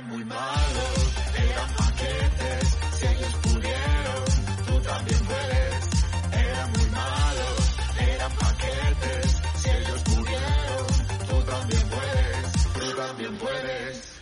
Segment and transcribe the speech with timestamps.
[0.00, 4.24] Eran muy malos, eran paquetes, si ellos pudieron,
[4.66, 6.04] tú también puedes.
[6.32, 10.86] Eran muy malos, eran paquetes, si ellos pudieron,
[11.28, 14.20] tú también puedes, tú también puedes.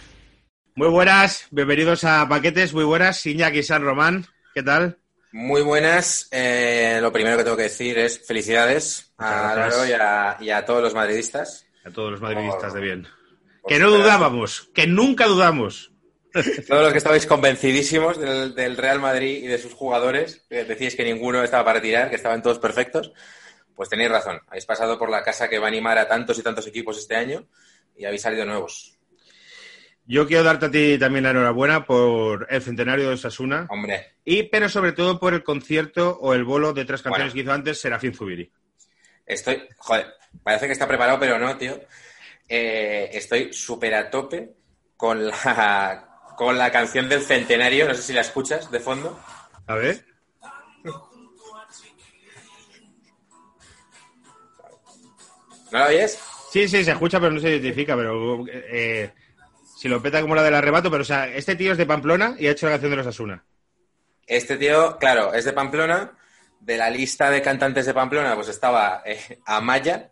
[0.75, 4.99] Muy buenas, bienvenidos a Paquetes, muy buenas, Iñaki San Román, ¿qué tal?
[5.31, 6.27] Muy buenas.
[6.33, 9.51] Eh, lo primero que tengo que decir es felicidades a.
[9.53, 11.67] Álvaro y a, y a todos los madridistas.
[11.85, 13.18] A todos los madridistas de bien.
[13.69, 15.93] Que no dudábamos, que nunca dudamos.
[16.69, 20.95] Todos los que estabais convencidísimos del, del Real Madrid y de sus jugadores, que decíais
[20.95, 23.13] que ninguno estaba para retirar, que estaban todos perfectos,
[23.75, 24.41] pues tenéis razón.
[24.49, 27.17] Habéis pasado por la casa que va a animar a tantos y tantos equipos este
[27.17, 27.47] año
[27.97, 28.95] y habéis salido nuevos.
[30.05, 34.45] Yo quiero darte a ti también la enhorabuena por el centenario de Osasuna, Hombre, y
[34.45, 37.35] pero sobre todo por el concierto o el bolo de tres canciones Bueno.
[37.35, 38.51] que hizo antes Serafín Zubiri.
[39.27, 39.63] estoy...
[39.77, 40.07] Joder,
[40.43, 41.79] parece que está preparado, pero no, tío.
[42.49, 44.55] Eh, estoy súper a tope
[44.97, 47.87] con la, con la canción del centenario.
[47.87, 49.19] No sé si la escuchas de fondo.
[49.67, 50.05] A ver.
[55.71, 56.19] ¿No la oyes?
[56.51, 59.13] Sí, sí, se escucha, pero no se identifica, pero eh,
[59.77, 62.35] si lo peta como la del arrebato, pero o sea, este tío es de Pamplona
[62.39, 63.45] y ha hecho la canción de los Asuna.
[64.27, 66.15] Este tío, claro, es de Pamplona.
[66.61, 70.11] De la lista de cantantes de Pamplona, pues estaba eh, Amaya,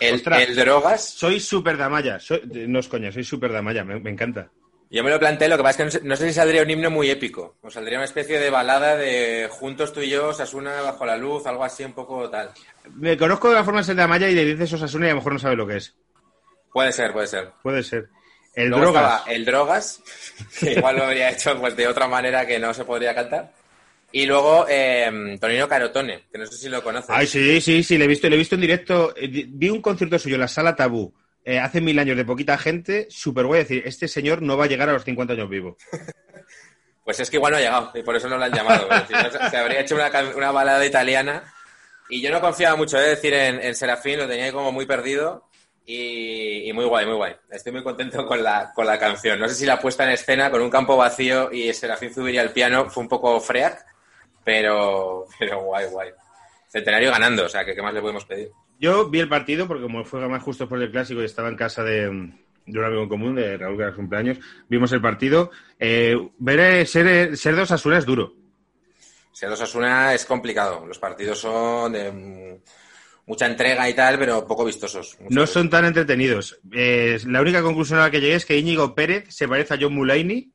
[0.00, 0.22] el,
[0.54, 1.04] Drogas.
[1.04, 4.50] Soy súper damaya, soy, no es coña, soy súper damaya, me, me encanta.
[4.88, 6.62] Yo me lo planteé, lo que pasa es que no sé, no sé si saldría
[6.62, 7.56] un himno muy épico.
[7.62, 11.44] O saldría una especie de balada de juntos tú y yo, Sasuna bajo la luz,
[11.46, 12.50] algo así un poco tal.
[12.94, 15.18] Me conozco de la forma de ser damaya y le dices Osasuna y a lo
[15.18, 15.96] mejor no sabe lo que es.
[16.72, 17.50] Puede ser, puede ser.
[17.62, 18.08] Puede ser.
[18.54, 19.22] El Luego drogas.
[19.26, 20.02] el Drogas,
[20.60, 23.52] que igual lo habría hecho pues de otra manera que no se podría cantar.
[24.16, 27.10] Y luego eh, Tonino Carotone, que no sé si lo conoces.
[27.10, 29.14] Ay, sí, sí, sí, le he visto, le he visto en directo.
[29.14, 31.12] Eh, Vi un concierto suyo en la sala Tabú
[31.44, 33.08] eh, hace mil años de poquita gente.
[33.10, 35.76] Súper a decir, este señor no va a llegar a los 50 años vivo.
[37.04, 38.88] Pues es que igual no ha llegado y por eso no lo han llamado.
[38.88, 41.44] porque si no, se habría hecho una, una balada italiana.
[42.08, 44.86] Y yo no confiaba mucho, es decir, en, en Serafín, lo tenía ahí como muy
[44.86, 45.46] perdido.
[45.84, 47.36] Y, y muy guay, muy guay.
[47.50, 49.38] Estoy muy contento con la, con la canción.
[49.38, 52.50] No sé si la puesta en escena con un campo vacío y Serafín subiría al
[52.50, 53.84] piano fue un poco freak,
[54.46, 56.10] pero, pero guay, guay.
[56.68, 58.50] Centenario ganando, o sea, que qué más le podemos pedir.
[58.78, 61.56] Yo vi el partido porque como fue más justo por el clásico y estaba en
[61.56, 62.02] casa de,
[62.66, 65.50] de un amigo en común, de Raúl, que era cumpleaños, vimos el partido.
[65.80, 68.34] Eh, ver eh, ser, ser de Osasuna es duro.
[69.32, 70.86] Ser Osasuna es complicado.
[70.86, 72.60] Los partidos son de mm,
[73.26, 75.18] mucha entrega y tal, pero poco vistosos.
[75.28, 76.60] No son tan entretenidos.
[76.72, 79.78] Eh, la única conclusión a la que llegué es que Íñigo Pérez se parece a
[79.80, 80.52] John Mulaney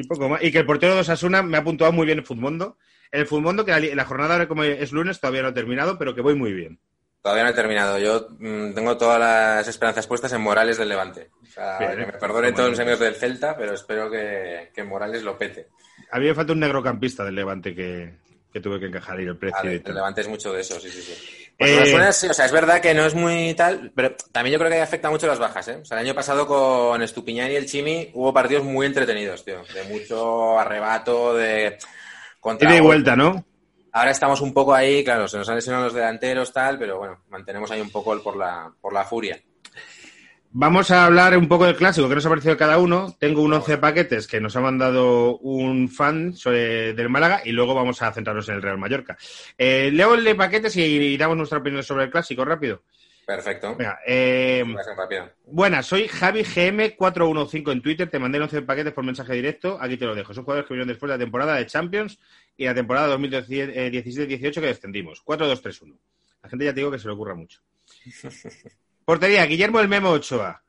[0.00, 0.42] y poco más.
[0.42, 2.78] Y que el portero de Osasuna me ha puntuado muy bien en Futmundo.
[3.10, 5.98] En el Futmundo, que la, la jornada ahora como es lunes todavía no ha terminado,
[5.98, 6.80] pero que voy muy bien.
[7.26, 7.98] Todavía no he terminado.
[7.98, 11.30] Yo mm, tengo todas las esperanzas puestas en Morales del Levante.
[11.42, 12.18] O sea, Bien, que me ¿eh?
[12.20, 15.68] perdonen todos los amigos del Celta, pero espero que, que Morales lo pete.
[16.12, 18.14] A mí me falta un negrocampista del Levante que,
[18.52, 19.72] que tuve que encajar y el precio.
[19.72, 19.94] Y el.
[19.94, 21.45] Levante es mucho de eso, sí, sí, sí.
[21.58, 24.52] Pues Eh, Osasuna es- o sea, es verdad que no es muy tal, pero también
[24.54, 25.78] yo creo que afecta mucho las bajas, ¿eh?
[25.80, 29.62] O sea, el año pasado con Estupiñán y el Chimi hubo partidos muy entretenidos, tío.
[29.72, 31.78] De mucho arrebato, de...
[32.40, 33.44] contra Ida y vuelta, ¿no?
[33.92, 37.22] Ahora estamos un poco ahí, claro, se nos han lesionado los delanteros, tal, pero bueno,
[37.30, 39.40] mantenemos ahí un poco el por la, por la furia.
[40.58, 43.14] Vamos a hablar un poco del clásico, que nos ha parecido cada uno.
[43.18, 48.00] Tengo un 11 paquetes que nos ha mandado un fan del Málaga y luego vamos
[48.00, 49.18] a centrarnos en el Real Mallorca.
[49.58, 52.84] Eh, leo el de paquetes y, y damos nuestra opinión sobre el clásico rápido.
[53.26, 53.76] Perfecto.
[53.76, 54.64] Venga, eh,
[55.44, 58.08] buenas, soy Javi GM415 en Twitter.
[58.08, 59.76] Te mandé el 11 paquetes por mensaje directo.
[59.78, 60.32] Aquí te lo dejo.
[60.32, 62.18] Son jugadores que vinieron después de la temporada de Champions
[62.56, 65.22] y la temporada 2017-18 que descendimos.
[65.22, 65.98] 4-2-3-1.
[66.42, 67.60] La gente ya te digo que se le ocurra mucho.
[69.06, 70.64] Portería, Guillermo el Memo Ochoa.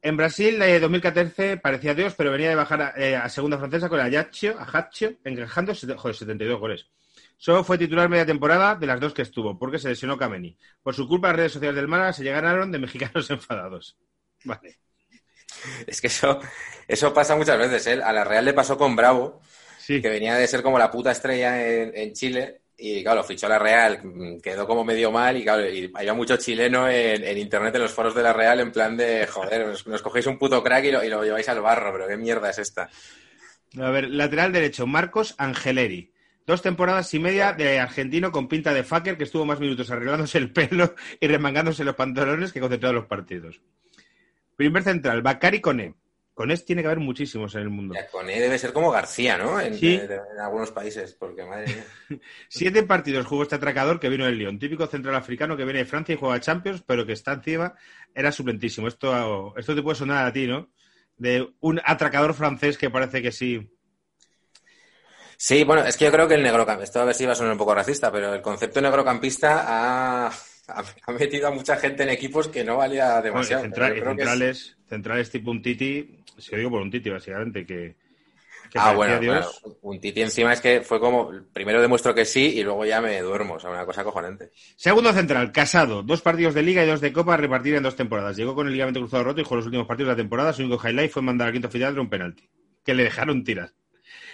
[0.00, 3.90] En Brasil, de 2014, parecía Dios, pero venía de bajar a, eh, a segunda francesa
[3.90, 6.86] con el Ajaccio, Ajaccio encajando joder, 72 goles.
[7.36, 10.56] Solo fue titular media temporada de las dos que estuvo, porque se lesionó Kameni.
[10.82, 13.98] Por su culpa, las redes sociales del Málaga se llegaron de mexicanos enfadados.
[14.44, 14.78] Vale.
[15.86, 16.40] Es que eso,
[16.88, 18.02] eso pasa muchas veces, ¿eh?
[18.02, 19.42] A la Real le pasó con Bravo,
[19.78, 20.00] Sí.
[20.00, 23.50] que venía de ser como la puta estrella en, en Chile, y claro, fichó a
[23.50, 24.00] la Real,
[24.42, 28.14] quedó como medio mal, y claro, y había mucho chileno en, internet, en los foros
[28.14, 31.08] de la Real, en plan de, joder, nos, cogéis un puto crack y lo, y
[31.08, 32.90] lo lleváis al barro, pero qué mierda es esta.
[33.78, 36.12] A ver, lateral derecho, Marcos Angeleri.
[36.46, 40.38] Dos temporadas y media de argentino con pinta de fucker que estuvo más minutos arreglándose
[40.38, 43.60] el pelo y remangándose los pantalones que concentrado en los partidos.
[44.54, 45.94] Primer central, Bakari Coné.
[46.36, 47.94] Conés tiene que haber muchísimos en el mundo.
[47.94, 49.58] Ya, él debe ser como García, ¿no?
[49.58, 49.96] En, Sí.
[49.96, 51.84] de- de- en algunos países, porque madre mía.
[52.50, 54.58] Siete partidos jugó este atracador que vino del Lyon.
[54.58, 57.74] Típico central africano que viene de Francia y juega Champions, pero que está encima,
[58.14, 58.86] era suplentísimo.
[58.86, 60.70] Esto, esto te puede sonar a ti, ¿no?
[61.16, 63.66] de un atracador francés que parece que sí.
[65.38, 67.34] Sí, bueno, es que yo creo que el negrocampista, esto a ver si va a
[67.34, 69.64] sonar un poco racista, pero el concepto negrocampista
[70.26, 70.30] ha,
[71.06, 73.62] ha metido a mucha gente en equipos que no valía demasiado.
[73.62, 77.08] Bueno, central- que es- centrales, centrales tipo un Titi, si lo digo por un Titi,
[77.10, 77.96] básicamente, que,
[78.70, 79.62] que Ah, bueno, Dios.
[79.82, 83.20] Un Titi encima es que fue como, primero demuestro que sí y luego ya me
[83.20, 84.50] duermo, o sea, una cosa cojonante.
[84.76, 87.94] Segundo central, Casado, dos partidos de Liga y dos de Copa a repartir en dos
[87.96, 88.36] temporadas.
[88.36, 90.52] Llegó con el ligamento cruzado roto y jugó los últimos partidos de la temporada.
[90.52, 92.48] Su único highlight fue mandar al quinto final de un penalti,
[92.84, 93.72] que le dejaron tirar.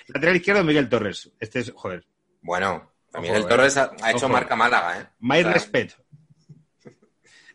[0.08, 1.30] Lateral izquierdo, Miguel Torres.
[1.38, 2.04] Este es, joder,
[2.40, 3.54] Bueno, también Ojo, el eh.
[3.54, 4.32] Torres ha, ha hecho Ojo.
[4.32, 5.06] marca Málaga, ¿eh?
[5.20, 5.92] My O sea, respect.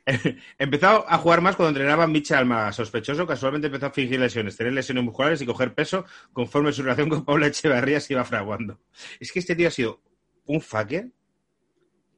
[0.57, 3.27] Empezó a jugar más cuando entrenaba Michel Alma, sospechoso.
[3.27, 7.25] Casualmente empezó a fingir lesiones, tener lesiones musculares y coger peso conforme su relación con
[7.25, 8.79] Paula Echeverría se iba fraguando.
[9.19, 10.01] Es que este tío ha sido
[10.45, 11.09] un fucker,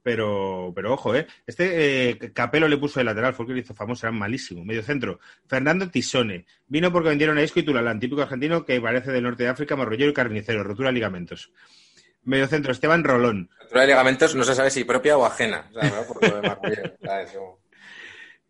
[0.03, 1.27] pero, pero ojo, ¿eh?
[1.47, 4.63] Este eh, Capelo le puso de lateral, fue el que le hizo famoso, era malísimo.
[4.63, 6.45] Medio centro, Fernando Tisone.
[6.67, 9.75] Vino porque vendieron a Isco y Tulalán, típico argentino que parece del norte de África,
[9.75, 11.51] marrollero y carnicero, rotura de ligamentos.
[12.23, 13.49] Medio centro, Esteban Rolón.
[13.61, 15.67] Rotura de ligamentos no se sabe si propia o ajena.
[15.71, 16.03] O sea, ¿no?
[16.03, 16.91] Por lo de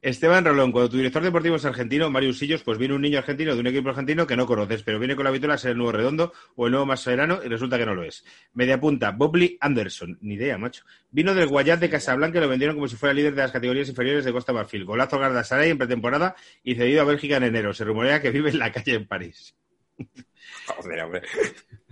[0.01, 3.53] Esteban Rolón, cuando tu director deportivo es argentino, Mario Sillos, pues viene un niño argentino
[3.53, 5.77] de un equipo argentino que no conoces, pero viene con la vitola a ser el
[5.77, 8.23] nuevo redondo o el nuevo Mascherano y resulta que no lo es.
[8.53, 10.85] Media punta, Bobley Anderson, ni idea, macho.
[11.11, 13.89] Vino del Guayat de Casablanca y lo vendieron como si fuera líder de las categorías
[13.89, 14.85] inferiores de Costa Marfil.
[14.85, 17.73] Golazo a Galatasaray en pretemporada y cedido a Bélgica en enero.
[17.73, 19.53] Se rumorea que vive en la calle en París.
[20.65, 21.23] Joder, hombre.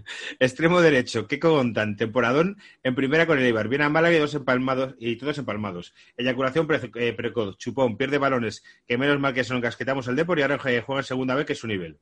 [0.39, 3.68] Extremo derecho, Keko Gontan, temporadón en primera con el Eibar.
[3.68, 5.94] Viene a Málaga y, dos empalmados, y todos empalmados.
[6.18, 10.15] Eyaculación pre- eh, precoz, chupón, pierde balones, que menos mal que se lo encasquetamos el
[10.15, 11.98] Depor y ahora eh, juega en segunda vez, que es su nivel.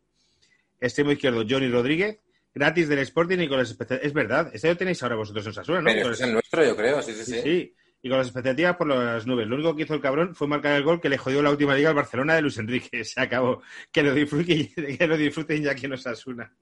[0.80, 2.20] Extremo izquierdo, Johnny Rodríguez,
[2.54, 4.06] gratis del Sporting y con las expectativas...
[4.08, 5.92] Es verdad, este lo tenéis ahora vosotros en Sasuna, ¿no?
[5.92, 7.42] Pero es el nuestro, yo creo, sí, sí, sí, sí.
[7.42, 7.76] sí.
[8.02, 9.48] Y con las expectativas por las nubes.
[9.48, 11.74] Lo único que hizo el cabrón fue marcar el gol que le jodió la última
[11.74, 13.04] liga al Barcelona de Luis Enrique.
[13.04, 13.64] Se acabó.
[13.92, 16.54] Que lo disfruten, que lo disfruten ya que nos asuna.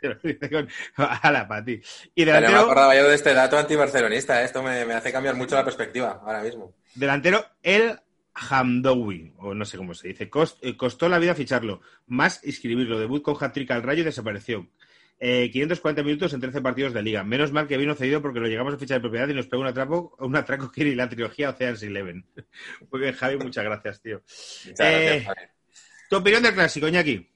[0.00, 1.72] Te lo dice con- a la pati.
[2.14, 4.42] Y Pero no me delantero, acordaba yo de este dato antibarcelonista.
[4.42, 4.44] ¿eh?
[4.46, 6.74] Esto me, me hace cambiar mucho la perspectiva ahora mismo.
[6.94, 7.98] delantero El
[8.34, 10.28] Hamdoui, o no sé cómo se dice.
[10.28, 11.80] Cost- eh, costó la vida ficharlo.
[12.06, 12.98] Más inscribirlo.
[12.98, 14.68] Debut con hat-trick al rayo y desapareció.
[15.18, 17.24] Eh, 540 minutos en 13 partidos de liga.
[17.24, 19.62] Menos mal que vino cedido porque lo llegamos a fichar de propiedad y nos pegó
[19.62, 22.26] un atraco, un atraco que ni la trilogía Ocean's Eleven.
[22.90, 24.20] Muy bien, Javi, muchas gracias, tío.
[24.66, 25.40] Muchas Eh, gracias, Javi.
[26.10, 27.30] Tu opinión del clásico, Iñaki.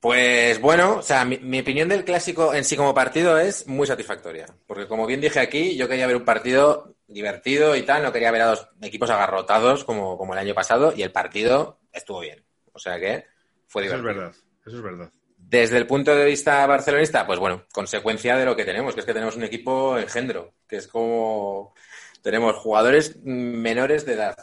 [0.00, 3.86] Pues bueno, o sea, mi, mi opinión del clásico en sí como partido es muy
[3.86, 4.46] satisfactoria.
[4.66, 8.30] Porque como bien dije aquí, yo quería ver un partido divertido y tal, no quería
[8.30, 12.44] ver a dos equipos agarrotados como, como el año pasado y el partido estuvo bien.
[12.72, 13.24] O sea que
[13.66, 14.02] fue Eso es divertido.
[14.02, 14.34] verdad,
[14.66, 15.12] eso es verdad.
[15.38, 19.06] Desde el punto de vista barcelonista, pues bueno, consecuencia de lo que tenemos, que es
[19.06, 21.74] que tenemos un equipo engendro, que es como
[22.22, 24.36] tenemos jugadores menores de edad,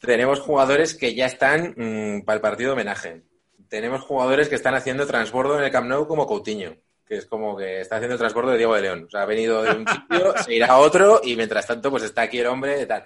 [0.00, 3.22] tenemos jugadores que ya están mm, para el partido homenaje,
[3.68, 6.76] tenemos jugadores que están haciendo transbordo en el Camp Nou como Coutinho,
[7.06, 9.62] que es como que está haciendo transbordo de Diego de León, o sea, ha venido
[9.62, 12.82] de un sitio, se irá a otro y mientras tanto pues está aquí el hombre
[12.82, 13.04] y tal.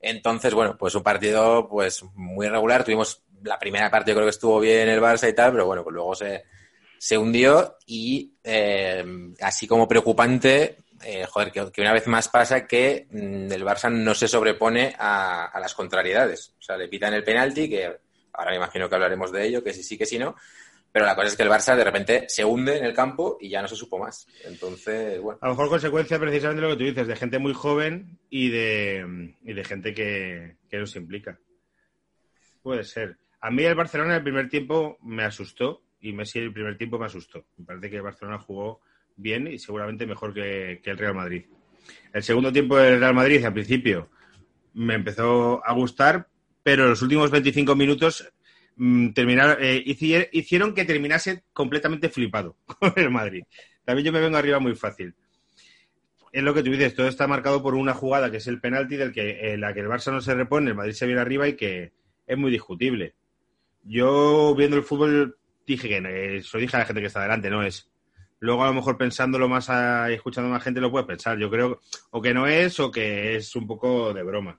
[0.00, 2.84] Entonces, bueno, pues un partido pues muy regular.
[2.84, 5.84] Tuvimos la primera parte, yo creo que estuvo bien el Barça y tal, pero bueno,
[5.84, 6.44] pues luego se,
[6.98, 9.04] se hundió y eh,
[9.40, 13.90] así como preocupante, eh, joder, que, que una vez más pasa que mm, el Barça
[13.92, 16.54] no se sobrepone a, a las contrariedades.
[16.58, 17.98] O sea, le pitan el penalti, que
[18.32, 20.36] ahora me imagino que hablaremos de ello, que sí, sí, que sí, no.
[20.92, 23.48] Pero la cosa es que el Barça de repente se hunde en el campo y
[23.48, 24.26] ya no se supo más.
[24.44, 25.38] Entonces, bueno.
[25.40, 28.50] A lo mejor consecuencia precisamente de lo que tú dices, de gente muy joven y
[28.50, 31.38] de, y de gente que, que no se implica.
[32.62, 33.18] Puede ser.
[33.40, 36.76] A mí el Barcelona en el primer tiempo me asustó y Messi en el primer
[36.76, 37.46] tiempo me asustó.
[37.56, 38.80] Me parece que el Barcelona jugó
[39.16, 41.44] bien y seguramente mejor que el Real Madrid.
[42.12, 44.10] El segundo tiempo del Real Madrid, al principio,
[44.74, 46.28] me empezó a gustar,
[46.62, 48.30] pero los últimos 25 minutos
[48.76, 53.44] mm, terminaron, eh, hici- hicieron que terminase completamente flipado con el Madrid.
[53.84, 55.14] También yo me vengo arriba muy fácil.
[56.32, 58.96] Es lo que tú dices, todo está marcado por una jugada que es el penalti
[58.96, 61.48] del que en la que el Barça no se repone, el Madrid se viene arriba
[61.48, 61.92] y que
[62.26, 63.14] es muy discutible.
[63.82, 65.36] Yo viendo el fútbol
[65.66, 67.90] dije que eh, eso dije a la gente que está delante, no es.
[68.38, 69.68] Luego a lo mejor pensándolo más
[70.08, 71.38] y escuchando más gente lo puedes pensar.
[71.38, 74.58] Yo creo o que no es o que es un poco de broma.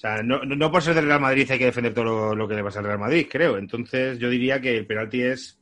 [0.00, 2.48] O sea, no, no- por ser del Real Madrid hay que defender todo lo, lo
[2.48, 3.58] que le pasa al Real Madrid, creo.
[3.58, 5.60] Entonces yo diría que el penalti es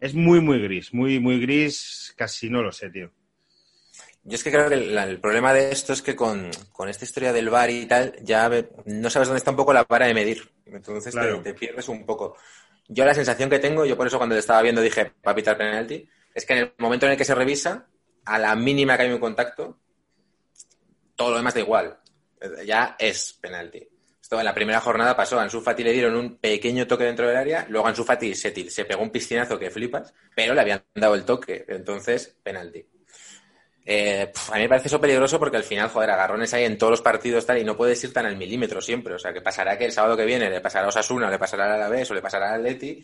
[0.00, 3.12] es muy muy gris, muy muy gris, casi no lo sé, tío.
[4.24, 7.04] Yo es que creo que el, el problema de esto es que con, con esta
[7.04, 8.50] historia del VAR y tal, ya
[8.86, 10.50] no sabes dónde está un poco la vara de medir.
[10.66, 11.42] Entonces te- Claro.
[11.42, 12.36] te, pierdes un poco.
[12.88, 15.34] Yo la sensación que tengo, yo por eso cuando te estaba viendo dije, va a
[15.34, 17.88] pitar penalti, es que en el momento en el que se revisa,
[18.24, 19.78] a la mínima que hay un contacto,
[21.16, 21.98] todo lo demás da igual.
[22.64, 23.88] Ya es penalti.
[24.20, 25.38] Esto en la primera jornada pasó.
[25.38, 27.66] A Ansu Fati le dieron un pequeño toque dentro del área.
[27.68, 31.24] Luego Ansu Fati se, se pegó un piscinazo que flipas, pero le habían dado el
[31.24, 31.64] toque.
[31.68, 32.84] Entonces, penalti.
[33.90, 36.90] Eh, a mí me parece eso peligroso porque al final, joder, agarrones hay en todos
[36.90, 39.14] los partidos tal y no puedes ir tan al milímetro siempre.
[39.14, 41.64] O sea, que pasará que el sábado que viene le pasará a Osasuna, le pasará
[41.64, 43.02] al Alavés o le pasará al Atleti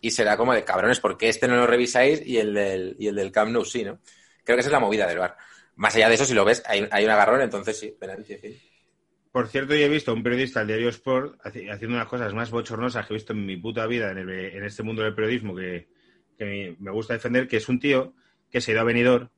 [0.00, 3.06] y será como de cabrones, ¿por qué este no lo revisáis y el del, y
[3.06, 4.00] el del Camp Nou sí, no?
[4.42, 5.36] Creo que esa es la movida del bar.
[5.80, 8.36] Más allá de eso, si lo ves, hay, un agarrón, entonces sí, penalti.
[9.32, 12.34] Por cierto, yo he visto a un periodista del diario Sport haci- haciendo unas cosas
[12.34, 15.14] más bochornosas que he visto en mi puta vida en, el- en este mundo del
[15.14, 15.88] periodismo que,
[16.36, 18.12] que me gusta defender, que es un tío
[18.50, 19.30] que se ha ido a venidor.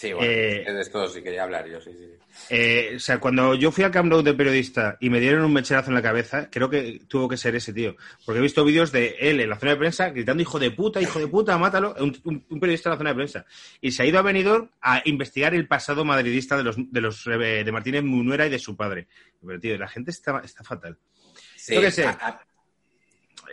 [0.00, 2.06] Sí, bueno, Eh, de esto sí quería hablar yo, sí, sí.
[2.50, 5.52] Eh, o sea, cuando yo fui al Camp Nou de periodista y me dieron un
[5.52, 7.96] mecherazo en la cabeza, creo que tuvo que ser ese tío.
[8.24, 11.00] Porque he visto vídeos de él en la zona de prensa gritando hijo de puta,
[11.02, 11.96] hijo de puta, mátalo.
[11.98, 13.44] Un, un- un periodista en la zona de prensa.
[13.80, 17.26] Y se ha ido a Benidorm a investigar el pasado madridista de los de, los,
[17.26, 19.08] eh, de Martínez Munuera y de su padre.
[19.44, 20.96] Pero, tío, la gente está, está fatal.
[21.56, 22.04] Sí, Yo qué sé.
[22.04, 22.40] a- a-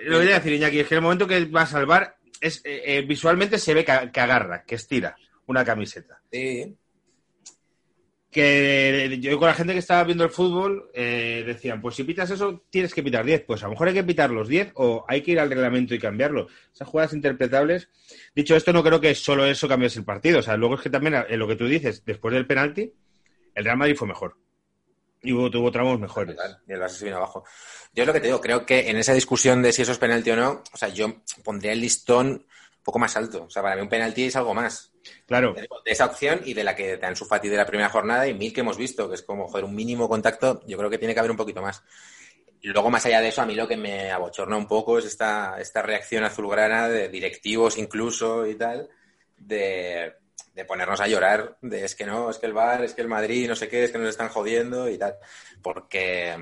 [0.04, 2.62] Lo voy a decir, Iñaki, es que en el momento que va a salvar, es,
[2.66, 5.16] eh, eh, visualmente se ve que, que agarra, que estira
[5.48, 6.22] una camiseta.
[6.32, 6.76] sí,
[8.36, 12.30] que yo con la gente que estaba viendo el fútbol eh, decían, pues si pitas
[12.30, 13.46] eso, tienes que pitar 10.
[13.46, 15.96] Pues a lo mejor hay que pitar los 10 o hay que ir al reglamento
[15.96, 16.48] y cambiarlo.
[16.74, 17.88] Esas jugadas interpretables.
[18.36, 20.40] Dicho esto, no creo que solo eso cambiase el partido.
[20.40, 22.92] O sea, luego es que también, en lo que tú dices, después del penalti,
[23.54, 24.36] el Real Madrid fue mejor.
[25.22, 26.36] Y hubo, tuvo tramos mejores.
[26.68, 27.46] Y el Barça se vino abajo.
[27.94, 29.98] Yo es lo que te digo, creo que en esa discusión de si eso es
[29.98, 32.46] penalti o no, o sea, yo pondría el listón
[32.86, 33.46] poco más alto.
[33.46, 34.94] O sea, para mí un penalti es algo más.
[35.26, 35.54] Claro.
[35.54, 38.36] De esa opción y de la que te han Fati de la primera jornada y
[38.36, 41.14] mil que hemos visto, que es como, joder, un mínimo contacto, yo creo que tiene
[41.14, 41.84] que haber un poquito más.
[42.62, 45.06] Y luego, más allá de eso, a mí lo que me abochorna un poco es
[45.06, 48.88] esta, esta reacción azulgrana de directivos incluso y tal,
[49.36, 50.14] de,
[50.54, 53.08] de ponernos a llorar, de es que no, es que el Bar, es que el
[53.08, 55.16] Madrid, no sé qué, es que nos están jodiendo y tal.
[55.62, 56.36] Porque,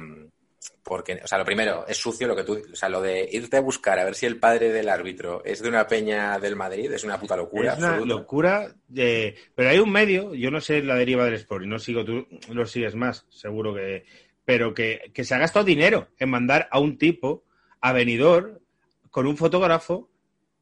[0.84, 3.58] porque, o sea, lo primero, es sucio lo que tú, o sea, lo de irte
[3.58, 6.92] a buscar a ver si el padre del árbitro es de una peña del Madrid,
[6.92, 7.74] es una puta locura.
[7.74, 8.14] Es una absoluta.
[8.14, 8.76] locura.
[8.88, 9.36] De...
[9.56, 12.66] Pero hay un medio, yo no sé la deriva del Sport no sigo, tú lo
[12.66, 14.06] sigues más, seguro que.
[14.46, 17.46] Pero que, que se ha gastado dinero en mandar a un tipo
[17.80, 18.62] a venidor
[19.10, 20.10] con un fotógrafo,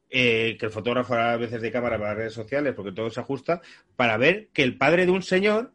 [0.08, 3.60] eh, que el fotógrafo a veces de cámara para redes sociales, porque todo se ajusta,
[3.96, 5.72] para ver que el padre de un señor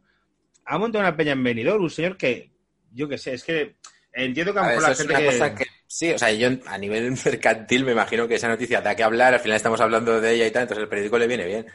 [0.64, 2.52] ha montado una peña en venidor, un señor que,
[2.94, 3.76] yo qué sé, es que
[4.14, 6.50] entiendo que a ver, la es gente una que- cosa que sí, o sea, yo
[6.66, 10.20] a nivel mercantil me imagino que esa noticia da que hablar, al final estamos hablando
[10.20, 11.66] de ella y tal, entonces el periódico le viene bien.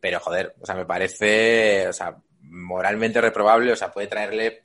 [0.00, 4.62] Pero joder, o sea, me parece, o sea, moralmente reprobable, o sea, puede traerle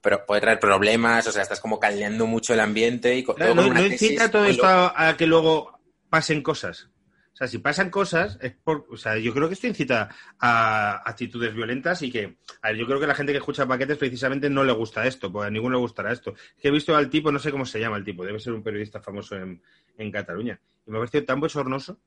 [0.00, 3.54] pero puede traer problemas, o sea, estás como caldeando mucho el ambiente y todo No,
[3.54, 6.90] con una no tesis incita todo esto a que luego pasen cosas.
[7.34, 8.86] O sea, si pasan cosas, es por.
[8.90, 12.36] O sea, yo creo que esto incita a actitudes violentas y que.
[12.62, 15.32] A ver, yo creo que la gente que escucha paquetes precisamente no le gusta esto,
[15.32, 16.34] porque a ninguno le gustará esto.
[16.36, 18.52] Es que he visto al tipo, no sé cómo se llama el tipo, debe ser
[18.52, 19.60] un periodista famoso en,
[19.98, 20.60] en Cataluña.
[20.86, 21.98] Y me ha parecido tan bochornoso.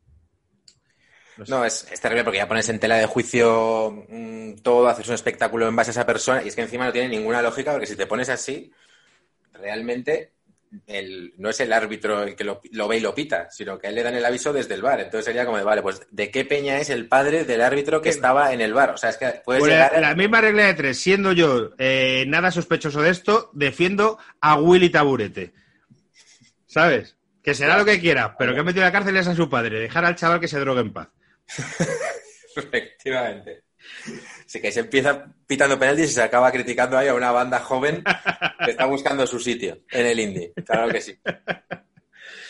[1.45, 5.67] No es terrible porque ya pones en tela de juicio mm, todo, haces un espectáculo
[5.67, 7.95] en base a esa persona y es que encima no tiene ninguna lógica porque si
[7.95, 8.71] te pones así,
[9.53, 10.33] realmente
[10.85, 13.87] el, no es el árbitro el que lo, lo ve y lo pita, sino que
[13.87, 14.99] a él le dan el aviso desde el bar.
[14.99, 18.09] Entonces sería como de, vale, pues ¿de qué peña es el padre del árbitro que
[18.09, 18.91] estaba en el bar?
[18.91, 19.95] O sea, es que puedes Pues llegar...
[19.95, 24.57] a- la misma regla de tres, siendo yo eh, nada sospechoso de esto, defiendo a
[24.59, 25.53] Willy Taburete.
[26.65, 27.15] ¿Sabes?
[27.41, 29.49] Que será lo que quiera, pero que ha metido en la cárcel es a su
[29.49, 29.79] padre.
[29.79, 31.07] Dejar al chaval que se drogue en paz.
[32.55, 33.63] Efectivamente.
[34.47, 38.01] Así que se empieza pitando penaltis y se acaba criticando ahí a una banda joven
[38.63, 40.53] que está buscando su sitio en el indie.
[40.65, 41.19] Claro que sí.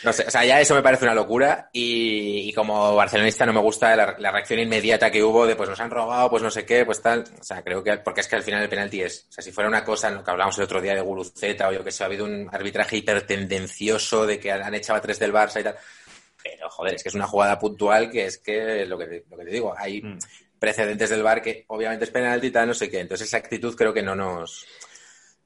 [0.04, 3.60] No sé, o sea, ya eso me parece una locura y, como barcelonista no me
[3.60, 6.84] gusta la, reacción inmediata que hubo de pues nos han robado, pues no sé qué,
[6.84, 7.24] pues tal.
[7.40, 9.50] O sea, creo que, porque es que al final el penalti es, o sea, si
[9.50, 12.04] fuera una cosa, lo que hablábamos el otro día de Guruceta o yo que sé,
[12.04, 15.74] ha habido un arbitraje hipertendencioso de que han, echado a tres del Barça y tal.
[16.44, 19.44] Pero joder, es que es una jugada puntual que es que lo que lo que
[19.44, 20.18] te digo, hay Mm.
[20.58, 23.00] Precedentes del bar que obviamente es penalti y tal, no sé qué.
[23.00, 24.66] Entonces esa actitud creo que no nos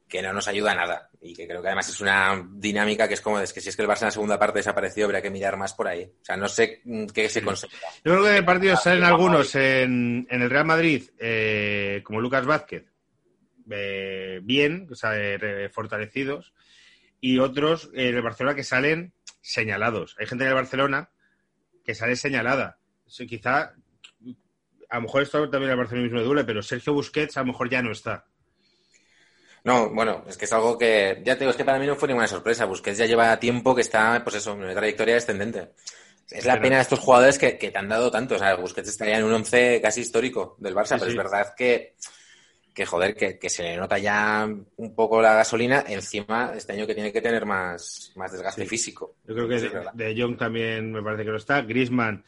[0.08, 3.14] que no nos ayuda a nada y que creo que además es una dinámica que
[3.14, 5.22] es como es que si es que el Barça en la segunda parte desapareció habría
[5.22, 6.04] que mirar más por ahí.
[6.04, 7.88] O sea, no sé mm, qué se conseguirá.
[8.04, 12.20] Yo creo que de partidos Ah, salen algunos en, en el Real Madrid, eh, como
[12.20, 12.84] Lucas Vázquez,
[13.70, 16.52] eh, bien, o sea, eh, fortalecidos,
[17.18, 20.14] y otros en el Barcelona que salen señalados.
[20.18, 21.10] Hay gente en el Barcelona
[21.84, 22.78] que sale señalada.
[23.06, 23.74] Quizá,
[24.92, 27.46] a lo mejor esto también al Barcelona mismo le duele, pero Sergio Busquets a lo
[27.46, 28.24] mejor ya no está.
[29.64, 31.94] No, bueno, es que es algo que ya te digo, es que para mí no
[31.94, 32.64] fue ninguna sorpresa.
[32.64, 35.70] Busquets ya lleva tiempo que está, pues eso, en una trayectoria descendente.
[36.30, 38.34] Es la Pero- pena de estos jugadores que, que te han dado tanto.
[38.34, 41.10] O sea, Busquets estaría en un once casi histórico del Barça, Sí, pero sí.
[41.10, 41.94] es verdad que
[42.74, 46.86] que joder, que, que se le nota ya un poco la gasolina, encima este año
[46.86, 48.68] que tiene que tener más, más desgaste Sí.
[48.68, 49.16] físico.
[49.26, 51.60] Yo creo que Sí, de, de Jong también me parece que no está.
[51.60, 52.24] Grisman,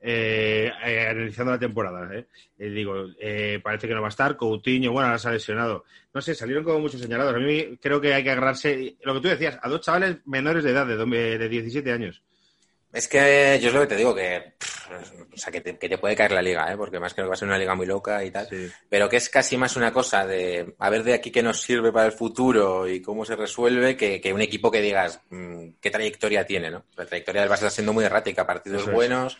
[0.00, 2.26] eh, eh, analizando la temporada, eh,
[2.58, 4.36] eh, digo, eh, parece que no va a estar.
[4.36, 5.84] Coutinho, bueno, ahora se ha lesionado.
[6.12, 7.34] No sé, salieron como muchos señalados.
[7.34, 10.64] A mí creo que hay que agarrarse, lo que tú decías, a dos chavales menores
[10.64, 12.22] de edad, de, de 17 años.
[12.92, 14.90] Es que yo es lo que te digo, que, pff,
[15.32, 16.76] o sea, que, te, que te puede caer la liga, ¿eh?
[16.76, 18.48] porque más creo que va a ser una liga muy loca y tal.
[18.48, 18.68] Sí.
[18.88, 21.92] pero que es casi más una cosa de a ver de aquí qué nos sirve
[21.92, 25.90] para el futuro y cómo se resuelve que, que un equipo que digas mm, qué
[25.90, 26.84] trayectoria tiene, ¿no?
[26.96, 29.38] La trayectoria del Barça está siendo muy errática, partidos Eso es.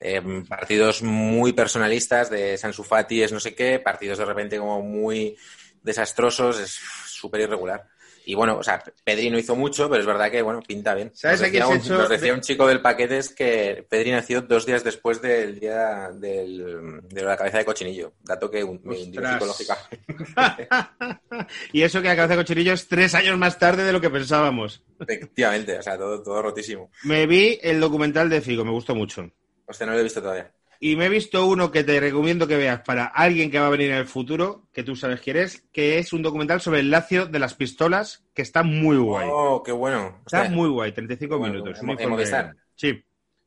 [0.00, 4.82] Eh, partidos muy personalistas de Sansu Fati es no sé qué, partidos de repente como
[4.82, 5.36] muy
[5.82, 6.70] desastrosos, es
[7.06, 7.86] súper irregular.
[8.28, 11.12] Y bueno, o sea, Pedri no hizo mucho, pero es verdad que, bueno, pinta bien.
[11.14, 14.42] ¿Sabes nos decía, un, echó nos decía de- un chico del Paquetes que Pedri nació
[14.42, 18.14] dos días después del día del, de la cabeza de cochinillo.
[18.24, 20.00] Dato que un- me hundió psicológicamente.
[21.72, 24.10] y eso que la cabeza de cochinillo es tres años más tarde de lo que
[24.10, 24.82] pensábamos.
[24.98, 26.90] Efectivamente, o sea, todo, todo rotísimo.
[27.04, 29.30] Me vi el documental de Figo, me gustó mucho.
[29.66, 30.50] Hostia, no lo he visto todavía.
[30.78, 33.70] Y me he visto uno que te recomiendo que veas para alguien que va a
[33.70, 36.90] venir en el futuro, que tú sabes quién es, que es un documental sobre el
[36.90, 39.26] Lacio de las pistolas, que está muy guay.
[39.32, 40.20] Oh, qué bueno.
[40.26, 40.54] está Hostia.
[40.54, 41.78] muy guay, 35 Bueno, minutos.
[41.78, 42.56] ¿en- un en informe- Movistar?
[42.74, 42.92] Sí.
[42.92, 43.02] sí,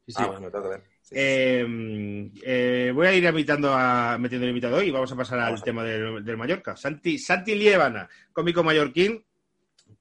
[0.08, 0.14] sí.
[0.18, 0.50] Ah, bueno.
[1.04, 1.16] Sí.
[1.18, 5.56] Eh, eh, voy a ir invitando a, metiendo el invitado y vamos a pasar al
[5.56, 6.76] a- tema del, del Mallorca.
[6.76, 9.24] Santi, Santi Liébana, cómico mallorquín,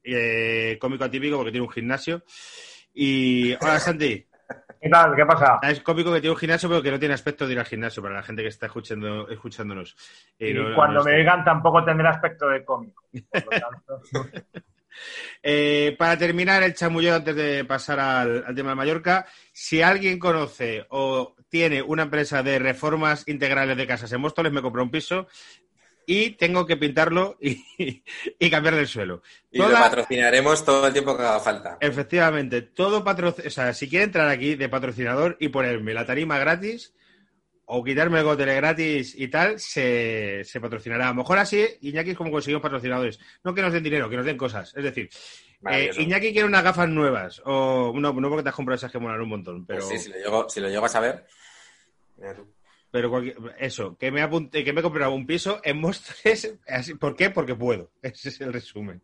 [0.03, 2.25] eh, cómico atípico porque tiene un gimnasio.
[2.95, 4.27] Y hola Santi,
[4.81, 5.15] ¿Qué tal?
[5.17, 5.59] ¿Qué pasa?
[5.63, 8.03] es cómico que tiene un gimnasio pero que no tiene aspecto de ir al gimnasio
[8.03, 9.97] para la gente que está escuchando, escuchándonos.
[10.39, 13.05] Y no- cuando no me digan tampoco tendrá aspecto de cómico.
[13.33, 14.01] Por lo tanto,
[15.41, 20.19] Eh, para terminar el chamulleo antes de pasar al, al tema de Mallorca, si alguien
[20.19, 24.91] conoce o tiene una empresa de reformas integrales de casas en Móstoles, me compro un
[24.91, 25.29] piso
[26.11, 27.63] y tengo que pintarlo y,
[28.39, 29.23] y cambiarle el suelo.
[29.51, 31.77] Y lo patrocinaremos todo el tiempo que haga falta.
[31.81, 36.39] Efectivamente, todo patrocinador, o sea, si quiere entrar aquí de patrocinador y ponerme la tarima
[36.39, 36.95] gratis
[37.67, 41.09] o quitarme el gotele gratis y tal, se, se patrocinará.
[41.09, 43.21] A lo mejor así, Iñaki es como conseguimos patrocinadores.
[43.45, 44.73] No que nos den dinero, que nos den cosas.
[44.75, 45.11] Es decir,
[45.71, 45.91] eh.
[45.99, 47.43] Iñaki quiere unas gafas nuevas.
[47.45, 50.07] O no, no porque te has comprado esas que molan un montón, pero, Pues sí,
[50.07, 51.27] si lo, llego, si lo llego a saber.
[52.17, 52.49] mira tú.
[52.91, 56.57] Pero cualquier- eso, que me apunte, que me he comprado un piso en Móstoles.
[56.67, 57.31] así- ¿Por qué?
[57.31, 57.91] Porque puedo.
[58.03, 59.03] Ese es el resumen.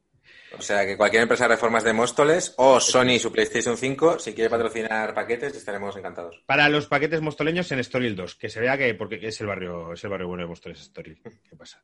[0.56, 4.32] O sea, que cualquier empresa de reformas de Móstoles o Sony su PlayStation 5, si
[4.34, 6.42] quiere patrocinar paquetes, estaremos encantados.
[6.46, 9.92] Para los paquetes mostoleños en Estoril 2, que se vea que porque es el barrio,
[9.92, 11.20] es el barrio bueno de Móstoles, Estoril.
[11.22, 11.82] ¿Qué pasa?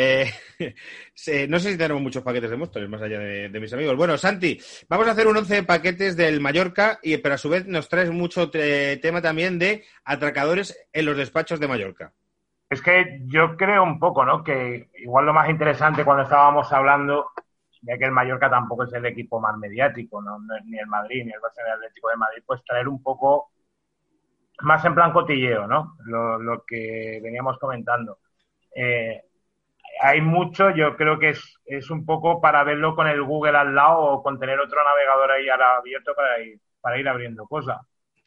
[0.00, 0.30] Eh,
[1.48, 3.96] no sé si tenemos muchos paquetes de Móstoles, más allá de, mis amigos.
[3.96, 4.56] Bueno, Santi,
[4.88, 7.88] vamos a hacer un 11 de paquetes del Mallorca, y, pero a su vez nos
[7.88, 12.12] traes mucho te- tema también de atracadores en los despachos de Mallorca.
[12.70, 14.44] es que yo creo un poco, ¿no?
[14.44, 17.32] Que igual lo más interesante cuando estábamos hablando,
[17.82, 20.36] ya que el Mallorca tampoco es el equipo más mediático, ¿no?
[20.56, 23.50] Es ni el Madrid ni el el Atlético de Madrid, pues traer un poco
[24.60, 25.96] más en plan cotilleo, ¿no?
[26.04, 28.18] Lo, lo que veníamos comentando.
[28.76, 29.22] Eh,
[30.00, 33.74] hay mucho, yo creo que es, es un poco para verlo con el Google al
[33.74, 37.78] lado o con tener otro navegador ahí ahora abierto para ir, para ir abriendo cosas.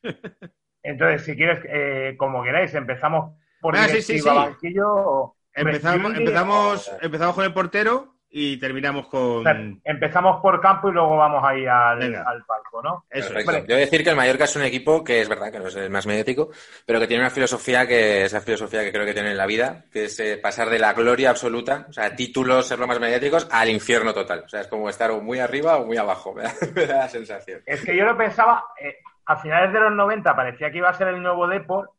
[0.83, 6.89] Entonces, si quieres, eh, como queráis, empezamos por Ah, sí, sí, banquillo o- Empezamos, empezamos,
[6.89, 9.43] o- empezamos con el portero y terminamos o con...
[9.43, 11.99] sea, empezamos por campo y luego vamos ahí al,
[12.45, 13.05] palco, ¿no?
[13.09, 13.33] Eso es.
[13.33, 13.51] Perfecto.
[13.51, 13.61] Vale.
[13.61, 15.67] Yo voy a decir que el Mallorca es un equipo que es verdad que no
[15.67, 16.49] es el más mediático,
[16.85, 19.83] pero que tiene una filosofía que esa filosofía que creo que tiene en la vida,
[19.91, 23.49] que es eh, pasar de la gloria absoluta, o sea, títulos, ser los más mediáticos,
[23.51, 24.43] al infierno total.
[24.45, 26.97] O sea, es como estar o muy arriba o muy abajo, me da, me da
[26.99, 27.61] la sensación.
[27.65, 30.93] Es que yo lo pensaba, eh, a finales de los 90 parecía que iba a
[30.93, 31.91] ser el nuevo Depor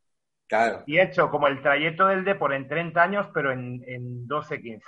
[0.47, 0.83] Claro.
[0.85, 4.59] y he hecho como el trayecto del Depor en 30 años, pero en, en 12,
[4.61, 4.85] 15.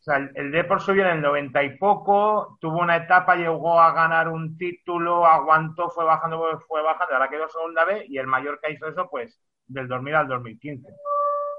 [0.00, 3.80] O sea, el, el Depor subió en el 90 y poco, tuvo una etapa, llegó
[3.80, 8.26] a ganar un título, aguantó, fue bajando, fue bajando, ahora quedó segunda vez y el
[8.26, 10.88] Mallorca hizo eso pues del 2000 al 2015.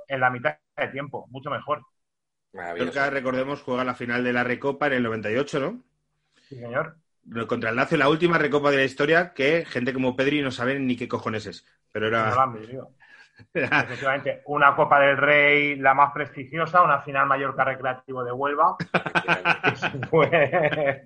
[0.08, 1.84] En la mitad de tiempo, mucho mejor.
[2.54, 5.84] Mallorca, recordemos, juega la final de la Recopa en el 98, ¿no?
[6.48, 6.98] Sí, señor.
[7.48, 10.88] contra el Lazio, la última recopa de la historia que gente como Pedri no saben
[10.88, 11.66] ni qué cojones es.
[11.92, 12.34] Pero era.
[13.54, 18.76] Efectivamente, una Copa del Rey, la más prestigiosa, una final Mallorca Recreativo de Huelva,
[20.10, 21.04] fue,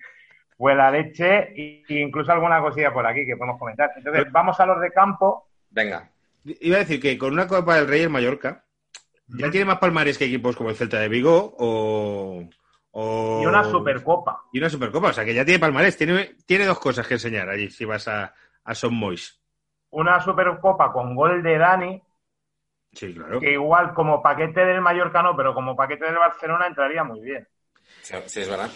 [0.58, 3.91] fue la leche, e incluso alguna cosilla por aquí que podemos comentar.
[3.96, 5.48] Entonces, vamos a los de campo.
[5.69, 6.10] Venga.
[6.46, 8.63] Iba a decir que con una Copa del Rey en Mallorca
[9.28, 12.43] ya tiene más palmares que equipos como el Celta de Vigo o.
[12.91, 14.41] o- Y una Supercopa.
[14.52, 15.08] Y una Supercopa.
[15.10, 15.98] O sea que ya tiene palmares.
[15.98, 18.34] Tiene, tiene dos cosas que enseñar allí si vas a,
[18.65, 19.39] a Son Mois.
[19.91, 22.02] Una Supercopa con gol de Dani,
[22.94, 23.40] Sí, claro.
[23.40, 27.48] que igual como paquete del Mallorca no, pero como paquete del Barcelona entraría muy bien.
[28.02, 28.70] Sí, sí, es verdad.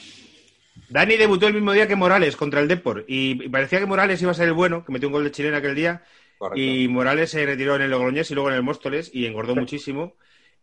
[0.90, 4.32] Dani debutó el mismo día que Morales contra el Depor y parecía que Morales iba
[4.32, 6.04] a ser el bueno, que metió un gol de chilena aquel día
[6.38, 6.62] Correcto.
[6.62, 10.16] y Morales se retiró en el Logroñés y luego en el Móstoles y engordó muchísimo.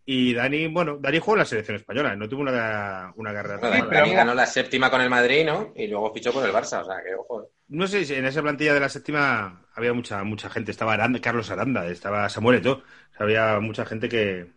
[0.07, 3.89] Y Dani, bueno, Dani jugó en la selección española, no tuvo una, una carrera Bueno,
[3.89, 5.73] Dani ganó la séptima con el Madrid, ¿no?
[5.75, 7.49] Y luego fichó por el Barça, o sea, que ojo.
[7.75, 10.71] No sé si en esa plantilla de la séptima había mucha mucha gente.
[10.71, 12.75] Estaba Aranda, Carlos Aranda, estaba Samuel Eto'o.
[12.75, 14.51] O sea, había mucha gente que,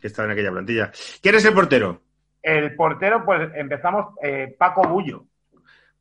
[0.00, 0.90] que estaba en aquella plantilla.
[1.22, 2.00] ¿Quién es el portero?
[2.42, 5.24] El portero, pues empezamos eh, Paco Bullo.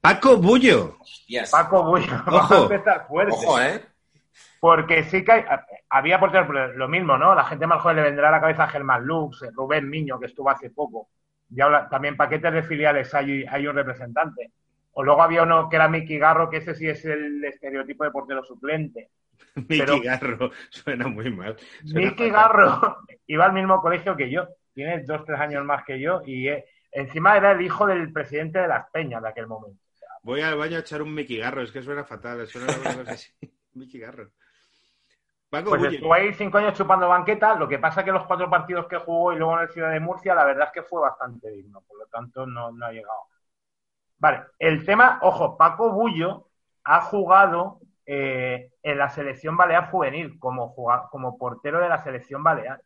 [0.02, 0.98] Paco Bullo.
[1.00, 1.50] Hostias.
[1.52, 2.08] Paco Bullo.
[2.26, 2.74] Vamos a Ojo.
[2.74, 3.34] empezar fuerte.
[3.34, 3.82] Ojo, ¿eh?
[4.60, 5.46] Porque sí que hay-
[5.90, 7.36] había porteros, pero lo mismo, ¿no?
[7.36, 10.20] La gente más joven le vendrá a la cabeza a Germán Lux, eh, Rubén Miño,
[10.20, 11.10] que estuvo hace poco.
[11.50, 14.52] Y ahora también paquetes de filiales hay, hay un representante.
[14.94, 18.12] O luego había uno que era Miki Garro, que ese sí es el estereotipo de
[18.12, 19.10] portero suplente.
[19.68, 20.52] Pero- Garro.
[20.70, 21.58] Suena muy mal.
[21.86, 22.32] Suena fatal.
[22.32, 24.48] Garro iba al mismo colegio que yo.
[24.74, 26.22] Tiene dos, tres años más que yo.
[26.26, 29.80] Y eh, encima era el hijo del presidente de las Peñas de aquel momento.
[30.24, 31.62] Voy al baño a echar un Miki Garro.
[31.62, 32.48] Es que suena fatal.
[32.48, 32.68] Suena
[33.08, 33.32] así.
[33.74, 34.30] Miki Garro.
[35.50, 35.92] Paco Pues Bullo.
[35.94, 39.34] estuvo ahí cinco años chupando banqueta, lo que pasa que los cuatro partidos que jugó
[39.34, 42.00] y luego en el Ciudad de Murcia, la verdad es que fue bastante digno, por
[42.00, 43.20] lo tanto no, no ha llegado.
[44.24, 46.48] Vale, el tema, ojo, Paco Bullo
[46.86, 50.74] ha jugado eh, en la selección balear juvenil como,
[51.12, 52.80] como portero de la selección balear.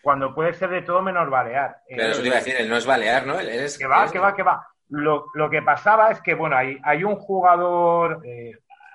[0.00, 1.78] Cuando puede ser de todo menos balear.
[1.88, 3.40] Eh, Pero eso te iba a decir, él no es balear, ¿no?
[3.40, 3.76] Él es.
[3.76, 4.64] que va, es- que va, que va.
[4.90, 8.52] Lo, lo que pasaba es que, bueno, hay, hay un jugador, eh,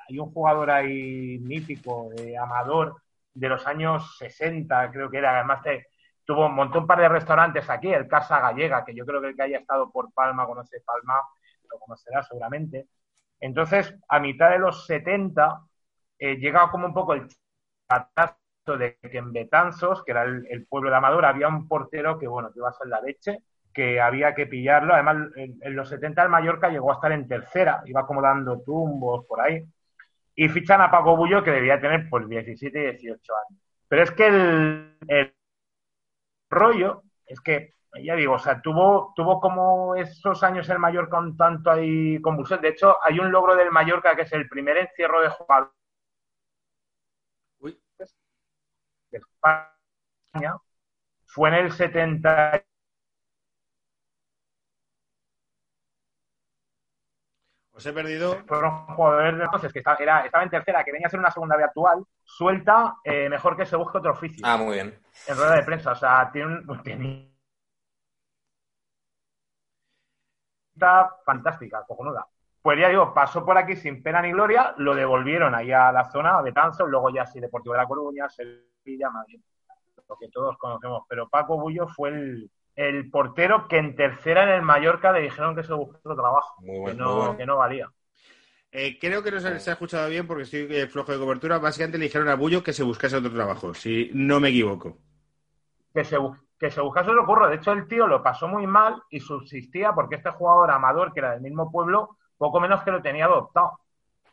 [0.08, 3.02] hay un jugador ahí mítico, eh, amador,
[3.34, 5.88] de los años 60, creo que era, además te,
[6.30, 9.36] tuvo, montó un par de restaurantes aquí, el Casa Gallega, que yo creo que el
[9.36, 11.20] que haya estado por Palma conoce Palma,
[11.72, 12.86] lo conocerá seguramente.
[13.40, 15.60] Entonces, a mitad de los 70,
[16.20, 17.28] eh, llega como un poco el
[17.90, 18.38] chatazo
[18.78, 22.28] de que en Betanzos, que era el, el pueblo de Amador, había un portero que,
[22.28, 23.40] bueno, que iba a ser la leche,
[23.74, 24.94] que había que pillarlo.
[24.94, 28.62] Además, en, en los 70 el Mallorca llegó a estar en tercera, iba como dando
[28.62, 29.64] tumbos por ahí.
[30.36, 33.62] Y fichan a Paco Bullo, que debía tener pues 17 y 18 años.
[33.88, 35.34] Pero es que el, el
[36.50, 41.38] rollo es que, ya digo, o sea, tuvo, tuvo como esos años el Mallorca un
[41.38, 42.62] tanto ahí convulsión.
[42.62, 45.74] De hecho, hay un logro del Mallorca que es el primer encierro de jugadores
[49.12, 50.56] de España.
[51.26, 52.64] Fue en el 70
[57.80, 58.36] Os he perdido.
[58.46, 61.32] fueron jugadores de entonces que estaba, era, estaba en tercera, que venía a ser una
[61.32, 65.00] segunda B actual, suelta, eh, mejor que se busque otro oficio Ah, muy bien.
[65.28, 65.92] en rueda de prensa.
[65.94, 66.84] O sea, tiene un.
[66.84, 67.34] Tiene...
[70.74, 72.28] Está fantástica, cojonuda.
[72.62, 76.04] Pues ya digo, pasó por aquí sin pena ni gloria, lo devolvieron ahí a la
[76.12, 79.40] zona, a Betanzos, luego ya sí, Deportivo de La Coruña, Sevilla, Madrid,
[80.06, 81.04] lo que todos conocemos.
[81.08, 82.52] Pero Paco Bullo fue el,
[82.88, 86.62] el portero que en tercera en el Mallorca le dijeron que se buscó otro trabajo,
[86.62, 87.38] Muy que, no, muy bueno.
[87.38, 87.92] que no valía.
[88.72, 91.58] Eh, creo que no se, se ha escuchado bien porque estoy eh, flojo de cobertura.
[91.58, 94.98] Básicamente le dijeron a Bullo que se buscase otro trabajo, si no me equivoco.
[95.94, 96.18] que se,
[96.60, 97.50] que se buscase otro curro.
[97.50, 101.20] De hecho, el tío lo pasó muy mal y subsistía porque este jugador amador, que
[101.20, 103.80] era del mismo pueblo, poco menos que lo tenía adoptado.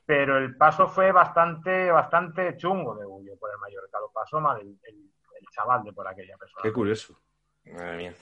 [0.04, 3.98] Pero el paso fue bastante, bastante chungo de Bullo por el Mallorca.
[3.98, 6.62] Lo pasó mal el, el- el chaval de por aquella persona.
[6.62, 7.18] Qué curioso.
[7.64, 8.14] Madre mía.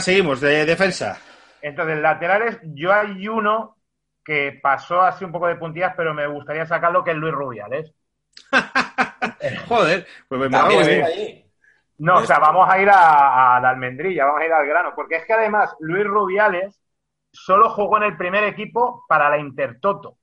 [0.00, 0.40] Seguimos.
[0.40, 1.18] De defensa.
[1.60, 3.76] Entonces, laterales, yo hay uno
[4.24, 7.94] que pasó así un poco de puntillas, pero me gustaría sacarlo, que es Luis Rubiales.
[9.68, 11.04] Joder, pues me También muy estuvo bien.
[11.04, 11.44] allí.
[11.98, 14.92] No, o sea, vamos a ir a, a la almendrilla, vamos a ir al grano,
[14.94, 16.80] porque es que además Luis Rubiales
[17.32, 20.18] solo jugó en el primer equipo para la Intertoto.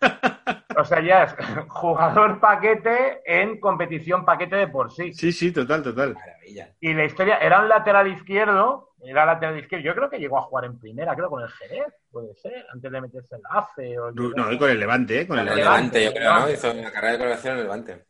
[0.76, 1.34] O sea, ya es
[1.68, 5.12] jugador paquete en competición paquete de por sí.
[5.12, 6.14] Sí, sí, total, total.
[6.14, 6.74] Maravilla.
[6.80, 9.84] Y la historia era un lateral izquierdo, era lateral izquierdo.
[9.84, 12.90] Yo creo que llegó a jugar en primera, creo con el Jerez, puede ser, antes
[12.90, 13.98] de meterse en la AFE.
[13.98, 15.26] O No, y con el Levante, ¿eh?
[15.26, 16.00] Con el Con el Levante.
[16.00, 16.50] Levante, yo creo, ¿no?
[16.50, 18.04] Hizo una carrera de colección en el Levante.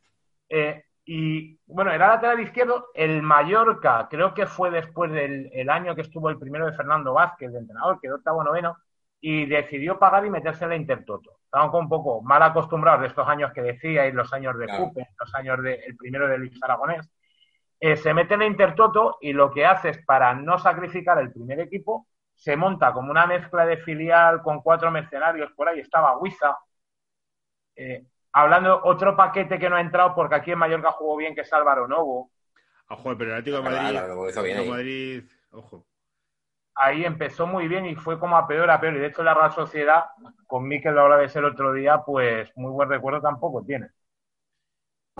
[0.49, 2.87] Eh, y bueno, era lateral izquierdo.
[2.93, 7.13] El Mallorca, creo que fue después del el año que estuvo el primero de Fernando
[7.13, 8.77] Vázquez, de entrenador, quedó octavo noveno,
[9.21, 11.39] y decidió pagar y meterse en la Intertoto.
[11.45, 14.85] Estaban un poco mal acostumbrados de estos años que decía, y los años de Claro.
[14.85, 17.09] Cupe, los años de el primero de Luis Aragonés.
[17.79, 21.31] Eh, se mete en la Intertoto y lo que hace es, para no sacrificar el
[21.31, 25.51] primer equipo, se monta como una mezcla de filial con cuatro mercenarios.
[25.53, 26.57] Por ahí estaba Huiza,
[27.75, 31.41] eh, hablando otro paquete que no ha entrado porque aquí en Mallorca jugó bien, que
[31.41, 32.31] es Álvaro Novo.
[32.89, 34.33] Ojo, pero el Atlético de Madrid.
[34.35, 34.69] la bien ahí.
[34.69, 35.85] Madrid, ojo.
[36.75, 38.95] Ahí empezó muy bien y fue como a peor a peor.
[38.95, 40.05] Y de hecho la Real Sociedad,
[40.47, 43.89] con Miquel lo hablaba de el otro día, pues muy buen recuerdo tampoco tiene.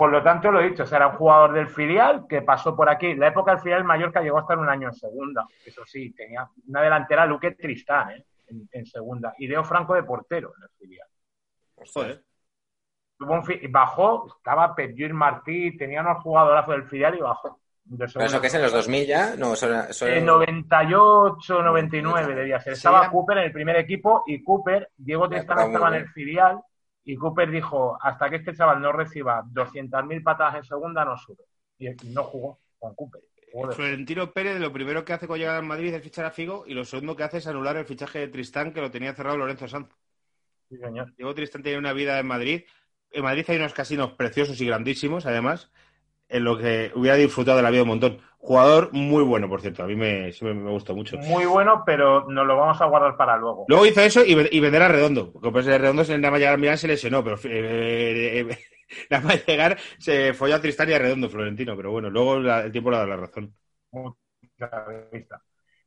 [0.00, 2.74] Por lo tanto, lo he dicho, o sea, era un jugador del filial que pasó
[2.74, 3.14] por aquí.
[3.14, 5.46] La época del filial Mallorca llegó a estar un año en segunda.
[5.66, 8.24] Eso sí, tenía una delantera Luque Tristán ¿eh?
[8.46, 9.34] en, en segunda.
[9.36, 11.06] Y Leo Franco de portero en el filial.
[11.92, 12.22] Joder.
[13.18, 17.60] Tuvo un fi- bajó, estaba Pedro Martí, tenía unos jugadorazos del filial y bajó.
[17.84, 18.26] De ¿Pero segunda.
[18.28, 19.36] eso qué es en los 2000 ya?
[19.36, 22.72] No, eso era- En 98, 99 debía ser.
[22.72, 23.10] Estaba.
[23.10, 26.58] Cooper en el primer equipo y Cooper, Diego Tristán estaba en el filial
[27.04, 31.44] y Cooper dijo, hasta que este chaval no reciba 200.000 patadas en segunda, no sube.
[31.78, 33.22] Y, y no jugó con Cooper.
[33.52, 36.64] De- Florentino Pérez lo primero que hace con llegada al Madrid es fichar a Figo
[36.66, 39.38] y lo segundo que hace es anular el fichaje de Tristán que lo tenía cerrado
[39.38, 39.88] Lorenzo Sanz.
[40.68, 41.12] Sí, señor.
[41.16, 42.64] Diego Tristán tiene una vida en Madrid.
[43.10, 45.72] En Madrid hay unos casinos preciosos y grandísimos, además,
[46.30, 48.18] en lo que hubiera disfrutado de la vida un montón.
[48.38, 49.82] Jugador muy bueno, por cierto.
[49.82, 50.30] A mí me,
[50.70, 51.18] gustó mucho.
[51.18, 53.66] Muy bueno, pero nos lo vamos a guardar para luego.
[53.68, 55.30] Luego hizo eso y, y vender a Redondo.
[55.30, 58.58] Porque pues, Redondo se nada más llegar a Milán se lesionó, pero eh, eh,
[59.10, 61.76] nada más llegar se folló a Tristán y a Redondo, Florentino.
[61.76, 63.54] Pero bueno, luego la- el tiempo le dado la razón.
[63.92, 65.42] Mucha vista.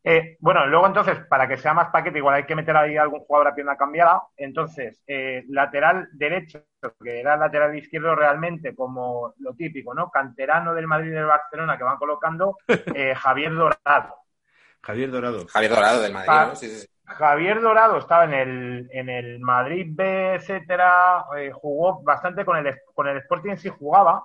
[0.06, 3.22] Eh, bueno, luego entonces, para que sea más paquete, igual hay que meter ahí algún
[3.22, 4.24] jugador a pierna cambiada.
[4.36, 6.64] Entonces, eh, lateral derecho,
[7.02, 10.12] que era lateral izquierdo realmente, como lo típico, ¿no?
[10.12, 12.58] Canterano del Madrid y del Barcelona que van colocando,
[12.96, 14.16] eh, Javier Dorado.
[14.82, 15.48] Javier Dorado.
[15.48, 16.46] Javier Dorado del Madrid, Ah.
[16.50, 16.56] ¿no?
[16.56, 16.88] Sí, sí, sí.
[17.06, 22.74] Javier Dorado estaba en el, en el Madrid B, etcétera, eh, jugó bastante con el,
[22.94, 24.24] con el Sporting, sí jugaba,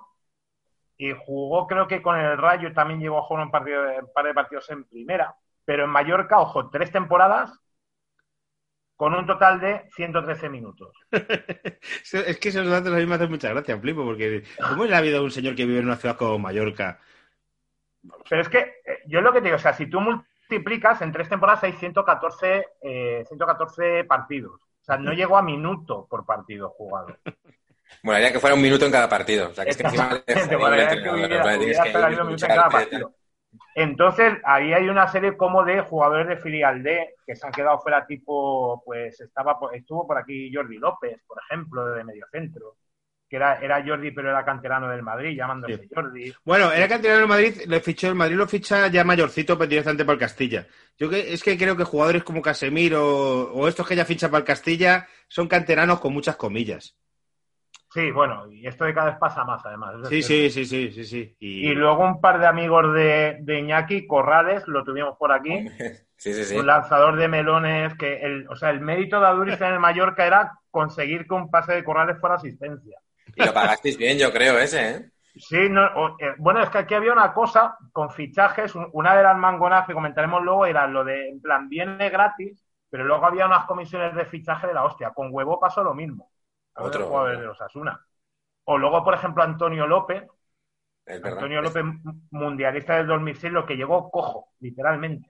[0.97, 4.25] y jugó creo que con el Rayo también llegó a jugar un, partido, un par
[4.25, 5.35] de partidos en primera,
[5.69, 7.51] pero en Mallorca, ojo, tres temporadas
[8.95, 10.95] con un total de 113 minutos.
[12.11, 14.99] Es que esos datos a mí me hacen mucha gracia, flipo, porque ¿cómo es la
[14.99, 16.99] vida de un señor que vive en una ciudad como Mallorca?
[18.27, 21.11] Pero es que eh, yo lo que te digo, o sea, si tú multiplicas en
[21.11, 24.59] tres temporadas hay 114, eh, 114 partidos.
[24.63, 27.15] O sea, no llegó a minuto por partido jugado.
[28.03, 29.49] Bueno, haría que fuera un minuto en cada partido.
[29.49, 33.13] O sea, que es que encima para que hubiera- hubiera que pegado
[33.75, 37.79] Entonces, ahí hay una serie como de jugadores de filial D que se han quedado
[37.79, 42.75] fuera, tipo, pues estaba por- estuvo por aquí Jordi López, por ejemplo, de mediocentro,
[43.29, 45.89] que era, era Jordi, pero era canterano del Madrid, llamándose Sí.
[45.93, 46.33] Jordi.
[46.43, 50.03] Bueno, era canterano del Madrid, le fichó el Madrid, lo ficha ya mayorcito, pero directamente
[50.05, 50.67] para el Castilla.
[50.97, 54.39] Yo que, es que creo que jugadores como Casemiro o estos que ya ficha para
[54.39, 56.95] el Castilla son canteranos con muchas comillas.
[57.91, 59.95] Sí, bueno, y esto de cada vez pasa más, además.
[60.09, 61.35] Sí, sí, sí, sí, sí, sí.
[61.39, 65.67] Y, Y luego un par de amigos de, de Iñaki, Corrales, lo tuvimos por aquí.
[66.19, 66.57] Sí, sí, sí.
[66.57, 70.27] Un lanzador de melones que, el, o sea, el mérito de Aduriz en el Mallorca
[70.27, 72.99] era conseguir que un pase de Corrales fuera asistencia.
[73.37, 75.09] Y lo pagasteis bien, yo creo, ese, ¿eh?
[75.35, 79.15] Sí, no, o- eh, bueno, es que aquí había una cosa con fichajes, un- una
[79.15, 83.25] de las mangonas que comentaremos luego era lo de, en plan, viene gratis, pero luego
[83.25, 85.11] había unas comisiones de fichaje de la hostia.
[85.11, 86.29] Con Huevo pasó lo mismo.
[86.79, 87.07] A Otro.
[87.07, 87.99] jugadores de los Asuna.
[88.65, 90.23] O luego, por ejemplo, Antonio López,
[91.05, 91.39] Es verdad.
[91.39, 91.83] Antonio López,
[92.31, 95.29] mundialista del 2006, lo que llegó cojo, literalmente.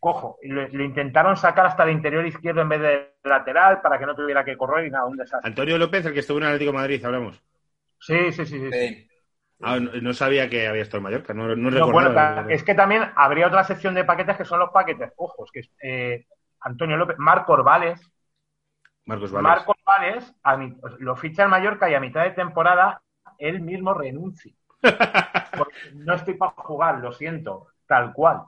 [0.00, 0.38] Cojo.
[0.42, 4.06] Y lo, lo intentaron sacar hasta el interior izquierdo en vez de lateral para que
[4.06, 5.48] no tuviera que correr y nada, un desastre.
[5.48, 7.42] Antonio López, el que estuvo en Atlético de Madrid, hablamos.
[7.98, 8.60] Sí, sí, sí.
[8.60, 8.70] sí.
[8.70, 9.08] Sí.
[9.60, 13.02] Ah, no, no sabía que había estado en Mallorca, no, no bueno, es que también
[13.16, 16.26] habría otra sección de paquetes que son los paquetes ojos, que es eh,
[16.60, 18.00] Antonio López, Marco Orbales.
[19.04, 19.42] Marcos Vales.
[19.42, 23.00] Marco Orbales a mi- lo ficha el Mallorca y a mitad de temporada
[23.38, 24.52] él mismo renuncia.
[24.80, 28.42] Porque no estoy para jugar, lo siento, tal cual.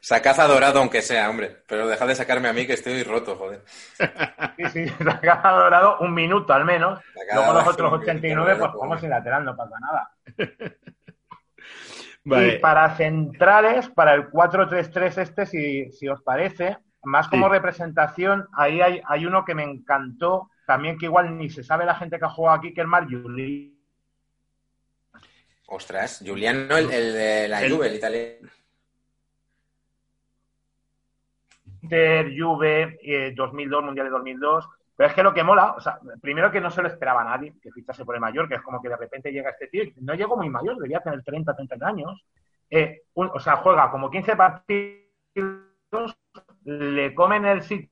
[0.00, 1.64] Sacad a Dorado, aunque sea, hombre.
[1.66, 3.62] Pero dejad de sacarme a mí que estoy roto, joder.
[4.56, 4.86] Sí, sí,
[5.42, 7.00] ha dorado un minuto al menos.
[7.34, 10.10] Luego los otros que- 89, que- pues como sin lateral, no pasa nada.
[12.24, 17.52] Y para centrales, para el 4-3-3 este, si, si os parece, más como Sí.
[17.52, 21.94] representación, ahí hay, hay uno que me encantó, también que igual ni se sabe la
[21.94, 23.72] gente que ha jugado aquí, que es Marjuli.
[25.68, 28.48] Ostras, Juliano, el, el de la El- Juve, el italiano.
[31.82, 34.68] Inter, Juve, eh, 2002, Mundial de 2002.
[34.96, 37.52] Pero es que lo que mola, o sea, primero que no se lo esperaba nadie
[37.62, 39.92] que fichase por el mayor, que es como que de repente llega este tío, y
[40.00, 42.24] no llegó muy mayor, debía tener 30, 30 años.
[42.70, 46.16] Eh, un- o sea, juega como 15 partidos,
[46.66, 47.88] le comen el sitio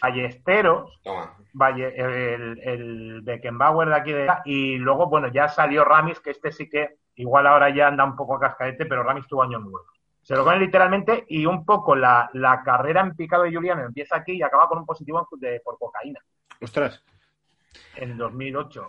[0.00, 1.36] Ballesteros, Toma.
[1.54, 6.52] Valle, el, el Beckenbauer de aquí de y luego, bueno, ya salió Ramis, que este
[6.52, 9.86] sí que igual ahora ya anda un poco a cascadete, pero Ramis tuvo años nuevos.
[10.20, 14.16] Se lo comen literalmente y un poco la, la carrera en picado de Juliano empieza
[14.16, 16.18] aquí y acaba con un positivo de- por cocaína
[16.60, 17.02] Ostras.
[17.96, 18.88] en 2008.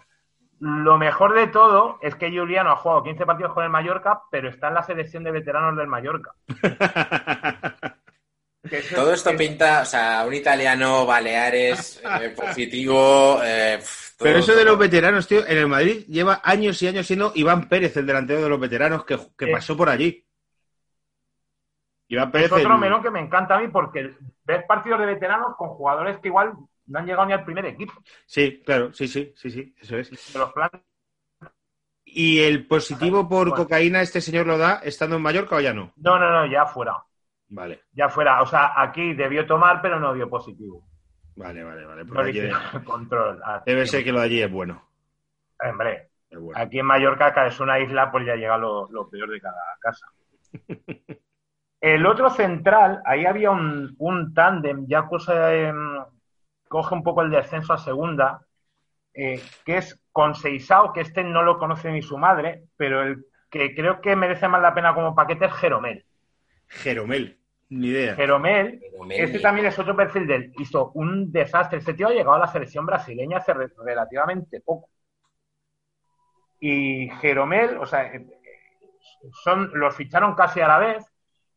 [0.59, 4.49] Lo mejor de todo es que Juliano ha jugado 15 partidos con el Mallorca, pero
[4.49, 6.31] está en la selección de veteranos del Mallorca.
[8.63, 13.79] Eso- Todo esto es- pinta, o sea, un italiano, Baleares, eh, positivo, eh,
[14.17, 17.31] Pero Todo- eso de los veteranos, tío, en el Madrid lleva años y años siendo
[17.35, 19.51] Iván Pérez, el delantero de los veteranos, que, que Eh.
[19.51, 20.25] pasó por allí.
[22.07, 22.47] Iván Pérez.
[22.47, 24.15] Es otro el- melón que me encanta a mí porque
[24.45, 26.53] ves partidos de veteranos con jugadores que igual
[26.87, 27.93] no han llegado ni al primer equipo.
[28.25, 30.33] Sí, claro, sí, sí, sí, sí, eso es.
[30.33, 30.81] De los planes
[32.07, 33.63] ¿Y el positivo por Bueno.
[33.63, 35.91] cocaína este señor lo da estando en Mallorca o ya no?
[35.97, 36.95] No, no, no, ya fuera.
[37.49, 38.41] Vale, Ya fuera.
[38.41, 40.87] O sea, aquí debió tomar, pero no dio positivo.
[41.35, 42.05] vale, vale, vale.
[42.05, 42.49] No allí-
[42.85, 43.41] control.
[43.43, 44.87] Ah, debe ser que lo de allí es bueno.
[45.59, 46.59] Hombre, es bueno.
[46.61, 49.61] aquí en Mallorca, que es una isla, pues ya llega lo, lo peor de cada
[49.79, 50.07] casa.
[51.81, 55.77] El otro central, ahí había un, un tándem, ya cosa, em,
[56.75, 58.41] coge un poco el descenso a segunda,
[59.13, 63.25] eh, que es con Seisao, que este no lo conoce ni su madre, pero el
[63.49, 66.03] que creo que merece más la pena como paquete es Jeromel.
[66.67, 68.15] Jeromel, ni idea.
[68.15, 71.77] Jeromel, Jeromel, este ni- también es otro perfil del hizo un desastre.
[71.79, 74.89] Este tío ha llegado a la selección brasileña hace re- relativamente poco.
[76.59, 78.25] Y Jeromel, o sea, eh,
[79.45, 81.05] son, los ficharon casi a la vez.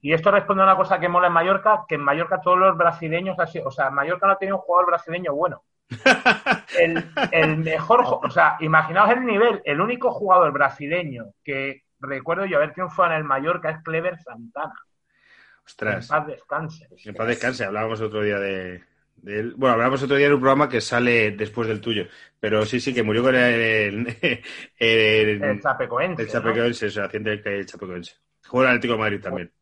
[0.00, 2.76] Y esto responde a una cosa que mola en Mallorca, que en Mallorca todos los
[2.76, 5.62] brasileños, así, o sea, Mallorca no tiene un jugador brasileño bueno.
[6.78, 12.44] El, el mejor, jo- o sea, imaginaos el nivel, el único jugador brasileño que recuerdo
[12.46, 14.74] yo haber triunfado en el Mallorca es Clever Santana.
[14.76, 16.88] En Ostras, paz descanse.
[17.04, 17.64] en paz descanse.
[17.64, 18.84] Hablábamos otro día de,
[19.16, 19.54] de él.
[19.56, 22.06] Bueno, hablábamos otro día en un programa que sale después del tuyo.
[22.38, 24.42] Pero sí, sí, que murió con el, el,
[24.78, 26.22] el, El Chapecoense.
[26.22, 26.32] el ¿no?
[26.32, 28.14] Chapecoense, o sea, haciendo el, Chapecoense.
[28.46, 29.52] Jugó en el Atlético de Madrid también.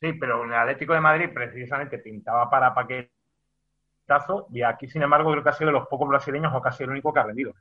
[0.00, 5.30] Sí, pero en el Atlético de Madrid precisamente pintaba para paquetazo y aquí, sin embargo,
[5.30, 7.52] creo que ha sido de los pocos brasileños o casi el único que ha rendido.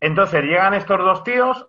[0.00, 1.68] Entonces llegan estos dos tíos.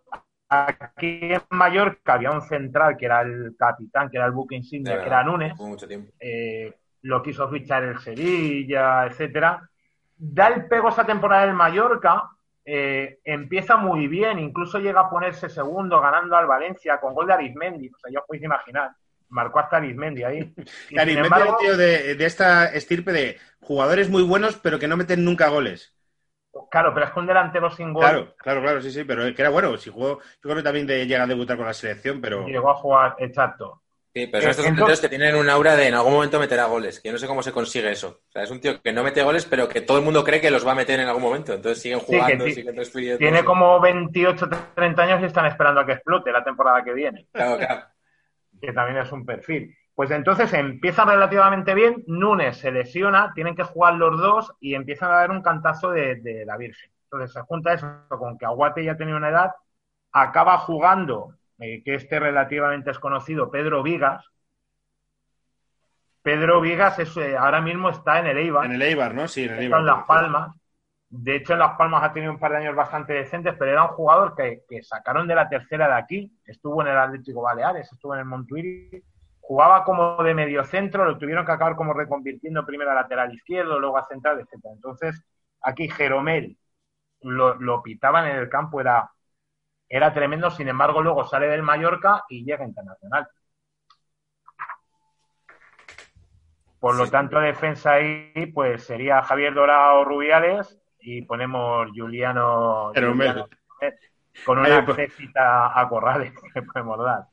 [0.49, 4.93] Aquí en Mallorca había un central que era el capitán, que era el buque insignia,
[4.93, 5.53] verdad, que era Núñez.
[5.59, 6.13] mucho tiempo.
[6.19, 9.69] eh, lo quiso fichar el Sevilla, etcétera.
[10.15, 12.29] Da el pego esa temporada del Mallorca,
[12.65, 17.33] eh, empieza muy bien, incluso llega a ponerse segundo ganando al Valencia con gol de
[17.33, 17.89] Arizmendi.
[17.89, 18.91] O sea, ya os podéis imaginar,
[19.29, 20.53] marcó hasta Arizmendi ahí.
[20.89, 24.87] Y, mete embargo, un tío de, de esta estirpe de jugadores muy buenos, pero que
[24.87, 25.93] no meten nunca goles.
[26.71, 29.41] claro, pero es que un delantero sin gol Claro, claro, claro, sí, sí, pero que
[29.41, 29.77] era bueno.
[29.77, 32.69] Si jugó, yo creo que también de, llega a debutar con la selección, pero llegó
[32.71, 33.81] a jugar, exacto.
[34.15, 36.39] Sí, pero son Eh, estos entonces- delanteros que tienen un aura de en algún momento
[36.39, 36.99] meterá goles.
[36.99, 38.21] Que yo no sé cómo se consigue eso.
[38.27, 40.41] O sea, es un tío que no mete goles, pero que todo el mundo cree
[40.41, 41.53] que los va a meter en algún momento.
[41.53, 43.17] Entonces siguen Sí, que jugando, ti- siguen.
[43.19, 47.27] Tiene como 28, 30 años y están esperando a que explote la temporada que viene.
[47.31, 47.85] Claro, claro.
[48.61, 49.75] Que también es un perfil.
[49.95, 55.11] Pues entonces empieza relativamente bien, Núñez se lesiona, tienen que jugar los dos y empiezan
[55.11, 56.91] a dar un cantazo de, de la Virgen.
[57.05, 59.51] Entonces se junta eso con que Aguate ya tenía una edad,
[60.11, 64.25] acaba jugando, eh, que este relativamente es conocido, Pedro Vigas.
[66.21, 69.27] Pedro Vigas es, eh, ahora mismo está en el Eibar, en el Eibar, ¿no?
[69.27, 69.79] Sí, en el está Eibar.
[69.79, 70.55] en Las Palmas.
[71.09, 73.83] De hecho, en Las Palmas ha tenido un par de años bastante decentes, pero era
[73.83, 76.37] un jugador que, que sacaron de la tercera de aquí.
[76.45, 79.03] Estuvo en el Atlético Baleares, estuvo en el Montuiri.
[79.39, 83.97] Jugaba como de mediocentro, lo tuvieron que acabar como reconvirtiendo primero a lateral izquierdo, luego
[83.97, 84.71] a central, etc.
[84.73, 85.23] Entonces,
[85.61, 86.57] aquí Jeromel
[87.21, 89.11] lo, lo pitaban en el campo, era,
[89.89, 90.51] era tremendo.
[90.51, 93.27] Sin embargo, luego sale del Mallorca y llega internacional.
[96.79, 97.11] Por lo Sí.
[97.11, 102.91] tanto, defensa ahí, pues sería Javier Dorado Rubiales y ponemos Juliano,
[104.45, 107.23] con una accesita a Corrales que podemos dar.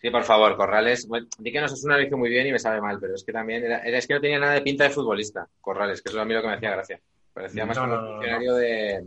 [0.00, 1.06] Sí, por favor, Corrales.
[1.06, 3.22] Bueno, di que nos es una hizo muy bien y me sabe mal, pero es
[3.24, 6.18] que también era, es que no tenía nada de pinta de futbolista, Corrales, que eso
[6.18, 7.00] es a mí lo que me hacía gracia.
[7.32, 8.12] Parecía más No, como un no.
[8.12, 9.04] funcionario de,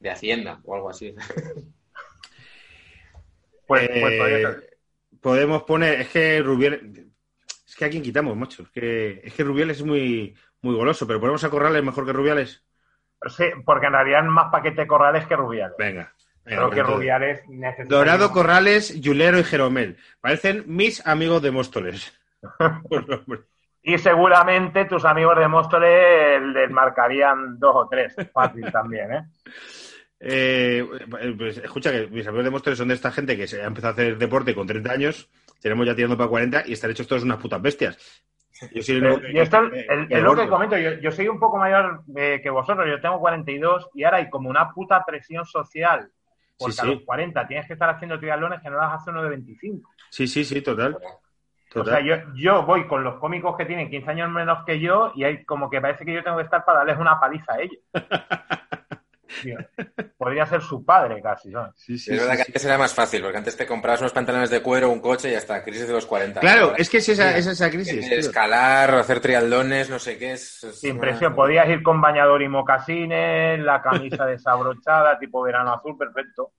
[0.00, 1.14] de Hacienda o algo así.
[3.66, 4.78] Pues, Eh, pues podría ser.
[5.20, 7.10] podemos poner, es que Rubiel,
[7.66, 8.64] es que a quién quitamos, macho.
[8.64, 12.12] Es que, es que Rubiales es muy, muy goloso, pero ponemos a Corrales mejor que
[12.12, 12.62] Rubiales.
[13.26, 15.76] Sí, porque en realidad es más paquete Corrales que Rubiales.
[15.78, 16.12] Venga.
[16.44, 16.82] Creo que.
[16.82, 17.94] Rubiales necesita.
[17.94, 19.96] Dorado, Corrales, Yulero y Jeromel.
[20.20, 22.12] Parecen mis amigos de Móstoles.
[23.84, 28.14] Y seguramente tus amigos de Móstoles les marcarían dos o tres.
[28.32, 29.24] Fácil también, ¿eh?
[30.20, 30.86] Eh,
[31.36, 33.90] pues, escucha que mis amigos de Móstoles son de esta gente que se ha empezado
[33.90, 35.28] a hacer deporte con 30 años,
[35.60, 38.22] tenemos ya tirando para 40 y están hechos todos unas putas bestias.
[38.72, 40.76] Yo soy el único Eh, y esto el- que es lo que comento.
[40.78, 42.86] Yo, yo soy un poco mayor eh, que vosotros.
[42.88, 46.10] Yo tengo 42 y ahora hay como una puta presión social.
[46.58, 46.90] Porque Sí, a sí.
[46.94, 49.90] los 40 tienes que estar haciendo triatlones que no las hace uno de 25.
[50.10, 50.96] Sí, sí, sí, total.
[50.96, 51.94] O total.
[51.94, 55.24] sea, yo, yo voy con los cómicos que tienen 15 años menos que yo y
[55.24, 57.78] hay como que parece que yo tengo que estar para darles una paliza a ellos.
[59.40, 59.56] Tío,
[60.16, 61.72] podría ser su padre casi, ¿sabes?
[61.76, 62.50] Sí, sí, es verdad sí, que sí.
[62.52, 65.34] antes era más fácil, porque antes te comprabas unos pantalones de cuero, un coche y
[65.34, 66.40] hasta crisis de los 40.
[66.40, 68.10] Claro, es que es esa, es esa crisis.
[68.10, 70.32] Escalar, hacer trialdones, no sé qué.
[70.32, 75.42] Es, es Sin una- presión, podías ir con bañador y mocasines, la camisa desabrochada, tipo
[75.42, 76.52] verano azul, perfecto.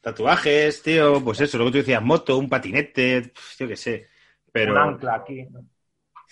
[0.00, 4.06] Tatuajes, tío, pues eso, luego tú decías moto, un patinete, yo qué sé.
[4.52, 4.72] Pero.
[4.72, 5.46] Un ancla aquí.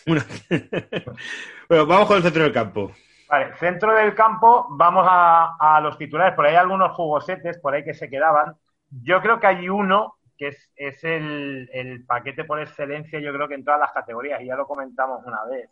[0.07, 0.25] Una-
[1.69, 2.93] bueno, vamos con el centro del campo.
[3.35, 6.37] Vale, centro del campo, vamos a, a los titulares.
[6.37, 8.55] Por ahí hay algunos jugosetes por ahí que se quedaban.
[9.03, 13.49] Yo creo que hay uno que es, es el, el paquete por excelencia, yo creo
[13.49, 15.69] que en todas las categorías, y ya lo comentamos una vez,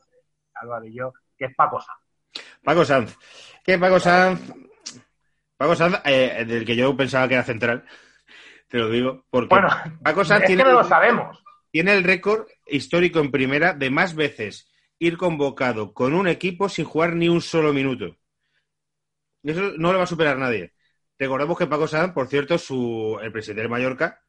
[0.55, 1.99] Álvaro y yo, que es Paco Sanz.
[2.65, 3.17] Paco Sanz.
[3.63, 4.41] ¿Qué Paco Sanz?
[5.57, 7.85] Paco Sanz, eh, del que yo pensaba que era central,
[8.67, 9.69] te lo digo, porque Bueno,
[10.03, 11.41] Paco Sanz es que no lo sabemos.
[11.71, 14.69] tiene el récord histórico en primera de más veces
[15.03, 18.17] ir convocado con un equipo sin jugar ni un solo minuto.
[19.43, 20.73] Eso no lo va a superar nadie.
[21.19, 24.23] Recordemos que Paco Sanz, por cierto, su, el presidente de Mallorca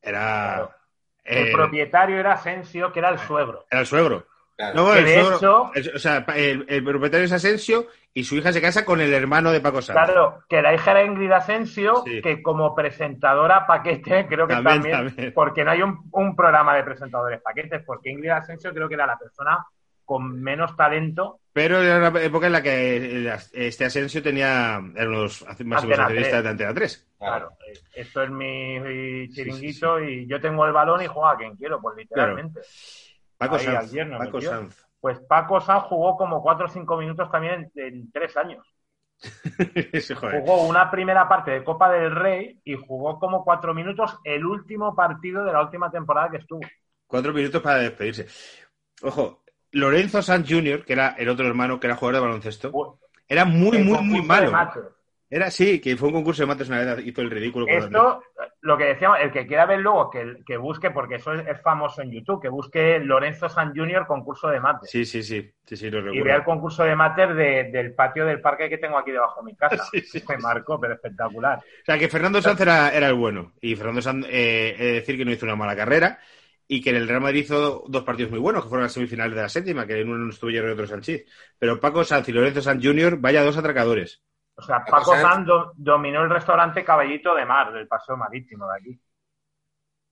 [0.00, 0.74] era, Claro.
[1.24, 3.66] El eh, propietario era Asensio, que era el suegro.
[3.70, 4.26] era el suegro.
[4.70, 4.74] Claro.
[4.86, 7.86] No, Que el de suegro- hecho- el- o sea, pa- el, el propietario es Asensio
[8.14, 9.96] y su hija se casa con el hermano de Paco Sanz.
[10.04, 12.20] Claro, que la hija era Ingrid Asensio, Sí.
[12.22, 15.32] que como presentadora paquete, creo que También, también, también.
[15.34, 19.06] porque no hay un, un programa de presentadores paquetes, porque Ingrid Asensio creo que era
[19.06, 19.64] la persona
[20.04, 21.38] con menos talento.
[21.54, 26.42] Pero era una época en la que este Asensio tenía eran los máximos accionistas 3.
[26.42, 27.08] de Antena 3.
[27.18, 31.36] Claro, eh, esto es mi, mi chiringuito y yo tengo el balón y juego a
[31.36, 32.60] quien quiero, pues literalmente.
[33.42, 33.78] Paco Ahí, Sanz.
[33.78, 34.50] al yerno Paco metió.
[34.50, 34.86] Sanz.
[35.00, 38.66] Pues Paco Sanz jugó como 4 o 5 minutos también en, en tres años.
[40.00, 40.40] Sí, joder.
[40.40, 44.94] Jugó una primera parte de Copa del Rey y jugó como 4 minutos el último
[44.94, 46.60] partido de la última temporada que estuvo.
[47.06, 48.26] Cuatro minutos para despedirse.
[49.02, 53.44] Ojo, Lorenzo Sanz Jr., que era el otro hermano, que era jugador de baloncesto, era
[53.44, 54.52] muy, muy, muy de malo.
[55.38, 57.66] Era, sí, que fue un concurso de mates una vez, hizo el ridículo.
[57.66, 58.22] con Esto,
[58.60, 61.60] lo que decíamos, el que quiera ver luego, que, que busque, porque eso es, es
[61.62, 64.90] famoso en YouTube, que busque Lorenzo San Junior concurso de mates.
[64.90, 66.24] Sí, sí, sí, sí, sí, lo y recuerdo.
[66.24, 69.46] vea el concurso de mates de- del patio del parque que tengo aquí debajo de
[69.52, 69.82] mi casa.
[69.92, 71.58] Sí, sí, Me marcó, pero espectacular.
[71.60, 73.54] O sea, que Fernando Sanz era, era el bueno.
[73.60, 76.20] Y Fernando Sanz, eh, he de decir que no hizo una mala carrera
[76.68, 79.34] y que en el Real Madrid hizo dos partidos muy buenos, que fueron las semifinales
[79.34, 81.26] de la séptima, que en uno estuvo Hierro y otro Sánchez.
[81.58, 84.22] Pero Paco Sanz y Lorenzo Sanz Jr., vaya dos atracadores.
[84.54, 88.66] O sea, Paco Sanz- Sanz do- dominó el restaurante Caballito de Mar del Paseo Marítimo
[88.68, 89.00] de aquí.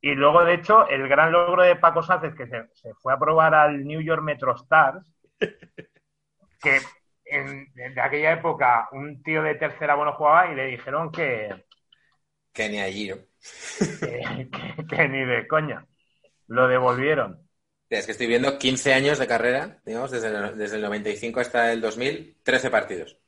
[0.03, 3.13] Y luego, de hecho, el gran logro de Paco Sanz es que se, se fue
[3.13, 5.05] a probar al New York Metro Stars,
[6.63, 6.81] que
[7.25, 11.65] en, de aquella época un tío de tercera bueno jugaba y le dijeron que,
[12.53, 13.17] Que ni allí, ¿no?
[14.01, 15.87] que, que- que ni de coña.
[16.49, 17.47] Lo devolvieron.
[17.89, 21.73] Es que estoy viendo 15 años de carrera, digamos, desde el, desde el 95 hasta
[21.73, 23.19] el 2000, 13 partidos.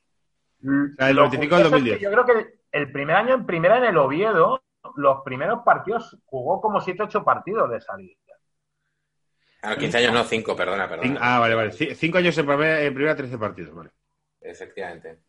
[0.63, 0.93] Mm.
[0.93, 1.99] O sea, el 2010.
[1.99, 4.63] Yo creo que el primer año en primera en el Oviedo,
[4.95, 8.15] los primeros partidos jugó como 7-8 partidos de salida.
[9.61, 11.19] Ah, 15 años no, 5, perdona, perdona.
[11.21, 11.71] Ah, vale, vale.
[11.71, 13.91] 5 años en primera, en primera, 13 partidos, vale.
[14.41, 15.19] Efectivamente.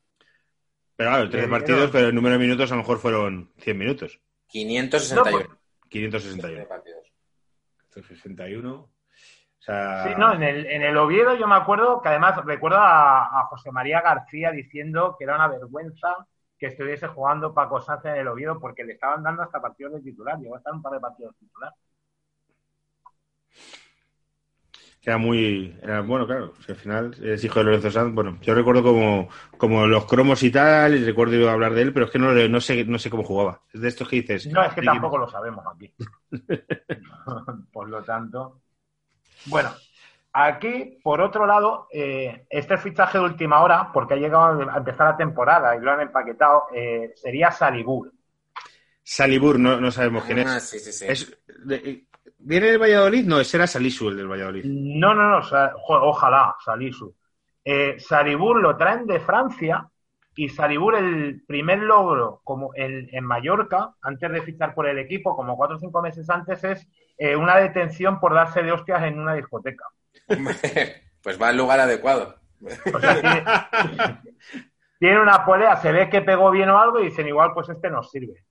[0.96, 4.20] Pero claro, 13 partidos, pero el número de minutos a lo mejor fueron 100 minutos.
[4.48, 5.24] 561.
[5.24, 5.58] No, pues,
[5.88, 6.66] 561.
[7.92, 8.93] 561.
[9.64, 12.76] O sea, Sí, no, en el, en el Oviedo yo me acuerdo que además recuerdo
[12.78, 16.26] a, a José María García diciendo que era una vergüenza
[16.58, 20.02] que estuviese jugando Paco Sanz en el Oviedo porque le estaban dando hasta partidos de
[20.02, 20.38] titular.
[20.38, 21.72] Llegó a estar un par de partidos de titular.
[25.02, 25.78] Era muy.
[25.82, 26.52] Era, bueno, claro.
[26.64, 28.14] si al final es hijo de Lorenzo Sanz.
[28.14, 32.06] Bueno, yo recuerdo como, como los cromos y tal, y recuerdo hablar de él, pero
[32.06, 33.62] es que no, no, sé, no sé cómo jugaba.
[33.72, 34.46] Es de estos que dices.
[34.46, 35.94] No, es que "Ricky, tampoco lo sabemos aquí.
[37.72, 38.62] por lo tanto.
[39.46, 39.70] Bueno,
[40.32, 45.10] aquí, por otro lado, eh, este fichaje de última hora, porque ha llegado a empezar
[45.10, 48.12] la temporada y lo han empaquetado, eh, sería Salibur.
[49.02, 50.64] Salibur, no, no sabemos quién Ah, es.
[50.68, 51.04] sí, sí, sí.
[51.08, 52.04] Es- de-
[52.38, 53.24] ¿Viene del Valladolid?
[53.26, 54.64] No, ese era Salisu, el del Valladolid.
[54.66, 55.46] No, no, no,
[55.86, 57.14] ojalá, Salisu.
[57.64, 59.88] Eh, Salibur lo traen de Francia
[60.36, 65.34] y Salibur el primer logro como el, en Mallorca, antes de fichar por el equipo,
[65.34, 66.86] como cuatro o cinco meses antes, es
[67.18, 69.84] eh, una detención por darse de hostias en una discoteca.
[71.22, 72.36] pues va al lugar adecuado.
[72.94, 73.44] O sea, tiene,
[74.98, 77.90] tiene una polea, se ve que pegó bien o algo y dicen igual pues este
[77.90, 78.44] nos sirve.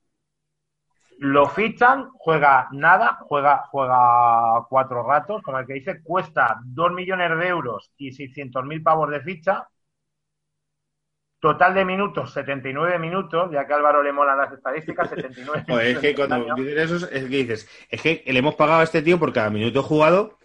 [1.18, 7.38] Lo fichan, juega nada, juega, juega cuatro ratos, como el que dice, cuesta dos millones
[7.38, 9.68] de euros y 600 mil pavos de ficha.
[11.44, 15.86] Total de minutos, 79 minutos, ya que a Álvaro le molan las estadísticas, 79 Joder,
[15.88, 16.54] es que minutos en cuando el año.
[16.64, 19.50] dicen eso, es que dices, es que le hemos pagado a este tío por cada
[19.50, 20.38] minuto jugado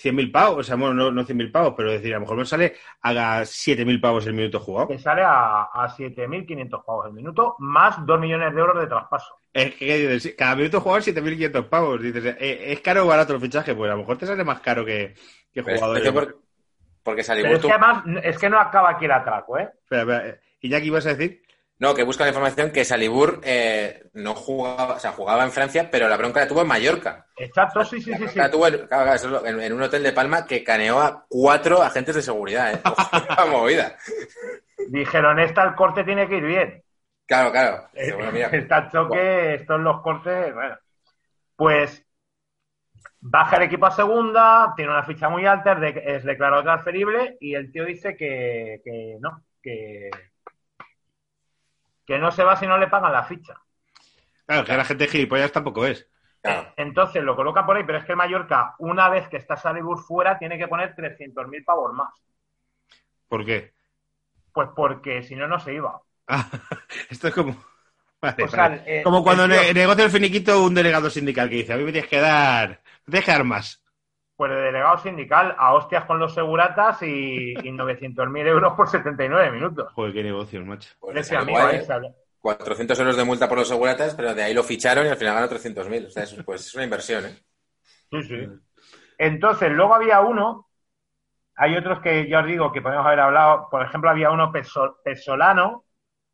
[0.00, 2.44] 100.000 pavos, o sea, bueno, no, no 100.000 pavos, pero decir, a lo mejor me
[2.44, 4.86] sale a 7.000 pavos el minuto jugado.
[4.86, 9.34] Que sale a, a 7.500 pavos el minuto, más 2 millones de euros de traspaso.
[9.52, 10.34] Es que ¿qué dices?
[10.38, 12.00] cada minuto jugado 7.500 pavos.
[12.02, 13.74] Dices, ¿eh, ¿es caro o barato el fichaje?
[13.74, 15.14] Pues a lo mejor te sale más caro que,
[15.52, 16.04] que es- jugadores.
[16.04, 16.45] es que por-
[17.06, 19.70] porque Pero Salibur es que además, es que no acaba aquí el atraco, ¿eh?
[19.84, 21.40] Espera, espera, eh, ¿Y ya que ibas a decir?
[21.78, 25.88] No, que busca la información que Salibur eh, no jugaba, o sea, jugaba en Francia,
[25.88, 27.26] pero la bronca la tuvo en Mallorca.
[27.36, 28.28] Exacto, sí, sí, La sí.
[28.28, 28.38] sí.
[28.38, 32.80] la tuvo en, un hotel de Palma que caneó a cuatro agentes de seguridad, ¿eh?
[32.84, 33.96] Ojo, movida.
[34.88, 36.82] Dijeron, esta el corte tiene que ir bien.
[37.24, 37.88] Claro, claro.
[37.94, 40.76] Eh, bueno, mira, Está choque, estos los cortes, bueno.
[41.54, 42.05] Pues
[43.30, 47.36] baja el equipo a segunda, tiene una ficha muy alta, es, de- es declarado transferible
[47.40, 50.10] y el tío dice que, que no, que,
[52.06, 53.54] que no se va si no le pagan la ficha.
[54.46, 56.08] Claro, que la gente gilipollas tampoco es.
[56.40, 56.72] claro.
[56.76, 59.98] Entonces lo coloca por ahí, pero es que el Mallorca, una vez que está Salibur
[60.02, 62.14] fuera, tiene que poner 300.000 pavos más.
[63.28, 63.72] ¿Por qué?
[64.52, 66.00] Pues porque si no, no se iba.
[66.28, 66.48] Ah,
[67.08, 67.56] esto es como.
[68.20, 68.82] Vale, O sea, vale.
[68.86, 71.76] eh, como cuando el tío- ne- negocia el finiquito un delegado sindical que dice: A
[71.76, 72.80] mí me tienes que dar.
[73.06, 73.82] Dar más.
[74.36, 79.50] Pues de delegado sindical a hostias con los seguratas y, y 900.000 euros por 79
[79.50, 79.92] minutos.
[79.94, 80.90] Joder, qué negocio, macho.
[81.00, 81.84] Pues le Ese salió amigo guay, ahí ¿eh?
[81.84, 82.14] sale.
[82.40, 85.34] 400 euros de multa por los seguratas, pero de ahí lo ficharon y al final
[85.34, 86.06] ganó 300.000.
[86.06, 87.42] O sea, eso, pues es una inversión, ¿eh?
[88.10, 88.46] Sí, sí.
[89.18, 90.68] Entonces, luego había uno,
[91.56, 94.98] hay otros que ya os digo que podemos haber hablado, por ejemplo, había uno peso-
[95.04, 95.84] pesolano.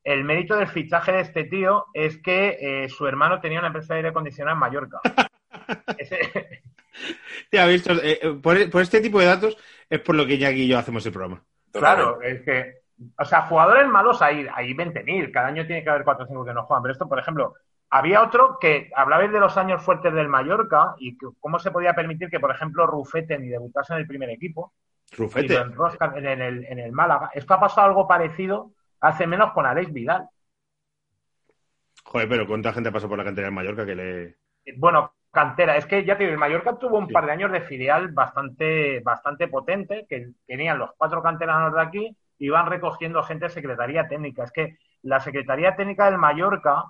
[0.04, 3.94] El mérito del fichaje de este tío es que eh, su hermano tenía una empresa
[3.94, 5.00] de aire acondicionado en Mallorca.
[7.50, 9.57] Ya, eh, eh, por, por este tipo de datos
[9.88, 11.42] es por lo que Iñaki y yo hacemos el programa.
[11.72, 12.82] claro, es que,
[13.18, 16.44] o sea, jugadores malos hay, hay 20.000, cada año tiene que haber 4 o 5
[16.44, 17.55] que no juegan, pero esto, por ejemplo,
[17.90, 21.94] había otro que hablabais de los años fuertes del Mallorca y que, cómo se podía
[21.94, 24.72] permitir que, por ejemplo, Rufete ni debutase en el primer equipo.
[25.14, 25.57] Rufete.
[25.57, 27.30] enroscan en el, en el Málaga.
[27.34, 30.26] Esto ha pasado algo parecido hace menos con Alex Vidal.
[32.05, 34.36] Joder, pero ¿cuánta gente pasó por la cantera en Mallorca que le.
[34.76, 37.12] Bueno, cantera, es que ya te digo, el Mallorca tuvo un Sí.
[37.12, 42.16] par de años de filial bastante, bastante potente, que tenían los cuatro canteranos de aquí,
[42.38, 44.44] iban recogiendo gente de Secretaría Técnica.
[44.44, 46.84] Es que la Secretaría Técnica del Mallorca,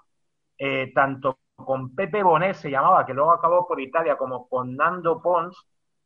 [0.59, 5.22] eh, tanto con Pepe Bonet se llamaba, que luego acabó por Italia, como con Nando
[5.22, 5.57] Pons,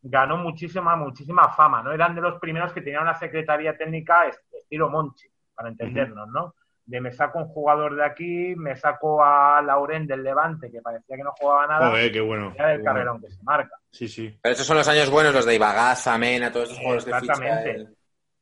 [0.02, 1.92] ganó muchísima, muchísima fama, ¿no?
[1.92, 6.54] Eran de los primeros que tenían una Secretaría Técnica est- estilo Monchi, para entendernos, ¿no?
[6.86, 11.16] De me saco un jugador de aquí, me saco a Lauren del Levante, que parecía
[11.16, 12.52] que no jugaba nada, Joder, qué bueno.
[12.56, 12.84] qué bueno.
[12.84, 13.74] carrerón que se marca.
[13.90, 14.38] Sí, sí.
[14.40, 17.16] Pero esos son los años buenos, los de Ibagaza, Mena, todos esos ficha.
[17.18, 17.70] Exactamente.
[17.72, 17.96] el-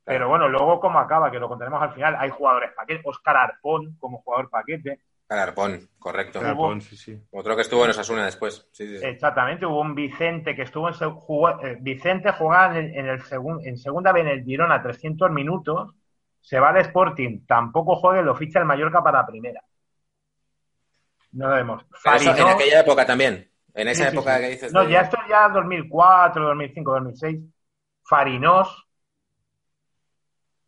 [0.05, 3.97] Pero bueno, luego cómo acaba, que lo contaremos al final, hay jugadores paquete, Oscar Arpón
[3.99, 6.39] como jugador paquete, Calarpón, correcto.
[6.83, 7.19] Sí, sí.
[7.33, 8.69] Otro que estuvo en Osasuna después.
[8.73, 9.07] Sí, sí, sí.
[9.07, 13.21] exactamente, hubo un Vicente que estuvo en jugó- eh, Vicente jugaba en, el- en el
[13.23, 15.95] segun- en segunda vez en el Girona 300 minutos,
[16.45, 19.63] se va al Sporting, tampoco juega lo ficha el Mallorca para primera.
[21.33, 21.83] No lo vemos.
[22.05, 23.51] En aquella época también.
[23.73, 24.43] En esa Sí, época sí.
[24.43, 24.73] que dices.
[24.73, 27.41] No, de- ya esto es ya 2004, 2005, 2006.
[28.05, 28.87] Farinós.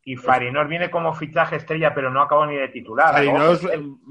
[0.03, 3.23] Y Farinós viene como fichaje estrella, pero no acabó ni de titular.
[3.23, 3.31] Eh,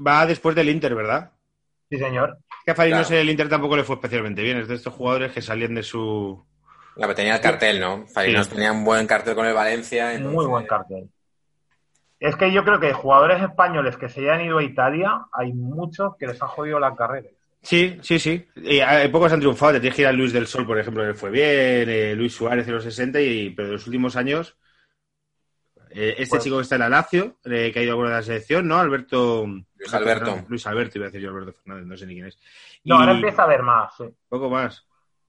[0.06, 1.32] va después del Inter, ¿verdad?
[1.90, 2.38] Sí, señor.
[2.48, 3.22] Es que a Farinos Claro.
[3.22, 4.58] el Inter tampoco le fue especialmente bien.
[4.58, 6.44] Es de estos jugadores que salían de su.
[6.96, 8.06] La que tenía el cartel, ¿no?
[8.06, 8.54] Farinos Sí.
[8.54, 10.12] tenía un buen cartel con el Valencia.
[10.14, 11.10] entonces- Muy buen cartel.
[12.18, 16.16] Es que yo creo que jugadores españoles que se hayan ido a Italia, hay muchos
[16.16, 17.28] que les ha jodido la carrera.
[17.62, 18.46] Sí, sí, sí.
[18.56, 19.72] Y hay pocos han triunfado.
[19.72, 21.88] Te tienes que ir a Luis del Sol, por ejemplo, que le fue bien.
[21.90, 24.56] eh, Luis Suárez en los 60, y, pero en los últimos años.
[25.90, 28.10] eh, este Pues- chico que está en la Lazio, eh, que ha ido a alguna
[28.10, 28.78] de la selección, ¿no?
[28.78, 29.46] Alberto.
[29.46, 30.44] Luis Alberto.
[30.48, 32.38] Luis Alberto, iba a decir yo Alberto Fernández, no sé ni quién es.
[32.84, 33.94] No, Y ahora empieza a haber más.
[33.96, 34.04] sí.
[34.28, 34.86] Poco más.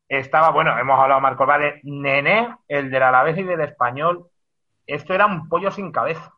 [0.10, 4.28] Estaba, bueno, hemos hablado Marco Vale, Nené, el del Alavés y del Español.
[4.86, 6.34] Esto era un pollo sin cabeza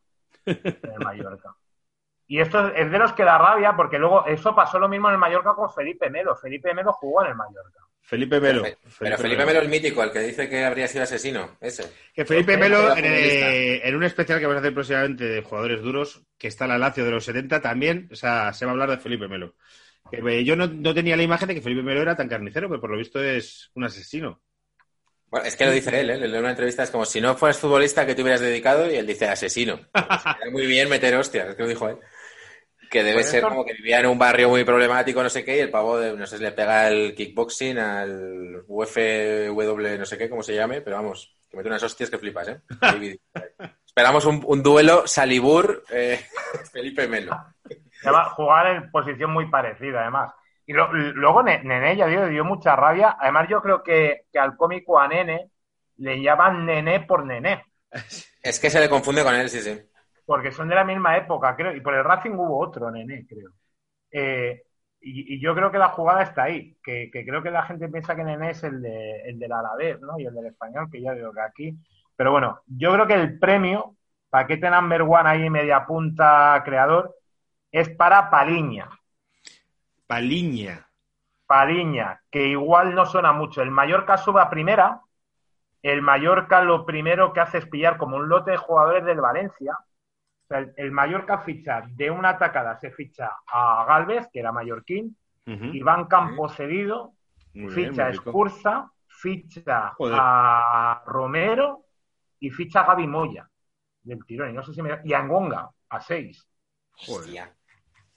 [0.50, 1.56] en el Mallorca.
[2.28, 5.14] Y esto es- de los que da rabia, porque luego eso pasó lo mismo en
[5.16, 6.36] el Mallorca con Felipe Melo.
[6.36, 7.80] Felipe Melo jugó en el Mallorca.
[8.02, 8.64] Felipe Melo.
[9.00, 11.58] Pero Felipe Melo, el mítico, el que dice que habría sido asesino.
[11.62, 11.92] Ese.
[12.14, 15.82] Que Felipe Melo, en, eh, en un especial que vamos a hacer próximamente de jugadores
[15.82, 18.90] duros, que está la Lazio de los 70 también, o sea, se va a hablar
[18.90, 19.56] de Felipe Melo.
[20.10, 22.68] Que, eh, yo no, no tenía la imagen de que Felipe Melo era tan carnicero,
[22.68, 24.42] pero por lo visto es un asesino.
[25.30, 26.26] Bueno, es que lo dice él, ¿eh?
[26.26, 28.90] En una entrevista es como si no fueras futbolista, que te hubieras dedicado?
[28.90, 29.80] Y él dice asesino.
[29.92, 31.98] Pues, muy bien meter hostias, es que lo dijo él.
[32.90, 35.58] Que debe Pues ser como que vivía en un barrio muy problemático, no sé qué,
[35.58, 40.18] y el pavo, de, no sé si le pega el kickboxing al UFW, no sé
[40.18, 42.62] qué, cómo se llame, pero vamos, que mete unas hostias que flipas, ¿eh?
[43.86, 46.20] Esperamos un, un duelo Salibur eh,
[46.72, 47.38] Felipe Melo.
[48.02, 50.32] Se va a jugar en posición muy parecida, además.
[50.70, 53.18] Y lo- luego Ne- Nené, ya digo, dio mucha rabia.
[53.20, 55.52] Además, yo creo que, que al cómico a Nene
[55.98, 57.66] le llaman Nené por Nené,
[58.42, 59.80] Es que se le confunde con él, sí, sí.
[60.26, 63.52] porque son de la misma época, creo, y por el Racing hubo otro Nené, creo.
[64.12, 64.64] Eh,
[65.02, 67.90] y, y yo creo que la jugada está ahí, que, que creo que la gente
[67.90, 70.20] piensa que Nené es el, de, el del Alavés, ¿no?
[70.20, 71.76] Y el del español, que ya digo que aquí.
[72.16, 73.96] Pero bueno, yo creo que el premio,
[74.30, 77.16] paquete number one ahí, media punta creador,
[77.72, 78.90] es para Paliña.
[80.10, 80.90] Paliña.
[81.46, 83.62] Paliña, que igual no suena mucho.
[83.62, 85.02] El Mallorca sube a primera.
[85.84, 89.74] El Mallorca lo primero que hace es pillar como un lote de jugadores del Valencia.
[89.74, 94.52] O sea, el, el Mallorca ficha de una atacada, se ficha a Galvez, que era
[94.52, 95.16] mallorquín.
[95.46, 97.14] Iván Campos cedido,
[97.54, 98.30] Muy bien, ficha rico.
[98.30, 100.16] Escursa, ficha Joder.
[100.20, 101.86] a Romero
[102.40, 103.48] y ficha a Gaby Moya
[104.02, 104.50] del tirón.
[104.50, 105.02] Y no sé si me...
[105.04, 106.48] Y a Ngonga, a seis.
[107.08, 107.56] Hostia.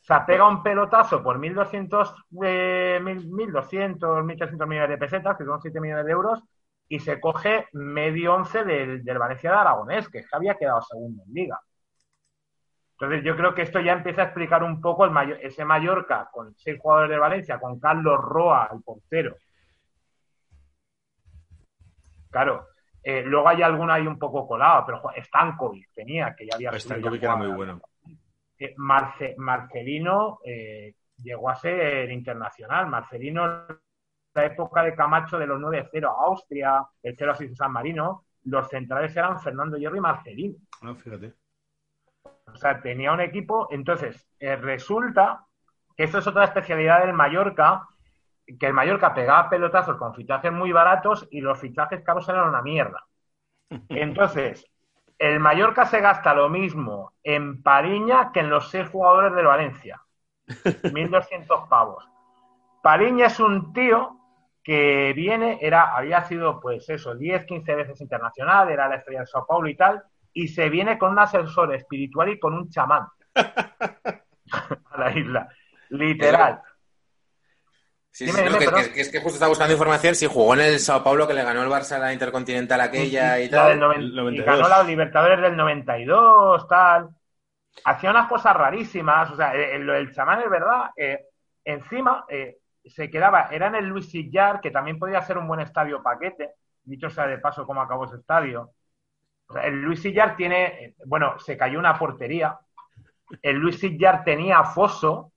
[0.02, 2.12] Se pega un pelotazo por 1.200,
[2.44, 6.42] eh, 1.200, 1.300 millones de pesetas, que son 7 millones de euros,
[6.88, 11.32] y se coge medio once del, del Valencia de Aragonés, que había quedado segundo en
[11.32, 11.60] liga.
[12.98, 16.28] Entonces yo creo que esto ya empieza a explicar un poco el Mayo- ese Mallorca
[16.32, 19.36] con seis jugadores de Valencia, con Carlos Roa, el portero.
[22.30, 22.66] Claro,
[23.02, 27.22] eh, luego hay alguno ahí un poco colado, pero Stankovic tenía, que ya había Stankovic
[27.22, 27.80] era muy bueno.
[28.62, 32.86] Eh, Marce- Marcelino eh, llegó a ser internacional.
[32.86, 33.76] Marcelino en
[34.34, 38.68] la época de Camacho de los 9-0 a Austria, el 0-6 a San Marino, los
[38.68, 40.56] centrales eran Fernando Hierro y Marcelino.
[40.82, 41.34] Ah, fíjate.
[42.46, 43.66] O sea, tenía un equipo.
[43.72, 45.44] Entonces, eh, resulta
[45.96, 47.88] que esto es otra especialidad del Mallorca,
[48.46, 52.62] que el Mallorca pegaba pelotazos con fichajes muy baratos y los fichajes caros eran una
[52.62, 53.04] mierda.
[53.88, 54.71] Entonces,
[55.22, 60.02] el Mallorca se gasta lo mismo en Pariña que en los seis jugadores del Valencia.
[60.48, 62.04] 1.200 pavos.
[62.82, 64.16] Pariña es un tío
[64.64, 69.26] que viene, era, había sido, pues eso, 10, 15 veces internacional, era la estrella de
[69.26, 70.02] Sao Paulo y tal,
[70.32, 75.48] y se viene con un asesor espiritual y con un chamán a la isla.
[75.90, 76.62] Literal.
[78.12, 78.84] Sí, Dime, sí, no, dime, que, perdón.
[78.84, 81.34] que- que es que justo estaba buscando información si jugó en el Sao Paulo que
[81.34, 83.84] le ganó el Barça a la Intercontinental aquella y La del tal.
[84.28, 84.44] y 92.
[84.44, 87.08] ganó la Libertadores del 92, tal.
[87.84, 89.30] Hacía unas cosas rarísimas.
[89.32, 90.90] O sea, el, el chamán es verdad.
[90.96, 91.26] eh,
[91.64, 95.60] encima eh, se quedaba, era en el Luis Sillar, que también podía ser un buen
[95.60, 96.52] estadio paquete.
[96.84, 98.70] Dicho sea de paso, cómo acabó ese estadio.
[99.48, 102.58] O sea, el Luis Sillar tiene, eh, bueno, se cayó una portería.
[103.42, 105.31] El Luis Sillar tenía foso,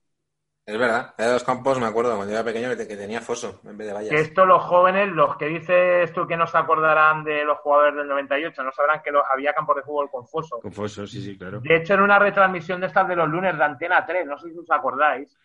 [0.66, 3.20] Es verdad, de los campos me acuerdo cuando yo era pequeño que, te- que tenía
[3.20, 4.10] foso en vez de vallas.
[4.10, 7.94] Que esto los jóvenes, los que dices tú que no se acordarán de los jugadores
[7.94, 10.58] del 98, no sabrán que lo- había campos de fútbol con foso.
[10.60, 11.60] Confuso, sí, sí, claro.
[11.60, 14.50] De hecho, en una retransmisión de estas de los lunes de Antena 3, no sé
[14.50, 15.38] si os acordáis,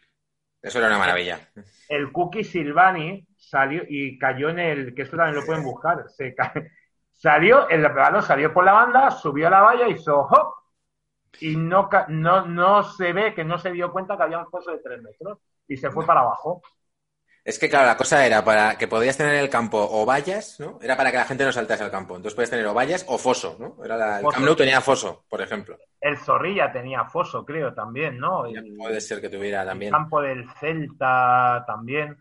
[0.60, 1.40] Eso era una maravilla.
[1.90, 6.34] el Cookie Silvani salió y cayó en el, que esto también lo pueden buscar, se
[7.14, 10.61] salió, el balón salió por la banda, subió a la valla, hizo hop,
[11.40, 14.72] y no, no, no se ve que no se dio cuenta que había un foso
[14.72, 16.62] de 3 metros y se fue para abajo.
[17.44, 20.60] Es que, claro, la cosa era para que podías tener en el campo o vallas,
[20.60, 20.80] ¿no?
[20.82, 22.16] Era para que la gente no saltase al campo.
[22.16, 23.84] Entonces puedes tener o vallas o foso, ¿no?
[23.84, 24.36] Era la, el Foso.
[24.36, 25.78] Camp Nou tenía foso, por ejemplo.
[26.00, 28.46] El Zorrilla tenía foso, creo, también, ¿no?
[28.46, 29.92] El- Puede ser que tuviera el también.
[29.92, 32.18] campo del Celta también.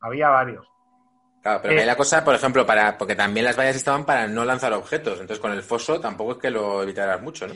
[0.00, 0.66] Había varios.
[1.44, 4.06] Claro, pero Eh, que hay la cosa, por ejemplo, para porque también las vallas estaban
[4.06, 5.20] para no lanzar objetos.
[5.20, 7.54] Entonces con el foso tampoco es que lo evitaras mucho, ¿no?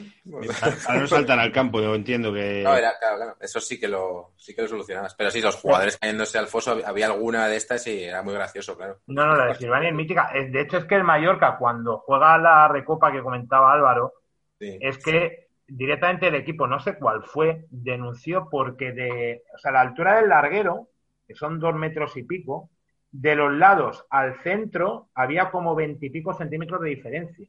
[0.86, 2.62] Ahora no saltan al campo, yo entiendo que.
[2.62, 3.36] No, era, claro, claro.
[3.40, 5.14] Eso sí que lo, sí que lo solucionabas.
[5.14, 8.76] Pero sí, los jugadores cayéndose al foso, había alguna de estas y era muy gracioso,
[8.76, 8.98] claro.
[9.06, 10.30] No, no, la de Silvani es mítica.
[10.34, 14.12] Eh, De hecho, es que el Mallorca, cuando juega la recopa que comentaba Álvaro,
[14.60, 14.76] Sí.
[14.82, 19.80] es que directamente el equipo, no sé cuál fue, denunció porque de, o sea, la
[19.80, 20.88] altura del larguero,
[21.26, 22.68] que son dos metros y pico,
[23.10, 27.46] de los lados al centro había como veintipico centímetros de diferencia.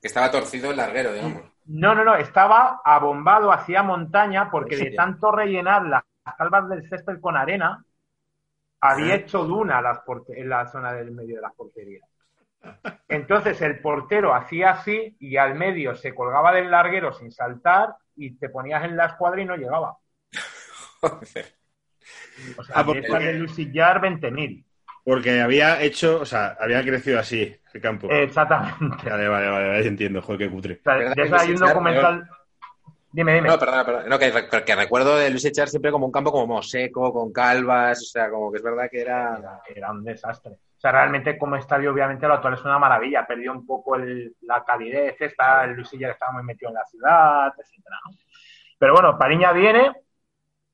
[0.00, 1.42] Estaba torcido el larguero, digamos.
[1.66, 6.02] No, no, no, estaba abombado hacia montaña porque de tanto rellenar las
[6.36, 7.84] calvas del césped con arena,
[8.80, 12.08] había hecho duna las en la zona del medio de las porterías.
[13.08, 18.36] Entonces el portero hacía así y al medio se colgaba del larguero sin saltar y
[18.36, 19.96] te ponías en la escuadra y no llegaba.
[22.56, 24.64] O sea, Ah, de porque- de Luis Sillar, 20.000.
[25.04, 28.08] Porque había hecho, o sea, había crecido así el campo.
[28.10, 29.10] Exactamente.
[29.10, 30.74] Vale, vale, vale, vale, entiendo, joder, qué cutre.
[30.74, 32.28] O sea, ¿Verdad de que eso hay Luis un documental.
[33.14, 33.48] Dime, dime.
[33.48, 34.08] No, perdona, perdona.
[34.08, 34.32] No, que,
[34.64, 38.30] que recuerdo de Luis Echar siempre como un campo como seco, con calvas, o sea,
[38.30, 39.36] como que es verdad que era...
[39.38, 40.52] era, era un desastre.
[40.52, 43.26] O sea, realmente como estadio, obviamente, lo actual es una maravilla.
[43.26, 47.52] Perdió un poco el- la calidez, está, el Luisilla estaba muy metido en la ciudad,
[47.58, 47.96] etcétera.
[48.06, 48.12] ¿no?
[48.78, 49.92] Pero bueno, Pariña viene,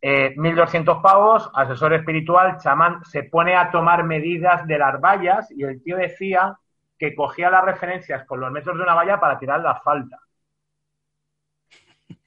[0.00, 5.64] eh, 1.200 pavos, asesor espiritual, chamán, se pone a tomar medidas de las vallas y
[5.64, 6.56] el tío decía
[6.98, 10.18] que cogía las referencias con los metros de una valla para tirar la falta.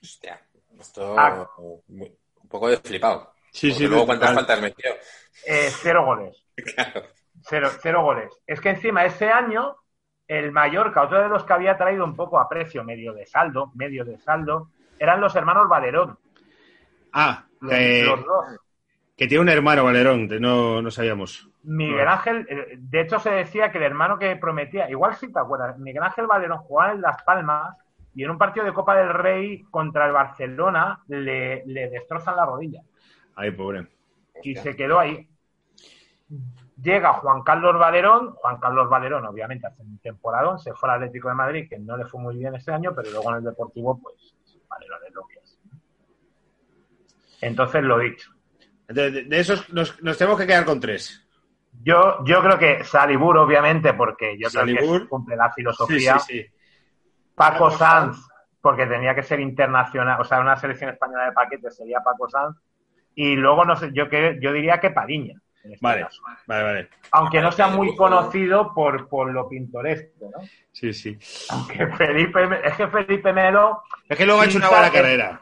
[0.01, 0.39] Hostia,
[0.79, 1.47] esto Ah.
[1.57, 2.17] un
[2.49, 3.33] poco de flipado.
[3.51, 4.45] Sí, Porque sí, luego cuántas total.
[4.45, 4.91] faltas metió.
[5.45, 6.37] Eh, cero goles.
[6.75, 7.07] Claro.
[7.43, 8.31] Cero, cero goles.
[8.45, 9.77] Es que encima ese año
[10.27, 13.71] el Mallorca, otro de los que había traído un poco a precio, medio de saldo,
[13.73, 14.69] medio de saldo,
[14.99, 16.17] eran los hermanos Valerón.
[17.13, 18.45] Ah, eh, los dos.
[19.17, 21.47] que tiene un hermano, Valerón, no, no sabíamos.
[21.63, 25.39] Miguel Ángel, eh, de hecho se decía que el hermano que prometía, igual si te
[25.39, 27.77] acuerdas, Miguel Ángel Valerón jugaba en Las Palmas
[28.15, 32.45] y en un partido de Copa del Rey contra el Barcelona le, le destrozan la
[32.45, 32.81] rodilla
[33.35, 33.87] Ay, pobre.
[34.43, 35.27] y se quedó ahí.
[36.81, 41.29] Llega Juan Carlos Valerón, Juan Carlos Valerón obviamente hace un temporadón, se fue al Atlético
[41.29, 43.99] de Madrid, que no le fue muy bien ese año, pero luego en el Deportivo,
[44.01, 44.35] pues,
[44.67, 45.40] Valerón es lo que.
[47.41, 48.31] Entonces, lo dicho.
[48.87, 51.27] Entonces, de- de esos nos, nos tenemos que quedar con tres.
[51.83, 55.01] Yo, yo creo que Salibur, obviamente, porque yo creo Salibur.
[55.03, 56.19] que cumple la filosofía.
[56.19, 56.45] sí, sí.
[57.33, 58.17] Paco Paco Sanz,
[58.61, 62.57] porque tenía que ser internacional, o sea, una selección española de paquete sería Paco Sanz.
[63.15, 65.39] Y luego, no sé, yo, que, yo diría que Pariña.
[65.63, 66.21] en este Vale, caso.
[66.45, 66.89] vale, vale.
[67.11, 70.43] Aunque no sea muy conocido por, por lo pintoresco, ¿no?
[70.71, 71.17] Sí, sí.
[71.49, 75.39] Aunque Felipe, es que Felipe Melo Es que luego ha hecho una buena carrera.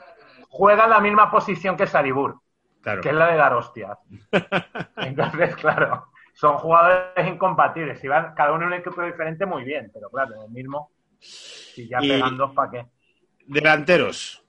[0.50, 2.42] Juega en la misma posición que Salibur,
[2.82, 3.02] Claro.
[3.02, 3.98] que es la de dar hostias.
[4.98, 8.00] Entonces, claro, son jugadores incompatibles.
[8.00, 10.92] Si van cada uno en un equipo diferente, muy bien, pero claro, en el mismo,
[11.20, 12.86] si ya Y- pegan dos, ¿para qué?
[13.48, 14.46] Delanteros.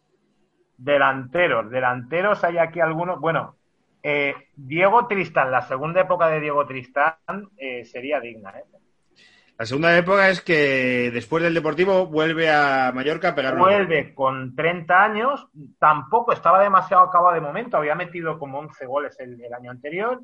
[0.76, 3.20] Delanteros, delanteros hay aquí algunos.
[3.20, 3.56] Bueno,
[4.02, 7.16] eh, Diego Tristán, la segunda época de Diego Tristán
[7.58, 8.50] eh, sería digna.
[8.58, 8.64] ¿eh?
[9.60, 14.14] La segunda época es que después del Deportivo vuelve a Mallorca a pegar una- Vuelve
[14.14, 15.48] con 30 años,
[15.78, 20.22] tampoco estaba demasiado acabado de momento, había metido como 11 goles el, el año anterior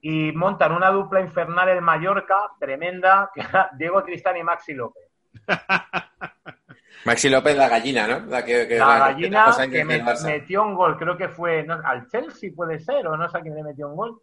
[0.00, 5.04] y montan una dupla infernal en Mallorca, tremenda, que era Diego Tristán y Maxi López.
[7.04, 8.26] Maxi López, la gallina, ¿no?
[8.26, 11.62] La, que, que- La la- gallina que me- el metió un gol, creo que fue
[11.62, 14.20] no, al Chelsea, puede ser, o no sé a quién le metió un gol.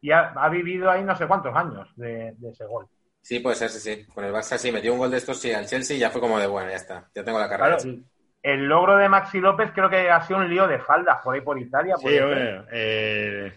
[0.00, 2.86] Y ha, ha vivido ahí no sé cuántos años de, de ese gol.
[3.24, 4.04] Sí, puede ser, sí, sí.
[4.14, 6.20] Con el Barça sí, metió un gol de estos, sí, al Chelsea y ya fue
[6.20, 7.78] como de, bueno, ya está, ya tengo la carrera.
[7.78, 7.94] Claro,
[8.42, 11.40] el logro de Maxi López creo que ha sido un lío de faldas por ahí
[11.40, 11.96] por Italia.
[11.96, 12.64] Sí, hombre.
[12.70, 13.52] eh,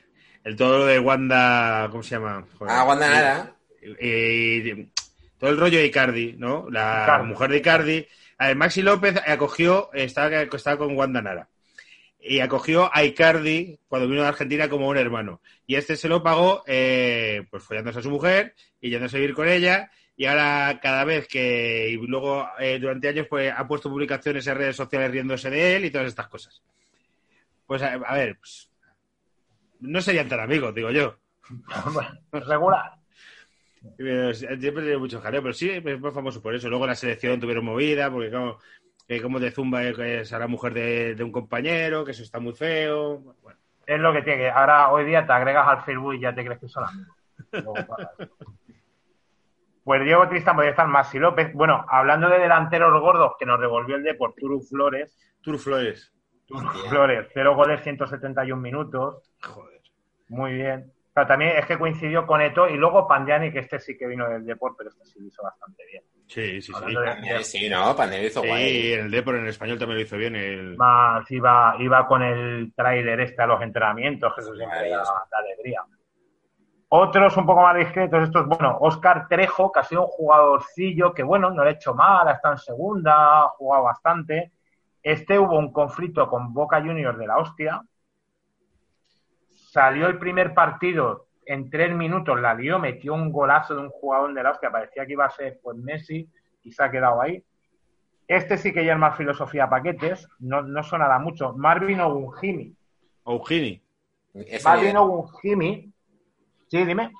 [0.45, 2.45] el todo lo de Wanda, ¿cómo se llama?
[2.57, 2.73] Joder.
[2.73, 3.51] Ah, Wanda Nara.
[3.81, 4.87] Eh,
[5.37, 6.67] todo el rollo de Icardi, ¿no?
[6.69, 7.27] La Icardi.
[7.27, 8.07] mujer de Icardi.
[8.37, 11.49] A ver, Maxi López acogió, estaba, estaba con Wanda Nara.
[12.27, 15.41] Y acogió a Icardi cuando vino a Argentina como un hermano.
[15.65, 19.35] Y este se lo pagó, eh, pues follándose a su mujer y yéndose a vivir
[19.35, 19.91] con ella.
[20.15, 24.55] Y ahora cada vez que, y luego eh, durante años, pues ha puesto publicaciones en
[24.55, 26.61] redes sociales riéndose de él y todas estas cosas.
[27.65, 28.69] Pues a, a ver, pues,
[29.79, 31.17] no serían tan amigos, digo yo.
[32.31, 32.93] Regular.
[34.33, 36.69] Siempre tiene mucho jaleo, pero sí, es muy famoso por eso.
[36.69, 38.59] Luego la selección tuvieron movida, porque como,
[39.07, 42.23] que como de Zumba que es a la mujer de, de un compañero, que eso
[42.23, 43.19] está muy feo.
[43.41, 44.49] Bueno, Es lo que tiene que.
[44.49, 47.85] Ahora, hoy día te agregas al Facebook y ya te crees que son amigos.
[49.87, 51.53] Pues Diego Tristán podría estar Maxi López.
[51.53, 55.17] Bueno, hablando de delanteros gordos que nos devolvió el Depor, Turu Flores.
[55.39, 56.13] Tur Flores.
[56.45, 56.67] Turu.
[56.89, 59.31] Flores, cero goles, 171 minutos.
[59.41, 59.79] Joder.
[60.27, 60.91] Muy bien.
[61.13, 64.27] Pero también es que coincidió con Eto y luego Pandiani, que este sí que vino
[64.27, 66.03] del Depor, pero este sí lo hizo bastante bien.
[66.27, 66.93] Sí, sí, sí.
[66.93, 68.93] De- Sí, no, Pandemia hizo Sí, guay.
[68.93, 70.35] en el Depor en español también lo hizo bien.
[70.35, 70.75] El...
[70.75, 75.81] Más iba, iba con el tráiler este a los entrenamientos, que eso siempre da, alegría.
[76.89, 81.23] Otros un poco más discretos, estos, bueno, Oscar Trejo, que ha sido un jugadorcillo que,
[81.23, 84.51] bueno, no le ha hecho mal, ha estado en segunda, ha jugado bastante.
[85.03, 87.81] Este hubo un conflicto con Boca Juniors de la hostia.
[89.49, 94.33] Salió el primer partido en tres minutos, la lió, metió un golazo de un jugador
[94.33, 96.29] de la hostia, parecía que iba a ser pues Messi
[96.63, 97.43] y se ha quedado ahí.
[98.27, 101.53] Este sí que ya es más filosofía paquetes, no, no sonará mucho.
[101.53, 102.75] Marvin Ogunjimi.
[104.33, 104.97] Ese Marvin.
[104.97, 105.93] Ogunjimi.
[106.67, 107.11] Sí, dime.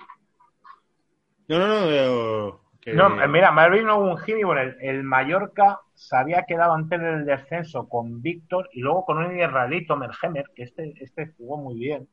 [1.47, 2.61] No, no, no.
[2.81, 7.25] que- No, eh, mira, Marvin Ogunjimi, bueno, el, el Mallorca se había quedado antes del
[7.25, 12.07] descenso con Víctor y luego con un israelito, Mergemer, que este, este jugó muy bien.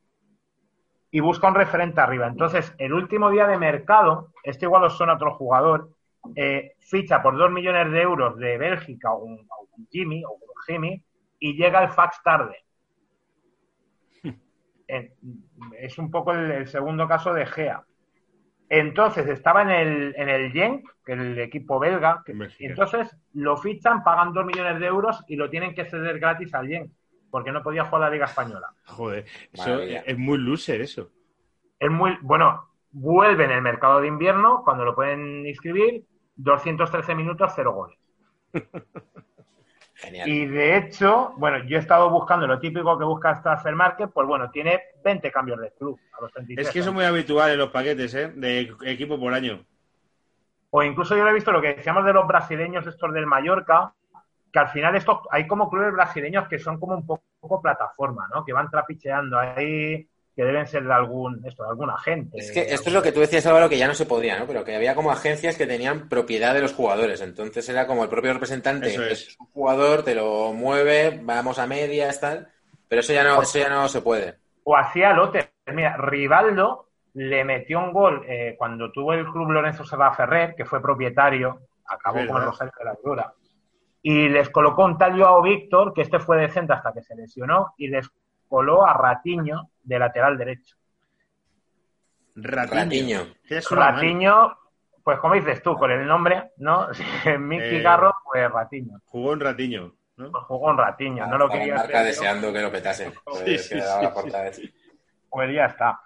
[1.11, 2.27] Y busca un referente arriba.
[2.27, 5.89] Entonces, el último día de mercado, este igual os suena otro jugador,
[6.35, 10.31] eh, ficha por dos millones de euros de Bélgica o un, o un Jimmy o
[10.33, 11.03] un Jimmy
[11.39, 12.57] y llega el fax tarde.
[14.87, 15.13] Eh,
[15.79, 17.83] es un poco el, el segundo caso de Gea.
[18.69, 23.57] Entonces estaba en el, en el Genk, que es el equipo belga, que- entonces lo
[23.57, 26.91] fichan, pagan dos millones de euros y lo tienen que ceder gratis al Genk,
[27.35, 28.69] porque no podía jugar la Liga Española.
[28.85, 31.09] Joder, eso es muy loser eso.
[31.77, 36.05] Es muy, bueno, vuelve en el mercado de invierno, cuando lo pueden inscribir,
[36.37, 37.99] 213 minutos, cero goles.
[39.95, 40.29] Genial.
[40.29, 44.25] Y de hecho, bueno, yo he estado buscando lo típico que busca Transfer Market, pues
[44.25, 47.51] bueno, tiene 20 cambios de club a los 33 Es que eso es muy habitual
[47.51, 48.31] en los paquetes, ¿eh?
[48.33, 49.61] De equipo por año.
[50.69, 53.93] O incluso yo lo he visto lo que decíamos de los brasileños, estos del Mallorca,
[54.55, 58.25] que al final estos, hay como clubes brasileños que son como un poco, poco plataforma,
[58.33, 58.45] ¿no?
[58.45, 62.37] Que van trapicheando ahí, que deben ser de algún, esto, de algún agente.
[62.37, 64.47] Es que esto es lo que tú decías, Álvaro, que ya no se podía, ¿no?
[64.47, 67.19] Pero que había como agencias que tenían propiedad de los jugadores.
[67.19, 69.27] Entonces era como el propio representante, Eso es.
[69.27, 72.47] es un jugador, te lo mueve, vamos a medias, tal.
[72.87, 74.35] Pero eso ya no, eso ya no se puede.
[74.63, 75.51] O hacía lote.
[75.65, 80.63] Mira, Rivaldo le metió un gol eh, cuando tuvo el club Lorenzo Serra Ferrer, que
[80.63, 82.41] fue propietario, acabó con.
[82.41, 83.33] Rosario de la Aurora.
[84.07, 87.73] Y les colocó un tal Joao Víctor, que este fue decente hasta que se lesionó,
[87.75, 88.07] y les
[88.47, 90.75] coló a Ratiño de lateral derecho.
[92.35, 93.33] Ratiño.
[93.71, 94.57] Ratiño.
[95.03, 96.87] Pues como dices tú, con el nombre, ¿no?
[97.39, 97.81] Miki Eh.
[97.81, 98.99] Garro, pues Ratiño.
[99.05, 100.31] Jugó un ratiño, ¿no?
[100.31, 103.11] Pues jugó un Ratiño, no lo quería marca hacer, deseando que lo petase.
[103.23, 103.79] Pues Sí, sí,
[104.51, 104.73] sí.
[105.31, 105.99] Pues ya está.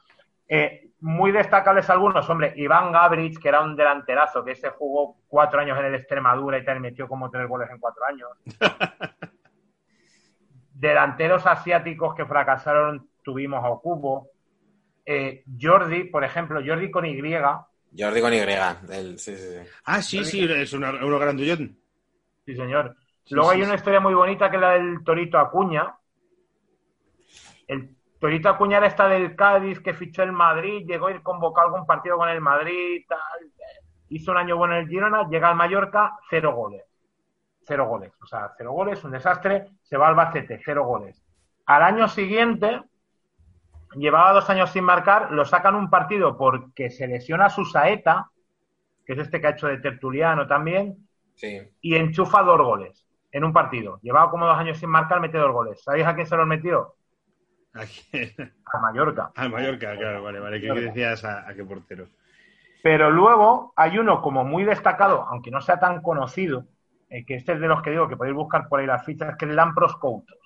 [0.50, 5.62] Eh, muy destacables algunos, hombre, Iván Gabrich, que era un delanterazo, que ese jugó cuatro
[5.62, 8.30] años en el Extremadura y tal, y metió como tres goles en cuatro años.
[10.74, 14.32] Delanteros asiáticos que fracasaron, tuvimos a Okubo.
[15.06, 17.22] Eh, Jordi, por ejemplo, Jordi con Y,
[17.98, 18.38] Jordi con Y.
[18.38, 19.70] el- sí, sí, sí.
[19.86, 21.78] Ah, sí, sí, es uno grandullón.
[22.46, 22.96] sí señor.
[23.24, 23.64] Sí, Luego sí, hay sí.
[23.64, 25.96] una historia muy bonita que es la del Torito Acuña.
[27.68, 31.68] El Torito Acuña era esta del Cádiz que fichó el Madrid, llegó a ir convocado
[31.68, 33.20] a algún partido con el Madrid, tal.
[34.10, 36.84] hizo un año bueno en el Girona, llega al Mallorca, cero goles.
[37.64, 38.12] Cero goles.
[38.22, 41.24] O sea, cero goles, un desastre, se va al Albacete, cero goles.
[41.68, 42.82] Al año siguiente,
[43.96, 48.32] llevaba dos años sin marcar, lo sacan un partido porque se lesiona su Saeta,
[49.06, 51.62] que es este que ha hecho de Tertuliano también, Sí.
[51.80, 54.00] y enchufa dos goles en un partido.
[54.02, 55.82] Llevaba como dos años sin marcar, mete dos goles.
[55.82, 56.96] ¿Sabéis a quién se los metió?
[57.74, 59.32] A Mallorca.
[59.36, 60.60] Al Mallorca, claro, vale, vale.
[60.62, 62.08] ¿Qué decías a, a qué portero?
[62.82, 66.66] Pero luego hay uno como muy destacado, aunque no sea tan conocido,
[67.10, 69.36] eh, que este es de los que digo que podéis buscar por ahí las fichas,
[69.38, 70.38] que es Lampros Coutos.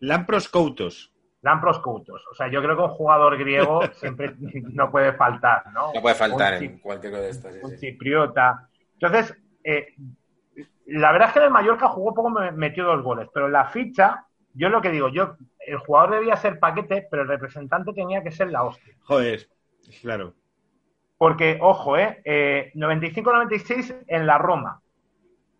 [0.00, 1.12] Lampros Coutos.
[1.42, 2.24] Lampros Coutos.
[2.30, 5.92] O sea, yo creo que un jugador griego siempre no puede faltar, ¿no?
[5.94, 7.54] No puede faltar Un en cualquier cosa de estas.
[7.54, 7.76] sí, un sí.
[7.78, 8.68] chipriota.
[8.94, 9.94] Entonces, eh,
[10.86, 13.52] la verdad es que en el Mallorca jugó poco, me metió dos goles, pero en
[13.52, 14.24] la ficha,
[14.56, 18.30] yo lo que digo, yo el jugador debía ser paquete, pero el representante tenía que
[18.30, 18.94] ser la hostia.
[19.02, 19.48] Joder,
[20.00, 20.34] claro.
[21.18, 24.80] Porque, ojo, eh, eh, 95-96 en la Roma.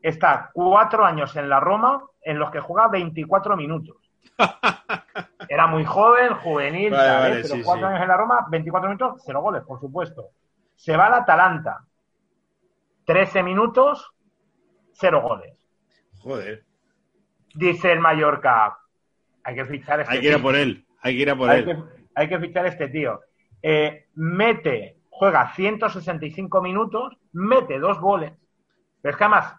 [0.03, 3.97] Está cuatro años en la Roma en los que juega 24 minutos.
[5.49, 7.13] Era muy joven, juvenil, Vale, ¿eh?
[7.13, 7.93] vale, pero sí, cuatro sí.
[7.93, 10.31] años en la Roma, 24 minutos, cero goles, por supuesto.
[10.75, 11.85] Se va al Atalanta,
[13.05, 14.13] 13 minutos,
[14.93, 15.55] cero goles.
[16.21, 16.65] Joder.
[17.55, 18.79] Dice el Mallorca,
[19.47, 20.43] hay que fichar a este Hay que ir a tío.
[20.43, 20.85] por él.
[21.01, 21.65] Hay que ir a por hay, él.
[21.67, 21.77] que,
[22.17, 23.21] hay que fichar a este tío.
[23.63, 28.33] Eh, mete, juega 165 minutos, mete dos goles.
[29.01, 29.55] Pero es que además,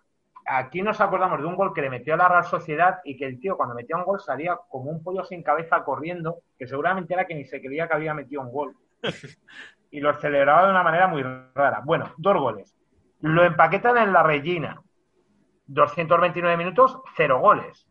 [0.45, 3.23] aquí nos acordamos de un gol que le metió a la Real Sociedad y que
[3.25, 7.13] el tío cuando metía un gol salía como un pollo sin cabeza corriendo, que seguramente
[7.13, 8.75] era que ni se creía que había metido un gol.
[9.91, 11.81] y lo celebraba de una manera muy rara.
[11.85, 12.75] Bueno, dos goles.
[13.21, 14.81] Lo empaquetan en la Regina.
[15.67, 17.86] 229 minutos, cero goles.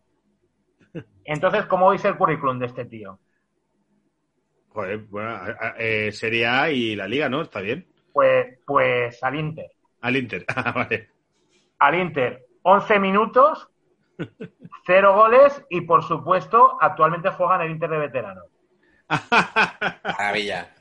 [1.27, 3.19] Entonces, ¿cómo veis el currículum de este tío?
[4.69, 5.41] Joder, bueno,
[5.79, 7.43] eh, Serie A y la Liga, ¿no?
[7.43, 7.87] Está bien.
[8.13, 9.71] Pues, pues al Inter.
[10.01, 10.45] Al Inter.
[10.55, 11.11] Ah, vale.
[11.79, 13.69] Al Inter, 11 minutos,
[14.87, 18.45] cero goles y, por supuesto, actualmente juega en el Inter de veteranos.
[20.05, 20.75] Maravilla.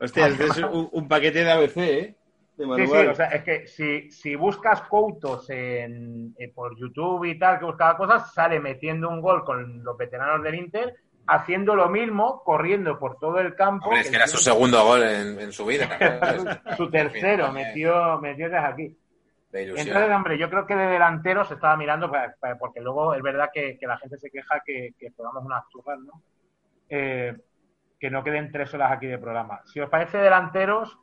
[0.00, 2.16] Hostia, este es un, un paquete de ABC, ¿eh?
[2.56, 2.88] De Sí, manual.
[3.02, 7.58] sí, o sea, es que si, si buscas Coutos en, eh, por YouTube y tal,
[7.58, 10.94] que buscaba cosas, sale metiendo un gol con los veteranos del Inter,
[11.26, 13.86] haciendo lo mismo, corriendo por todo el campo.
[13.86, 15.88] Hombre, es que era su segundo gol en, en su vida.
[16.76, 18.98] su tercero, metió, metió desde aquí.
[19.52, 23.22] Entonces, hombre, yo creo que de delantero se estaba mirando, pa- pa- porque luego es
[23.22, 26.22] verdad que, que la gente se queja que, que unas churras, ¿no?
[26.88, 27.36] Eh,
[27.98, 29.60] que no queden tres horas aquí de programa.
[29.64, 30.98] Si os parece delanteros,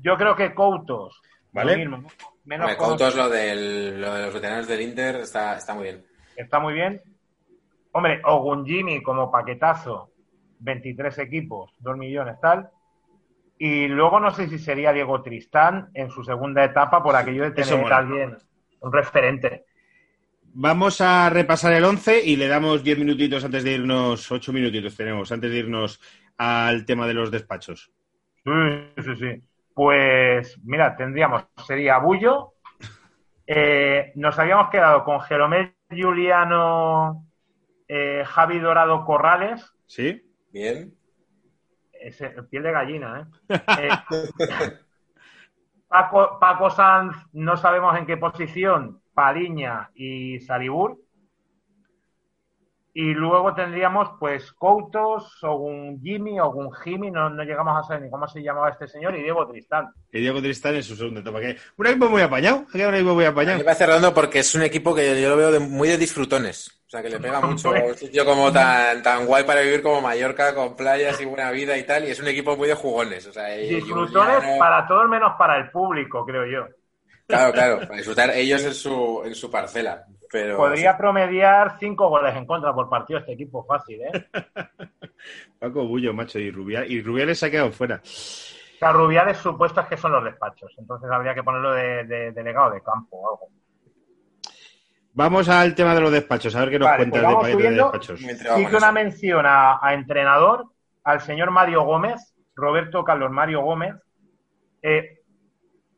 [0.00, 1.20] yo creo que Coutos,
[1.52, 1.72] Vale.
[1.72, 2.08] lo mismo, ¿no?
[2.44, 5.84] menos Hombre, conocido, Coutos, lo, del, lo de los veteranos del Inter está, está muy
[5.84, 6.04] bien.
[6.36, 7.02] está muy bien.
[7.92, 10.10] Hombre, Ogunjimi como paquetazo,
[10.60, 12.70] 23 equipos, 2 millones, tal.
[13.58, 17.52] Y luego no sé si sería Diego Tristán en su segunda etapa por aquello de
[17.52, 18.36] tener a alguien,
[18.80, 19.66] un referente.
[20.54, 24.96] Vamos a repasar el 11 y le damos 10 minutitos antes de irnos, 8 minutitos
[24.96, 26.00] tenemos, antes de irnos
[26.36, 27.90] al tema de los despachos.
[28.44, 28.50] Sí,
[29.02, 29.42] sí, sí.
[29.74, 32.54] Pues mira, tendríamos, sería Bullo.
[33.46, 37.26] Eh, nos habíamos quedado con Jeromel Juliano,
[37.88, 39.72] eh, Javi Dorado Corrales.
[39.86, 40.22] ¿Sí?
[40.52, 40.94] Bien.
[41.92, 43.60] Ese, piel de gallina, ¿eh?
[43.78, 44.78] Eh,
[45.88, 50.98] Paco, Paco Sanz, no sabemos en qué posición, Paliña y Saribur.
[52.94, 57.82] Y luego tendríamos, pues, Coutos, o un Jimmy, o un Jimmy, no, no llegamos a
[57.86, 59.88] saber ni cómo se llamaba este señor, y Diego Tristán.
[60.12, 61.40] Y Diego Tristán en su segunda etapa.
[61.40, 62.66] Que un equipo muy apañado.
[62.70, 63.56] Quedado un equipo muy apañado.
[63.58, 66.82] me parece redondo porque es un equipo que yo lo veo de- muy de disfrutones.
[66.86, 70.02] O sea, que le pega mucho un sitio como tan, tan guay para vivir como
[70.02, 72.06] Mallorca, con playas y buena vida y tal.
[72.06, 73.26] Y es un equipo muy de jugones.
[73.26, 76.66] O sea, Disfrutones para todos menos para el público, creo yo.
[77.36, 80.04] Claro, claro, para disfrutar ellos en su, en su parcela.
[80.30, 84.26] Pero Podría promediar cinco goles en contra por partido este equipo fácil, ¿eh?
[85.58, 87.96] Paco Bullo, macho, y Rubiales, y Rubiales se ha quedado fuera.
[88.04, 92.70] O sea, Rubiales supuestos que son los despachos, entonces habría que ponerlo de, de delegado
[92.72, 93.48] de campo o algo.
[95.14, 97.42] Vamos al tema de los despachos, a ver qué nos Vale, cuentas pues de vamos
[97.42, 97.92] paquete de subiendo.
[97.92, 98.74] despachos.
[98.74, 100.64] A una mención a, a entrenador,
[101.04, 103.94] al señor Mario Gómez, Roberto Carlos Mario Gómez.
[104.80, 105.21] Eh,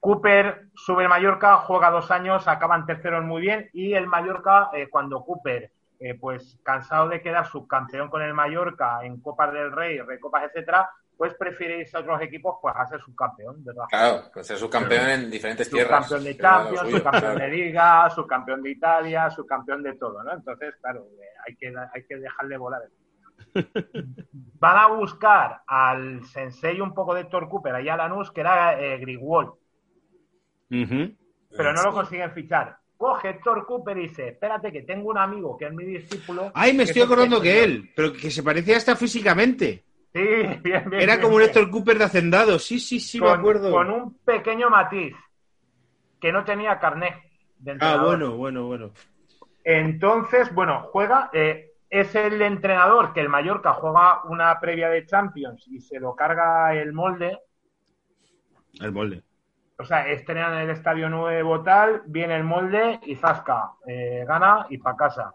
[0.04, 4.90] Cooper sube el Mallorca, juega dos años, acaban terceros muy bien y el Mallorca, eh,
[4.90, 9.98] cuando Cooper, eh, pues cansado de quedar subcampeón con el Mallorca en Copas del Rey,
[10.02, 13.84] Recopas, etcétera, pues prefiere irse a otros equipos pues a ser subcampeón, ¿verdad?
[13.88, 16.06] Claro, pues ser subcampeón en diferentes tierras.
[16.06, 17.38] subcampeón de Champions, suyo, subcampeón claro.
[17.38, 20.34] de Liga, subcampeón de Italia, subcampeón de todo, ¿no?
[20.34, 22.82] Entonces, claro, eh, hay que, hay que dejarle volar.
[24.60, 28.78] Van a buscar al sensei un poco de Héctor Cooper, allá a Lanús, que era
[28.78, 28.98] eh,
[30.82, 31.14] Ujú.
[31.56, 32.76] pero no lo consiguen fichar.
[32.96, 36.50] Coge Héctor Cooper y dice, espérate que tengo un amigo que es mi discípulo.
[36.54, 37.64] Ay, me estoy es acordando que señor".
[37.68, 39.84] él, pero que se parecía hasta físicamente.
[40.12, 40.20] Sí,
[40.62, 40.94] bien, bien.
[40.94, 41.42] Era bien, como un.
[41.42, 42.58] Héctor Cooper de Hacendado.
[42.58, 43.70] Sí, sí, sí, me acuerdo.
[43.70, 45.14] con un pequeño matiz,
[46.20, 47.14] que no tenía carnet
[47.58, 48.92] de Ah, bueno, bueno, bueno.
[49.64, 55.66] Entonces, bueno, juega, eh, es el entrenador que el Mallorca juega una previa de Champions
[55.68, 57.38] y se lo carga el molde.
[58.80, 59.22] El molde.
[59.84, 64.78] O sea, estrenan el estadio nuevo tal, viene el molde y zasca, eh, gana y
[64.78, 65.34] pa' casa.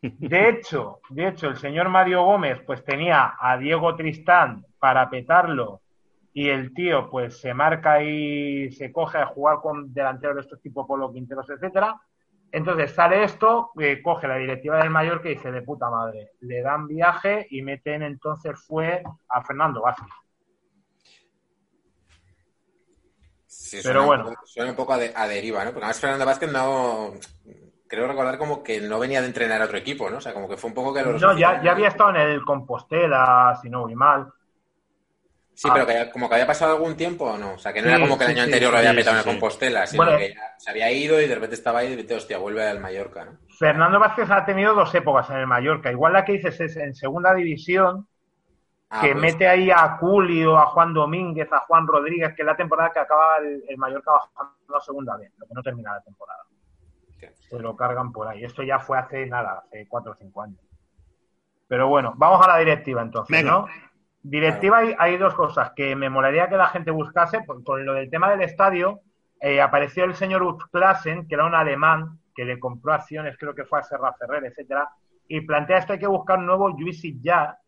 [0.00, 5.80] De hecho, de hecho, el señor Mario Gómez pues tenía a Diego Tristán para petarlo
[6.32, 10.62] y el tío pues se marca y se coge a jugar con delanteros de estos
[10.62, 12.00] tipo Polo Quinteros, etcétera.
[12.52, 16.62] Entonces sale esto, eh, coge la directiva del Mallorca y dice de puta madre, le
[16.62, 20.06] dan viaje y meten entonces fue a Fernando Vázquez.
[23.60, 24.24] Sí, Pero bueno.
[24.24, 25.72] Un poco, suena un poco a, de- a deriva, ¿no?
[25.72, 27.14] Porque además Fernando Vázquez no...
[27.88, 30.18] Creo recordar como que no venía de entrenar a otro equipo, ¿no?
[30.18, 32.16] O sea, como que fue un poco que lo No, ya, ya había estado en
[32.16, 34.32] el Compostela, si no voy mal.
[35.54, 37.54] Sí, pero que haya- como que había pasado algún tiempo o no.
[37.54, 39.16] O sea, que no Sí, era como que el año sí, anterior lo había petado
[39.16, 39.24] en el.
[39.24, 40.18] Compostela, sino Bueno.
[40.18, 42.78] que ya se había ido y de repente estaba ahí y dice, hostia, vuelve al
[42.80, 43.38] Mallorca, ¿no?
[43.58, 45.90] Fernando Vázquez ha tenido dos épocas en el Mallorca.
[45.90, 48.08] Igual la que dices es en segunda división,
[48.90, 52.46] Ah, que pues, mete ahí a Culio, a Juan Domínguez, a Juan Rodríguez, que es
[52.46, 55.94] la temporada que acaba el, el Mallorca bajando a segunda vez, lo que no termina
[55.94, 56.44] la temporada.
[57.34, 58.44] Se lo cargan por ahí.
[58.44, 60.60] Esto ya fue hace nada, hace cuatro o cinco años.
[61.66, 63.50] Pero bueno, vamos a la directiva entonces, Venga.
[63.50, 63.66] ¿no?
[64.22, 67.42] Directiva hay, hay dos cosas que me molaría que la gente buscase.
[67.42, 69.00] Por, con lo del tema del estadio,
[69.40, 73.64] eh, apareció el señor Utklassen, que era un alemán que le compró acciones, creo que
[73.64, 74.88] fue a Serra Ferrer, etcétera,
[75.26, 77.58] y plantea esto hay que buscar un nuevo Juicy Ya.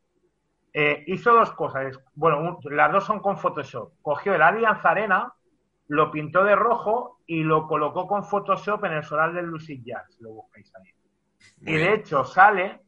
[0.72, 1.98] Eh, hizo dos cosas.
[2.14, 3.92] Bueno, un- las dos son con Photoshop.
[4.02, 5.32] Cogió el Allianz Arena,
[5.88, 10.16] lo pintó de rojo y lo colocó con Photoshop en el solar del Lucid Jazz.
[10.20, 10.90] Lo buscáis ahí.
[11.60, 12.80] Muy Y de hecho sale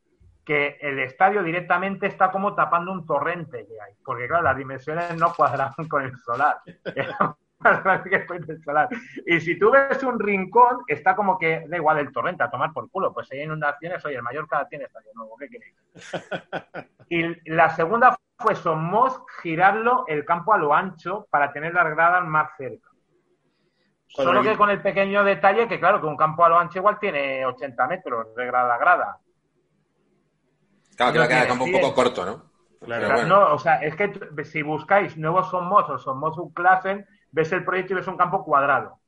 [0.45, 5.17] que el estadio directamente está como tapando un torrente que hay, porque claro, las dimensiones
[5.17, 6.59] no cuadraban con el solar.
[6.95, 7.17] Era
[8.11, 8.89] que.
[9.27, 12.73] Y si tú ves un rincón, está como que da igual el torrente, a tomar
[12.73, 13.13] por culo.
[13.13, 15.75] Pues hay inundaciones, oye, el Mallorca tiene estadio nuevo, ¿qué queréis?
[17.09, 22.25] Y la segunda fue Somos girarlo el campo a lo ancho para tener las gradas
[22.25, 22.89] más cerca.
[24.09, 26.99] Solo que con el pequeño detalle que, claro, que un campo a lo ancho igual
[26.99, 29.19] tiene 80 metros de grada a grada.
[30.97, 32.53] Claro, que no va a quedar tiene como un poco corto, ¿no?
[32.85, 33.07] Claro.
[33.07, 33.29] Pero bueno.
[33.29, 34.13] No, o sea, es que
[34.45, 39.01] si buscáis nuevos Somos o Somos Classen, ves el proyecto y ves un campo cuadrado.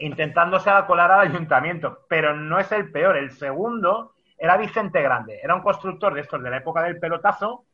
[0.00, 2.00] intentándose colar al ayuntamiento.
[2.08, 3.16] Pero no es el peor.
[3.16, 5.40] El segundo era Vicente Grande.
[5.42, 7.64] Era un constructor de estos de la época del pelotazo.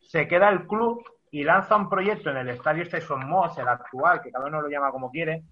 [0.00, 4.22] Se queda el club y lanza un proyecto en el estadio este Somos, el actual,
[4.22, 5.42] que cada uno lo llama como quiere.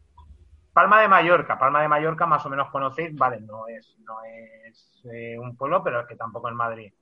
[0.72, 1.59] Palma de Mallorca.
[1.59, 3.14] Palma de Mallorca más o menos conocéis.
[3.16, 6.93] Vale, no es, no es eh, un pueblo, pero es que tampoco es Madrid.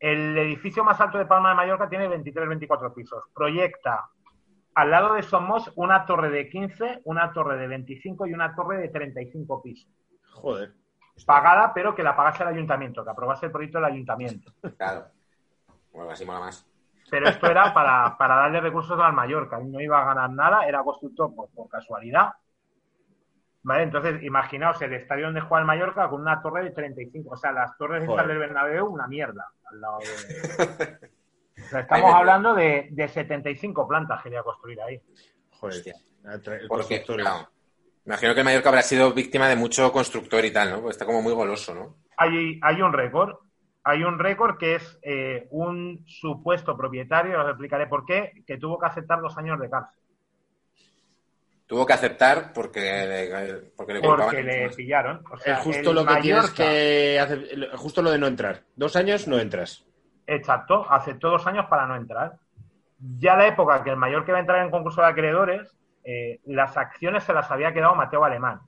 [0.00, 3.24] El edificio más alto de Palma de Mallorca tiene 23-24 pisos.
[3.32, 4.08] Proyecta
[4.74, 8.78] al lado de Somos una torre de 15, una torre de 25 y una torre
[8.78, 9.90] de 35 pisos.
[10.32, 10.72] Joder.
[11.26, 14.52] Pagada, pero que la pagase el ayuntamiento, que aprobase el proyecto del ayuntamiento.
[14.76, 15.06] Claro.
[15.92, 16.66] Bueno, así mola más.
[17.10, 19.58] Pero esto era para, para darle recursos al Mallorca.
[19.58, 22.30] No iba a ganar nada, era constructor por, por casualidad.
[23.64, 23.82] ¿Vale?
[23.82, 27.34] Entonces, imaginaos el estadio donde juega el Mallorca con una torre de 35.
[27.34, 28.26] O sea, las torres Joder.
[28.26, 29.52] del Bernabéu, una mierda.
[29.66, 31.10] Al lado de...
[31.72, 35.00] Sea, estamos hablando de, de 75 plantas que iba a construir ahí.
[35.50, 35.76] Joder.
[35.76, 35.94] Hostia.
[36.24, 37.20] El Porque, constructor.
[37.20, 37.48] claro,
[38.04, 40.76] me imagino que el Mallorca habrá sido víctima de mucho constructor y tal, ¿no?
[40.76, 41.96] Porque está como muy goloso, ¿no?
[42.16, 43.36] Hay, hay un récord.
[43.84, 48.78] Hay un récord que es eh, un supuesto propietario, os explicaré por qué, que tuvo
[48.78, 49.98] que aceptar dos años de cárcel.
[51.66, 55.24] Tuvo que aceptar porque le, porque le Porque le pillaron.
[55.32, 58.62] O sea, es justo lo que tienes que hacer, justo lo de no entrar.
[58.76, 59.84] Dos años no entras.
[60.32, 62.38] Exacto, aceptó dos años para no entrar.
[63.18, 66.78] Ya la época que el Mallorca iba a entrar en concurso de acreedores, eh, las
[66.78, 68.62] acciones se las había quedado Mateo Alemán.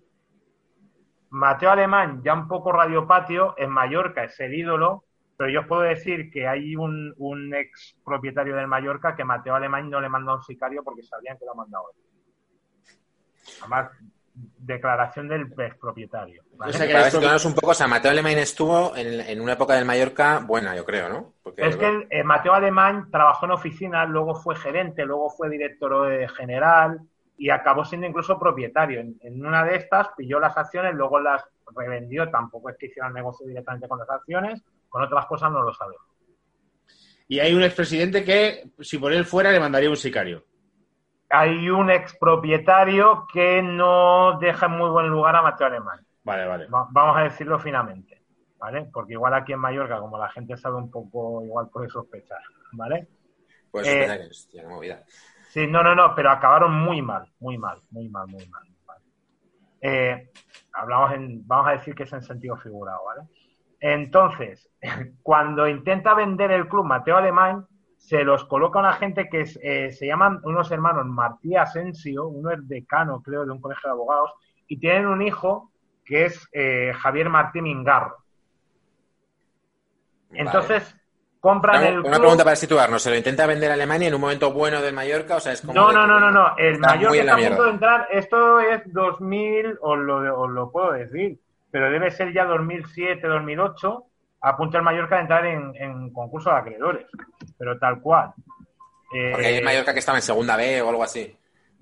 [1.31, 5.05] Mateo Alemán, ya un poco radiopatio, en Mallorca es el ídolo,
[5.39, 9.89] pero yo os puedo decir que hay un, ex propietario del Mallorca que Mateo Alemán
[9.89, 12.03] no le mandó a un sicario porque sabían que lo él.
[13.62, 13.91] Además,
[14.35, 16.43] declaración del ex propietario.
[16.59, 19.74] O sea que Para un poco, o sea, Mateo Alemán estuvo en, en una época
[19.74, 21.35] del Mallorca buena, yo creo, ¿no?
[21.43, 25.49] Porque Es que el- eh, Mateo Alemán trabajó en oficinas, luego fue gerente, luego fue
[25.49, 26.99] director eh, general
[27.39, 29.01] y acabó siendo incluso propietario.
[29.01, 31.45] En, en una de estas pilló las acciones, luego las
[31.76, 35.72] revendió, tampoco es que hiciera negocio directamente con las acciones, con otras cosas no lo
[35.72, 36.05] sabemos.
[37.28, 40.45] Y hay un expresidente que, si por él fuera, le mandaría un sicario.
[41.35, 46.01] Hay un expropietario que no deja en muy buen lugar a Mateo Alemán.
[46.24, 46.66] Vale, vale.
[46.74, 48.22] Va- vamos a decirlo finamente,
[48.59, 48.87] ¿vale?
[48.93, 52.39] Porque igual aquí en Mallorca, como la gente sabe un poco, igual puede sospechar,
[52.72, 53.09] ¿vale?
[53.70, 55.05] pues eh, espera que hostia, qué movida.
[55.53, 58.62] Sí, no, no, no, pero acabaron muy mal, muy mal, muy mal, muy mal.
[58.68, 58.97] muy mal.
[59.80, 60.30] Eh,
[60.72, 63.22] hablamos en, vamos a decir que es en sentido figurado, ¿vale?
[63.80, 64.70] Entonces,
[65.22, 67.66] cuando intenta vender el club Mateo Alemán,
[68.07, 72.51] se los coloca una gente que es, eh, se llaman unos hermanos Martí Asensio, uno
[72.51, 74.31] es decano, creo, de un colegio de abogados,
[74.69, 75.71] y tienen un hijo
[76.05, 78.19] que es eh, Javier Martín Ingarro.
[80.33, 80.95] Entonces,
[81.41, 81.89] compran Vale.
[81.89, 82.21] el Una, club...
[82.21, 83.03] pregunta para situarnos.
[83.03, 85.37] ¿Se lo intenta vender a Alemania en un momento bueno del Mallorca?
[85.37, 86.57] O sea, es como No, de- no, no, no, no.
[86.59, 90.93] El en está a punto de entrar, esto es 2000, os lo, os lo puedo
[90.93, 91.39] decir,
[91.71, 94.05] pero debe ser ya 2007, 2008,
[94.45, 97.07] a punto el Mallorca de entrar en, en concurso de acreedores,
[97.57, 98.34] pero tal cual.
[99.14, 101.34] Eh, Porque hay en Mallorca que estaba en segunda B o algo así.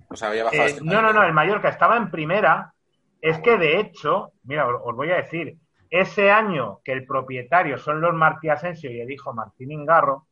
[0.08, 2.72] O sea, había bajado eh, este no, no, no, el Mallorca estaba en primera.
[3.20, 5.56] Es que de hecho, mira, os, voy a decir,
[5.90, 10.28] ese año que el propietario son los Martí Asensio y el hijo Martín Ingarro,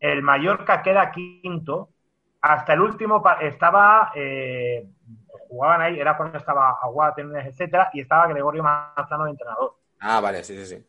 [0.00, 1.90] el Mallorca queda quinto.
[2.40, 4.84] Hasta el último estaba, eh,
[5.48, 9.76] jugaban ahí, era cuando estaba Aguada, Tenunes, etcétera, y estaba Gregorio Manzano de entrenador.
[10.00, 10.87] Ah, vale, sí, sí, sí.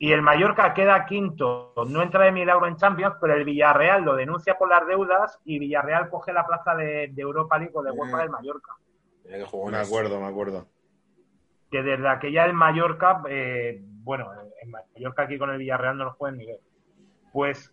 [0.00, 4.14] Y el Mallorca queda quinto, no entra de milagro en Champions, pero el Villarreal lo
[4.14, 7.90] denuncia por las deudas y Villarreal coge la plaza de, de Europa League o de
[7.90, 8.20] UEFA Mm.
[8.20, 8.72] del Mallorca.
[9.24, 10.66] Me acuerdo, me acuerdo.
[11.70, 14.30] que desde aquella el Mallorca, eh, bueno,
[14.62, 16.60] en Mallorca aquí con el Villarreal no lo pueden ni ver.
[17.32, 17.70] Pues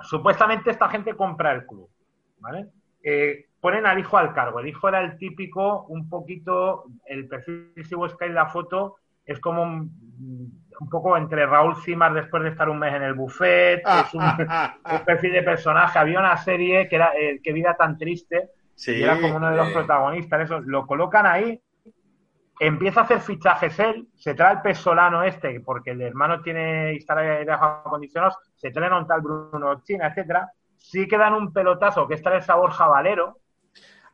[0.00, 1.90] supuestamente esta gente compra el club,
[2.38, 2.68] ¿vale?
[3.02, 4.60] Eh, ponen al hijo al cargo.
[4.60, 9.62] El hijo era el típico, un poquito, el perfil, si buscáis la foto, es como
[9.62, 14.04] un, un poco entre Raúl Cimas después de estar un mes en el buffet, Ah,
[14.06, 15.98] es un, un perfil de personaje.
[15.98, 18.92] Había una serie que era eh, Qué vida tan triste, Sí.
[18.92, 19.72] y era como uno de los eh.
[19.72, 20.40] protagonistas.
[20.42, 21.60] Eso, lo colocan ahí,
[22.60, 27.48] empieza a hacer fichajes él, se trae el pesolano este, porque el hermano tiene instalaciones
[27.60, 30.50] acondicionados, se traen a un tal Bruno China, etcétera.
[30.76, 33.38] Sí que dan un pelotazo que está el sabor jabalero,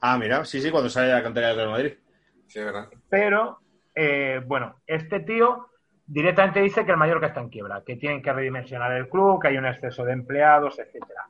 [0.01, 1.93] Ah, mira, sí, sí, cuando sale de la cantera del Real Madrid.
[2.47, 2.89] Sí, es verdad.
[3.09, 3.59] pero
[3.95, 5.67] eh, bueno, este tío
[6.09, 9.49] directamente dice que el Mallorca está en quiebra, que tienen que redimensionar el club, que
[9.49, 11.27] hay un exceso de empleados, etcétera.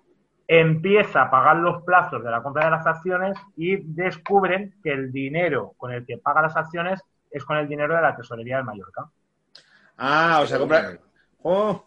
[0.46, 5.12] Empieza a pagar los plazos de la compra de las acciones y descubren que el
[5.12, 8.64] dinero con el que paga las acciones es con el dinero de la tesorería del
[8.64, 9.04] Mallorca.
[9.98, 10.98] Ah, o sea, compra.
[11.42, 11.84] Oh,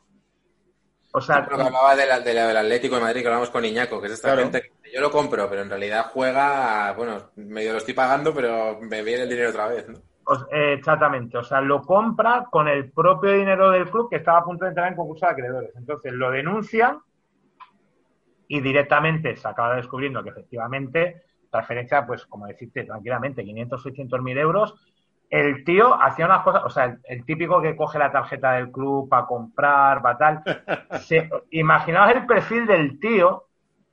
[1.13, 3.49] O sea, Lo que hablaba de la- de la- del Atlético de Madrid, que hablamos
[3.49, 4.43] con Iñaco, que es esta Claro.
[4.43, 8.79] gente que yo lo compro, pero en realidad juega, bueno, medio lo estoy pagando, pero
[8.79, 9.99] me viene el dinero otra vez, ¿no?
[10.51, 14.43] Eh, exactamente, o sea, lo compra con el propio dinero del club que estaba a
[14.45, 15.75] punto de entrar en concurso de acreedores.
[15.75, 16.99] Entonces lo denuncian
[18.47, 24.37] y directamente se acaba descubriendo que efectivamente transferencia, pues como decirte tranquilamente, 500, 600 mil
[24.37, 24.75] euros.
[25.29, 28.71] El tío hacía unas cosas, o sea, el, el típico que coge la tarjeta del
[28.71, 30.43] club para comprar, para tal.
[31.01, 33.45] Se- imaginaos el perfil del tío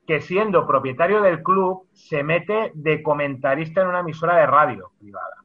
[0.06, 5.36] que siendo propietario del club se mete de comentarista en una emisora de radio privada.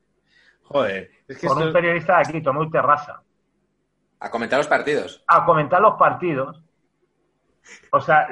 [0.64, 3.22] Joder, es que Con esto- un periodista de aquí, Tomeu Terrassa.
[4.20, 5.24] A comentar los partidos.
[5.28, 6.64] a comentar los partidos.
[7.92, 8.28] O sea,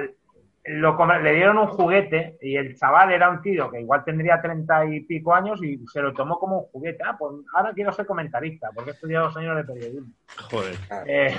[0.66, 4.86] lo le dieron un juguete y el chaval era un tío que igual tendría treinta
[4.86, 7.04] y pico años y se lo tomó como un juguete.
[7.06, 10.14] Ah, pues ahora quiero ser comentarista porque he estudiado dos años de periodismo.
[10.50, 10.76] Joder.
[11.08, 11.36] Eh,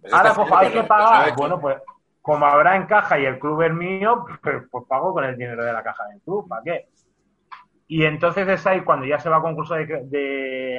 [0.00, 1.28] Pues ahora pues hay que pagar.
[1.30, 1.76] no, Bueno, pues
[2.22, 5.64] como habrá en caja y el club es mío, pues, pues pago con el dinero
[5.64, 6.46] de la caja del club.
[6.48, 6.88] ¿Para qué?
[7.88, 10.78] Y entonces es ahí cuando ya se va a concurso de, de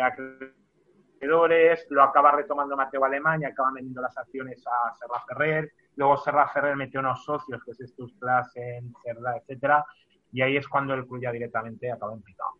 [1.20, 5.72] acreedores, lo acaba retomando Mateo Alemán y acaba vendiendo las acciones a Serra Ferrer.
[5.96, 9.84] Luego Serra Ferrer metió unos socios, que es Estus Classen, Cerda, etcétera,
[10.32, 12.52] y ahí es cuando el club ya directamente acaba en picado.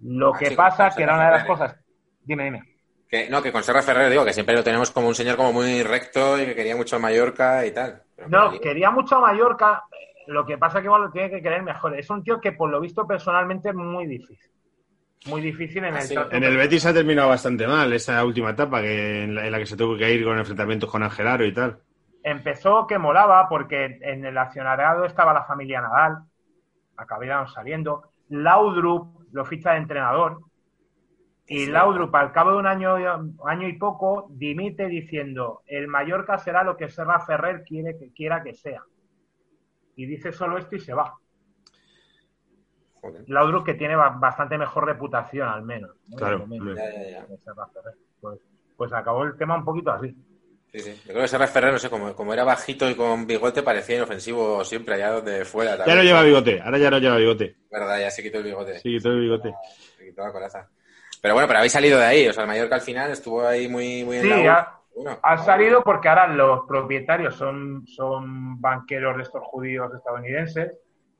[0.00, 1.76] Lo Ah, que sí, pasa que era una de las cosas.
[2.22, 2.62] Dime, dime.
[3.08, 5.52] Que, no, que con Serra Ferrer digo que siempre lo tenemos como un señor como
[5.54, 8.02] muy recto y que quería mucho a Mallorca y tal.
[8.14, 9.82] Pero No, que- quería mucho a Mallorca.
[10.28, 11.98] Lo que pasa que igual lo tiene que querer mejor.
[11.98, 14.50] Es un tío que, por lo visto, personalmente es muy difícil.
[15.26, 16.14] Muy difícil en Ah, el sí.
[16.14, 19.52] trato En el Betis ha terminado bastante mal esa última etapa que en, la, en
[19.52, 21.78] la que se tuvo que ir con enfrentamientos con Angelaro y tal.
[22.22, 26.18] Empezó que molaba porque en el accionariado estaba la familia Nadal.
[26.96, 28.02] Acabaron saliendo.
[28.28, 30.40] Laudrup lo ficha de entrenador.
[31.46, 31.70] Y Sí.
[31.70, 32.96] Laudrup, al cabo de un año,
[33.46, 38.42] año y poco, dimite diciendo: el Mallorca será lo que Serra Ferrer quiere que quiera
[38.42, 38.82] que sea.
[39.98, 41.12] Y dice solo esto y se va.
[43.00, 43.24] Joder.
[43.26, 45.90] Laudrup que tiene ba- bastante mejor reputación, al menos.
[46.08, 46.16] ¿no?
[46.16, 47.26] Claro, menos, Ya, ya, ya.
[48.20, 48.38] Pues,
[48.76, 50.14] pues acabó el tema un poquito así.
[50.70, 50.94] Sí, sí.
[51.04, 53.96] Yo creo que Serra Ferrer, no sé, como, como era bajito y con bigote, parecía
[53.96, 55.84] inofensivo siempre, allá donde fuera.
[55.84, 57.56] Ya no lleva bigote, ahora ya no lleva bigote.
[57.72, 58.78] Verdad, ya se quitó el bigote.
[58.78, 59.52] Sí, todo el bigote.
[59.96, 60.68] Se quitó la coraza.
[61.20, 62.28] Pero bueno, pero habéis salido de ahí.
[62.28, 65.38] O sea, el Mallorca al final estuvo ahí muy, muy en Sí, la Bueno, Ha
[65.38, 70.76] salido porque ahora los propietarios son, son banqueros de estos judíos estadounidenses.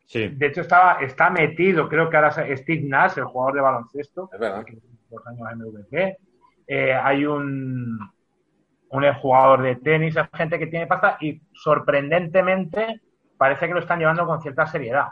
[0.06, 0.28] Sí.
[0.28, 4.30] De hecho, estaba, está metido, creo que ahora es Steve Nash, el jugador de baloncesto,
[4.32, 4.64] es verdad.
[4.64, 4.78] que
[5.10, 6.18] dos años MVP.
[6.66, 7.98] Eh, hay un,
[8.90, 13.00] un jugador de tenis, hay gente que tiene pasta y sorprendentemente
[13.36, 15.08] parece que lo están llevando con cierta seriedad.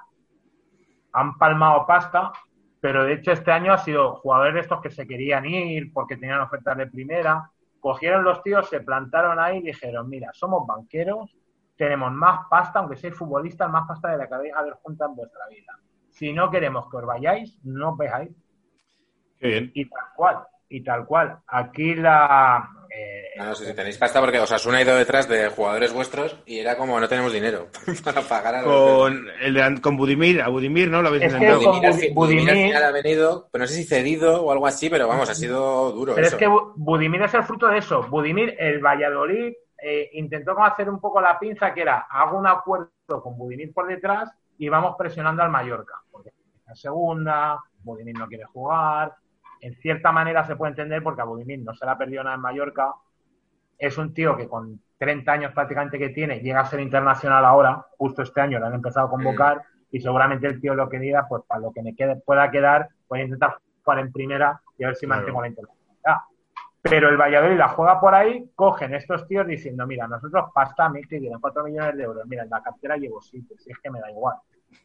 [1.12, 2.32] Han palmado pasta,
[2.80, 6.16] pero de hecho este año ha sido jugadores de estos que se querían ir porque
[6.16, 7.50] tenían ofertas de primera.
[7.80, 11.36] Cogieron los tíos, se plantaron ahí y dijeron, mira, somos banqueros,
[11.76, 15.14] tenemos más pasta, aunque seáis futbolistas, más pasta de la que habéis haber junta en
[15.14, 15.78] vuestra vida.
[16.10, 18.30] Si no queremos que os vayáis, no os veáis.
[19.38, 19.70] Qué bien.
[19.74, 21.38] Y tal cual, y tal cual.
[21.46, 22.70] Aquí la...
[22.96, 26.36] eh, No, no sé si tenéis pasta porque Osasuna ha ido detrás de jugadores vuestros
[26.46, 27.68] y era como no tenemos dinero
[28.04, 31.02] para pagar a los Con, el de, con Budimir, a Budimir, ¿no?
[31.02, 31.60] Lo habéis Es que intentado.
[31.72, 35.06] Budimir, al Budimir final ha venido, pero no sé si cedido o algo así, pero
[35.08, 36.36] vamos, ha sido duro Pero eso.
[36.36, 38.02] es que Bu- Budimir es el fruto de eso.
[38.08, 39.52] Budimir, el Valladolid,
[39.82, 42.90] eh, intentó como hacer un poco la pinza que era, hago un acuerdo
[43.22, 45.94] con Budimir por detrás y vamos presionando al Mallorca.
[46.10, 46.30] Porque
[46.66, 49.12] en segunda, Budimir no quiere jugar.
[49.60, 52.42] En cierta manera se puede entender porque a Budimir no se la perdió nada en
[52.42, 52.92] Mallorca.
[53.78, 57.86] Es un tío que con 30 años prácticamente que tiene llega a ser internacional ahora.
[57.98, 61.26] Justo este año lo han empezado a convocar y seguramente el tío lo que diga,
[61.28, 64.84] pues para lo que me quede, pueda quedar, voy a intentar jugar en primera y
[64.84, 65.20] a ver si Claro.
[65.20, 66.16] mantengo la internacionalidad.
[66.82, 70.88] Pero el Valladolid la juega por ahí, cogen estos tíos diciendo, mira, nosotros pasta, a
[70.88, 73.78] mí que quieren 4 millones de euros, mira, en la cartera llevo 7, si es
[73.78, 74.36] que me da igual.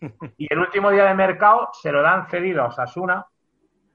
[0.37, 3.25] Y el último día de mercado se lo dan cedido a Osasuna,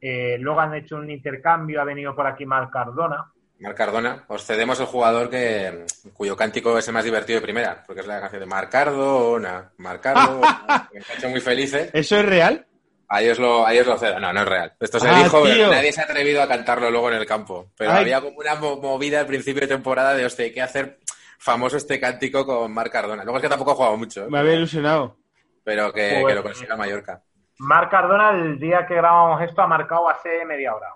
[0.09, 3.25] eh, luego han hecho un intercambio, ha venido por aquí Marc Cardona,
[3.59, 7.83] Marc Cardona, os cedemos el jugador que cuyo cántico es el más divertido de primera,
[7.87, 11.91] porque es la canción de Marc Cardona, Marc Cardona, que me ha hecho muy felices.
[11.93, 12.67] ¿Eso es real?
[13.09, 14.19] Ahí os lo, ahí os lo cedo.
[14.19, 14.73] No, no es real.
[14.81, 17.71] Esto se Ah, dijo, pero nadie se ha atrevido a cantarlo luego en el campo.
[17.79, 18.03] Pero Ay.
[18.03, 20.99] había como una mo- movida al principio de temporada de, hostia, hay que hacer
[21.39, 23.23] famoso este cántico con Marc Cardona.
[23.23, 24.29] Luego es que tampoco ha jugado mucho, ¿eh?
[24.29, 25.17] Me había ilusionado.
[25.63, 27.23] pero que, que lo consiga el Mallorca.
[27.59, 30.89] Marc Cardona el día que grabamos esto ha marcado hace media hora,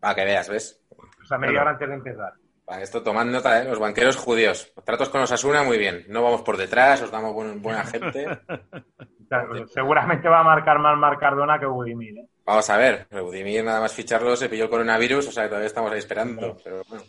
[0.00, 0.82] Para que veas, ¿ves?
[0.90, 2.32] o sea, media hora antes de empezar.
[2.64, 3.64] Para esto tomad nota, ¿eh?
[3.64, 4.72] Los banqueros judíos.
[4.76, 6.04] Los tratos con Osasuna, muy bien.
[6.08, 8.26] No vamos por detrás, os damos buen- buena gente.
[9.72, 12.28] Seguramente va a marcar más Marc Cardona que Budimir, ¿eh?
[12.44, 13.06] Vamos a ver.
[13.10, 16.56] Budimir nada más ficharlo se pilló el coronavirus, o sea que todavía estamos ahí esperando.
[16.62, 17.04] Pero bueno.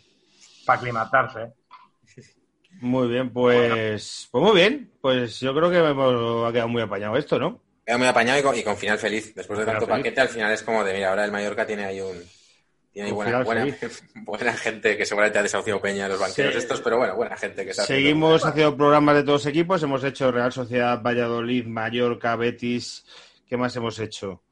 [0.65, 1.41] para aclimatarse.
[1.43, 1.53] ¿eh?
[2.81, 4.91] Muy bien, pues, pues muy bien.
[5.01, 7.61] Pues yo creo que hemos, ha quedado muy apañado esto, ¿no?
[7.85, 9.34] Queda muy apañado y con, y con final feliz.
[9.35, 11.99] Después de tanto paquete, al final es como de, mira, ahora el Mallorca tiene ahí
[12.01, 12.23] un...
[12.91, 13.14] Tiene ahí
[14.14, 16.60] buena, gente que seguramente ha desahuciado Peña los banqueros Sí.
[16.60, 19.81] estos, pero bueno, buena gente que se Seguimos haciendo programas de todos los equipos.
[19.81, 23.03] Hemos hecho Real Sociedad, Valladolid, Mallorca, Betis.
[23.49, 24.43] ¿Qué más hemos hecho?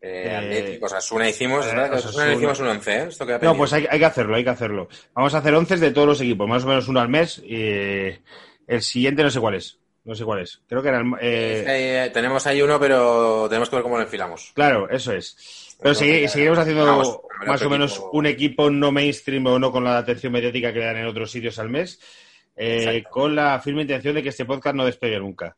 [0.00, 1.90] Eh, Eh, Atlético, Osasuna hicimos, eh, ¿verdad?
[1.90, 2.24] Que Osasuna.
[2.24, 3.06] Osasuna hicimos un 11, ¿eh?
[3.08, 4.88] Esto queda No, pues hay, hay que hacerlo, hay que hacerlo.
[5.12, 7.38] Vamos a hacer once de todos los equipos, más o menos uno al mes.
[7.44, 8.16] y
[8.66, 9.78] el siguiente no sé cuál es.
[10.10, 10.60] No sé cuál es.
[10.66, 11.06] Creo que era el...
[11.20, 14.50] eh, Eh, tenemos ahí uno, pero tenemos que ver cómo lo enfilamos.
[14.56, 15.76] Claro, eso es.
[15.80, 18.10] Pero segui- seguiremos haciendo Vamos, más o menos equipo.
[18.14, 21.30] un equipo no mainstream o no con la atención mediática que le dan en otros
[21.30, 22.00] sitios al mes,
[22.56, 25.54] eh, con la firme intención de que este podcast no despegue nunca.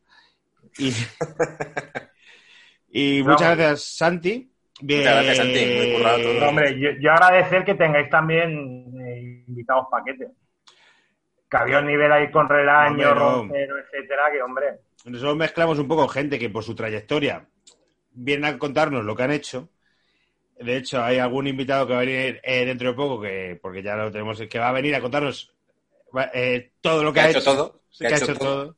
[0.77, 0.91] Y,
[3.23, 4.51] muchas gracias, Santi.
[4.81, 5.65] Bien, Muchas gracias, Santi.
[5.65, 6.49] Muy currado todo.
[6.49, 10.27] Hombre, yo, yo agradecer que tengáis también eh, invitados paquetes.
[11.53, 13.43] Que había un nivel ahí con Relaño, no.
[13.43, 14.79] Roncero, etcétera, que hombre.
[15.05, 17.45] Nosotros mezclamos un poco gente que por su trayectoria
[18.11, 19.69] viene a contarnos lo que han hecho.
[20.59, 23.83] De hecho, hay algún invitado que va a venir eh, dentro de poco, que porque
[23.83, 25.53] ya lo tenemos, que va a venir a contarnos
[26.33, 27.81] eh, todo lo que, Que ha hecho todo.
[27.99, 28.75] que ha hecho todo.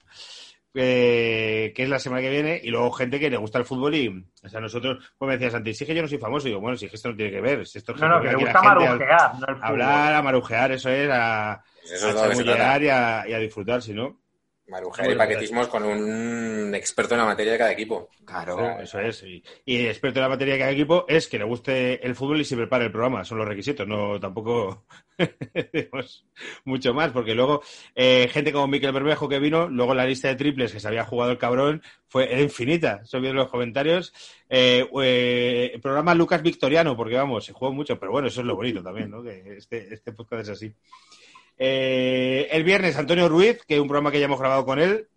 [0.77, 3.95] Eh, que es la semana que viene, y luego gente que le gusta el fútbol
[3.95, 4.09] y,
[4.43, 6.59] o sea, nosotros, pues me decías antes, sí que yo no soy famoso, y digo,
[6.59, 8.29] bueno, si es que esto no tiene que ver, si esto es No, no, gente
[8.29, 12.07] que le gusta gente a- marujear, no el hablar, a marujear, eso es, a, eso
[12.07, 14.19] a es y a, y a disfrutar, si no.
[14.67, 18.09] Marujer y paquetismos con un experto en la materia de cada equipo.
[18.25, 19.23] Claro, O sea, eso es.
[19.23, 22.41] Y, y experto en la materia de cada equipo es que le guste el fútbol
[22.41, 23.23] y se prepare el programa.
[23.23, 24.85] Son los requisitos, no tampoco
[26.65, 27.61] mucho más, porque luego
[27.93, 31.05] eh, gente como Miquel Bermejo que vino, luego la lista de triples que se había
[31.05, 33.01] jugado el cabrón fue era infinita.
[33.03, 34.13] Eso vi en los comentarios.
[34.49, 38.47] Eh, eh, el programa Lucas Victoriano, porque vamos, se jugó mucho, pero bueno, eso es
[38.47, 39.21] lo bonito también, ¿no?
[39.21, 40.73] Que este, este podcast es así.
[41.57, 45.07] Eh, el viernes, Antonio Ruiz, que es un programa que ya hemos grabado con él,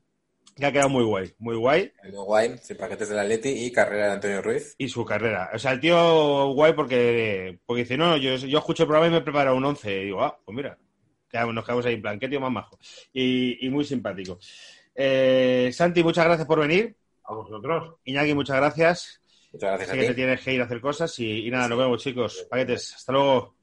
[0.57, 1.93] que ha quedado muy guay, muy guay.
[2.03, 4.75] El de guay, sin paquetes del Atleti y carrera de Antonio Ruiz.
[4.79, 5.51] y su carrera.
[5.55, 9.19] O sea, el tío guay porque, porque dice, no, yo, yo escucho el programa y
[9.19, 10.01] me preparo un 11.
[10.01, 10.77] Y digo, ah, pues mira,
[11.31, 12.79] quedamos- nos quedamos ahí en plan, qué tío más majo.
[13.13, 14.39] Y, y muy simpático.
[14.95, 16.97] Eh, Santi, muchas gracias por venir.
[17.25, 17.97] A vosotros.
[18.05, 19.21] Iñaki, muchas gracias.
[19.53, 20.17] Muchas gracias Sé a que te ti.
[20.17, 22.47] tienes que ir a hacer cosas y, y nada, nos vemos chicos.
[22.51, 23.55] Paquetes, hasta luego.